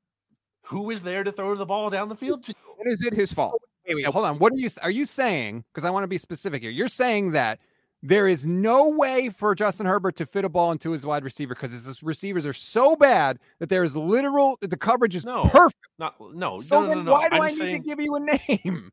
[0.66, 2.55] Who is there to throw the ball down the field to?
[2.76, 3.60] When is it his fault?
[3.86, 4.39] Wait, wait, hold on.
[4.39, 5.64] What are you are you saying?
[5.74, 6.70] Because I want to be specific here.
[6.70, 7.60] You're saying that
[8.05, 11.55] there is no way for Justin Herbert to fit a ball into his wide receiver
[11.55, 15.44] because his receivers are so bad that there is literal the coverage is No.
[15.44, 15.76] perfect.
[15.98, 16.59] Not no.
[16.59, 17.12] So no, no, then no, no.
[17.12, 18.20] why do I'm i saying, need to give you a
[18.64, 18.90] name?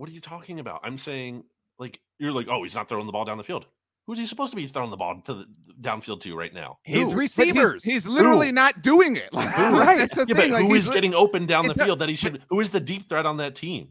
[0.00, 0.80] What are you talking about?
[0.82, 1.44] I'm saying
[1.78, 3.66] like you're like, oh, he's not throwing the ball down the field.
[4.06, 5.46] Who's he supposed to be throwing the ball to the
[5.78, 6.78] downfield to right now?
[6.84, 7.18] His Who?
[7.18, 7.84] Receivers.
[7.84, 8.52] He's, he's literally Who?
[8.54, 9.30] not doing it.
[9.30, 9.78] Like, Who?
[9.78, 9.98] right?
[9.98, 10.50] That's the Yeah, thing.
[10.52, 12.42] but like, who he's is li- getting open down the does- field that he should?
[12.48, 13.88] Who is the deep threat on that team?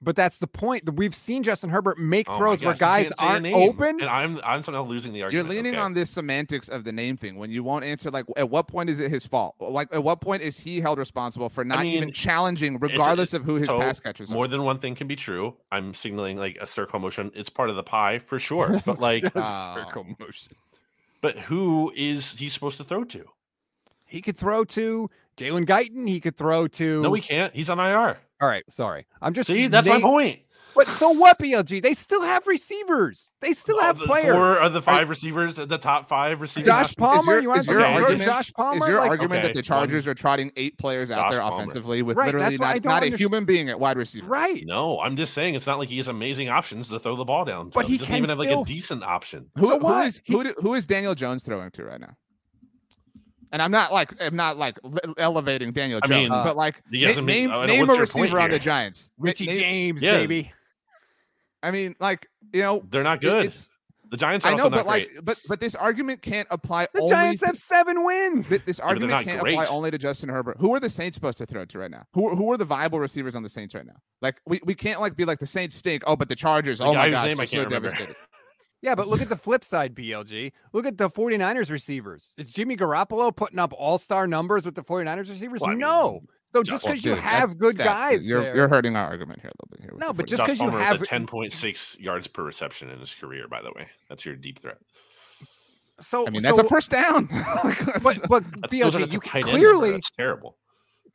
[0.00, 0.84] But that's the point.
[0.86, 3.54] That we've seen Justin Herbert make Oh throws where gosh, you guys can't say a
[3.56, 4.00] aren't open.
[4.00, 5.48] and I'm I'm somehow losing the argument.
[5.48, 5.82] You're leaning okay?
[5.82, 8.08] on this semantics of the name thing when you won't answer.
[8.10, 9.56] Like, at what point is it his fault?
[9.58, 13.42] Like, at what point is he held responsible for not mean, even challenging, regardless of
[13.42, 14.34] who his so pass catchers are?
[14.34, 15.56] More than one thing can be true.
[15.72, 17.32] I'm signaling like a circle motion.
[17.34, 18.80] It's part of the pie for sure.
[18.86, 19.74] But like, Oh.
[19.74, 20.52] circle motion.
[21.20, 23.24] but who is he supposed to throw to?
[24.06, 26.08] He could throw to Jalen Guyton.
[26.08, 27.02] He could throw to.
[27.02, 27.52] No, he can't.
[27.52, 28.16] He's on IR.
[28.40, 29.06] All right, sorry.
[29.20, 30.40] I'm just See, that's my point.
[30.76, 31.82] But so what, BLG?
[31.82, 33.32] They still have receivers.
[33.40, 34.32] They still have the players.
[34.32, 36.68] Four of the five receivers, the top five receivers.
[36.68, 37.94] Josh have- Palmer, your- you want is to your Okay.
[37.94, 38.84] argument, Josh Palmer?
[38.84, 41.40] is your Like, argument okay, that the Chargers are trotting eight players out Josh there
[41.40, 41.56] Palmer.
[41.56, 44.28] offensively with Right, literally that's what I not, don't a human being at wide receiver?
[44.28, 44.62] right.
[44.66, 47.44] No, I'm just saying it's not like he has amazing options to throw the ball
[47.44, 47.70] down.
[47.70, 47.88] But to.
[47.88, 49.46] he doesn't can even have like a decent option.
[49.56, 50.06] Who, So who what?
[50.06, 52.14] is who, who is Daniel Jones throwing to right now?
[53.52, 54.78] And I'm not like I'm not like
[55.16, 57.96] elevating Daniel I Jones, mean, but like he na- hasn't name, I know, name what's
[57.96, 58.58] a receiver on the?
[58.58, 59.10] Giants.
[59.18, 60.18] Richie name- James, Yeah.
[60.18, 60.52] baby.
[61.62, 63.46] I mean, like you know, They're not good.
[63.46, 63.70] it's-
[64.10, 65.24] the Giants are I also know, not but like, great.
[65.24, 66.88] but but this argument can't apply.
[66.94, 68.48] The only Giants to- have seven wins.
[68.48, 69.52] Th- This argument not can't great.
[69.52, 70.56] apply only to Justin Herbert.
[70.60, 72.04] Who are the Saints supposed to throw to right now?
[72.14, 73.96] Who who are the viable receivers on the Saints right now?
[74.22, 76.04] Like we, we can't like be like the Saints stink.
[76.06, 76.78] Oh, but the Chargers.
[76.78, 77.88] The oh my whose gosh, name I they're so remember.
[77.90, 78.16] devastated.
[78.80, 80.52] Yeah, but look at the flip side, BLG.
[80.72, 82.32] Look at the 49ers receivers.
[82.36, 85.60] Is Jimmy Garoppolo putting up all-star numbers with the 49ers receivers?
[85.60, 86.20] Well, I mean, no.
[86.52, 87.84] So Josh- just well, because you have good stats.
[87.84, 89.92] guys, You're there- you're hurting our argument here a little bit here.
[89.98, 93.70] No, but just because you have- 10.6 yards per reception in his career, by the
[93.76, 93.88] way.
[94.08, 94.78] That's your deep threat.
[96.00, 97.28] so I mean, so, that's a first down.
[98.02, 99.92] But but That's, those are- BLG, you a tight end clearly number.
[99.92, 100.56] That's terrible.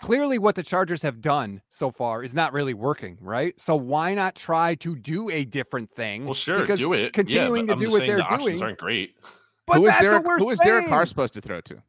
[0.04, 3.60] Clearly what the Chargers have done so far is not really working, right?
[3.60, 6.26] So why not try to do a different thing?
[6.26, 7.14] Well, sure, because do it.
[7.14, 8.64] Continuing yeah, to I'm do what saying they're the options doing.
[8.64, 9.16] aren't great.
[9.66, 10.70] But who is that's Derek, what we're who is saying.
[10.70, 11.82] Derek Carr supposed to throw to?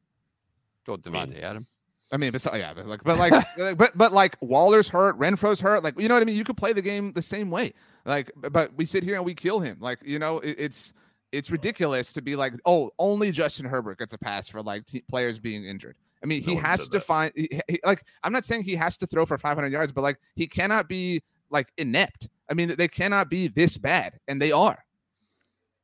[0.86, 1.74] Go Davante Adams.
[2.12, 3.18] I mean, besides, yeah, but like, but
[3.58, 5.82] like, but but like, Waller's hurt, Renfrow's hurt.
[5.82, 6.36] Like, you know what I mean?
[6.36, 7.74] You could play the game the same way.
[8.04, 9.78] Like, but we sit here and we kill him.
[9.80, 10.94] Like, you know, it, it's
[11.32, 15.02] it's ridiculous to be like, oh, only Justin Herbert gets a pass for like t-
[15.08, 15.96] players being injured.
[16.24, 17.00] I mean, No he has to that.
[17.04, 18.02] find he, he- like.
[18.22, 21.22] I'm not saying he has to throw for 500 yards, but like, he cannot be
[21.50, 22.28] like inept.
[22.50, 24.84] I mean, they cannot be this bad, and they are.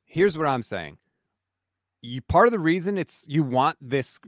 [0.05, 0.97] Here's what I'm saying.
[2.03, 4.19] You part of the reason it's you want this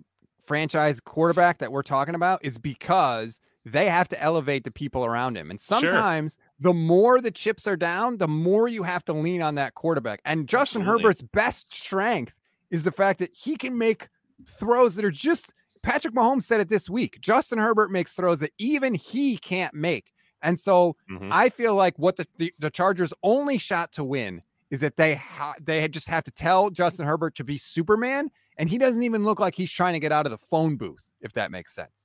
[0.44, 5.36] franchise quarterback that we're talking about is because they have to elevate the people around
[5.36, 5.50] him.
[5.50, 6.72] And sometimes sure.
[6.72, 10.20] the more the chips are down, the more you have to lean on that quarterback.
[10.24, 11.02] And Justin Absolutely.
[11.04, 12.34] Herbert's best strength
[12.70, 14.08] is the fact that he can make
[14.48, 15.52] throws that are just
[15.82, 17.20] Patrick Mahomes said it this week.
[17.20, 20.12] Justin Herbert makes throws that even he can't make.
[20.42, 21.28] And so mm-hmm.
[21.30, 25.14] I feel like what the, the, the, Chargers' only shot to win is that they
[25.14, 29.24] ha- they just have to tell Justin Herbert to be Superman, and he doesn't even
[29.24, 32.01] look like he's trying to get out of the phone booth, if that makes sense.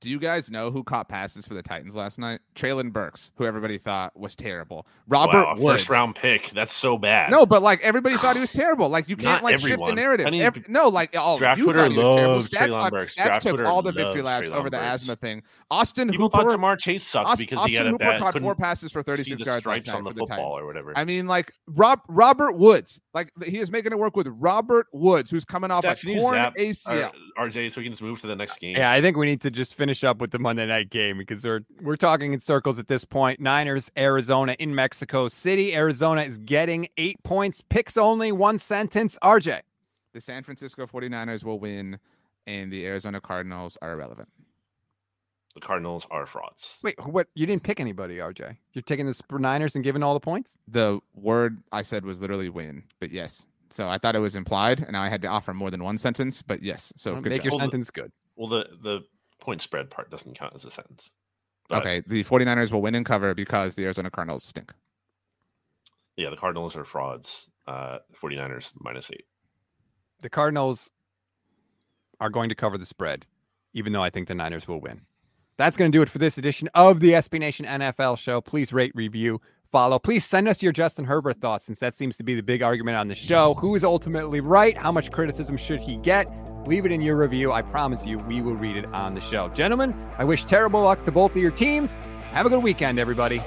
[0.00, 2.40] Do you guys know who caught passes for the Titans last night?
[2.54, 4.86] Treylon Burks, who everybody thought was terrible.
[5.06, 6.48] Robert wow, Woods, first round pick.
[6.50, 7.30] That's so bad.
[7.30, 8.88] No, but like everybody thought he was terrible.
[8.88, 9.78] Like you can't Not like everyone.
[9.78, 10.26] shift the narrative.
[10.26, 12.76] I mean, Every, no, like all draft you Twitter thought he was terrible.
[12.78, 13.14] Stats, Burks.
[13.14, 15.02] Stats took Twitter all the victory laps over the Burks.
[15.02, 15.42] asthma thing.
[15.70, 18.38] Austin People Hooper, thought Ja'Marr Chase sucked Austin, because he had a Hooper bad, caught
[18.38, 20.94] four passes for 36 yards last night on the, the football or whatever.
[20.96, 25.30] I mean, like Rob Robert Woods, like he is making it work with Robert Woods,
[25.30, 27.12] who's coming off a torn ACL.
[27.38, 28.76] RJ, so we can just move to the next game.
[28.76, 31.44] Yeah, I think we need to just finish up with the Monday night game because
[31.44, 33.40] we're we're talking in circles at this point.
[33.40, 35.74] Niners, Arizona in Mexico City.
[35.74, 37.62] Arizona is getting eight points.
[37.68, 39.18] Picks only one sentence.
[39.22, 39.60] RJ.
[40.12, 41.98] The San Francisco 49ers will win,
[42.46, 44.28] and the Arizona Cardinals are irrelevant.
[45.54, 46.78] The Cardinals are frauds.
[46.82, 47.26] Wait, what?
[47.34, 48.56] You didn't pick anybody, RJ.
[48.72, 50.58] You're taking the Niners and giving all the points?
[50.68, 53.46] The word I said was literally win, but yes.
[53.70, 55.98] So I thought it was implied, and now I had to offer more than one
[55.98, 56.92] sentence, but yes.
[56.96, 57.44] So well, make job.
[57.44, 58.12] your well, sentence good.
[58.36, 59.00] Well, the the
[59.40, 61.10] point spread part doesn't count as a sentence.
[61.68, 64.72] But, okay, the 49ers will win and cover because the Arizona Cardinals stink.
[66.16, 67.48] Yeah, the Cardinals are frauds.
[67.66, 69.26] Uh, 49ers minus eight.
[70.20, 70.90] The Cardinals
[72.20, 73.26] are going to cover the spread,
[73.72, 75.02] even though I think the Niners will win.
[75.56, 78.40] That's going to do it for this edition of the SB Nation NFL show.
[78.40, 79.40] Please rate, review,
[79.70, 79.98] follow.
[79.98, 82.96] Please send us your Justin Herbert thoughts, since that seems to be the big argument
[82.96, 83.54] on the show.
[83.54, 84.76] Who is ultimately right?
[84.76, 86.28] How much criticism should he get?
[86.66, 87.52] Leave it in your review.
[87.52, 89.48] I promise you, we will read it on the show.
[89.48, 91.94] Gentlemen, I wish terrible luck to both of your teams.
[92.32, 93.42] Have a good weekend, everybody.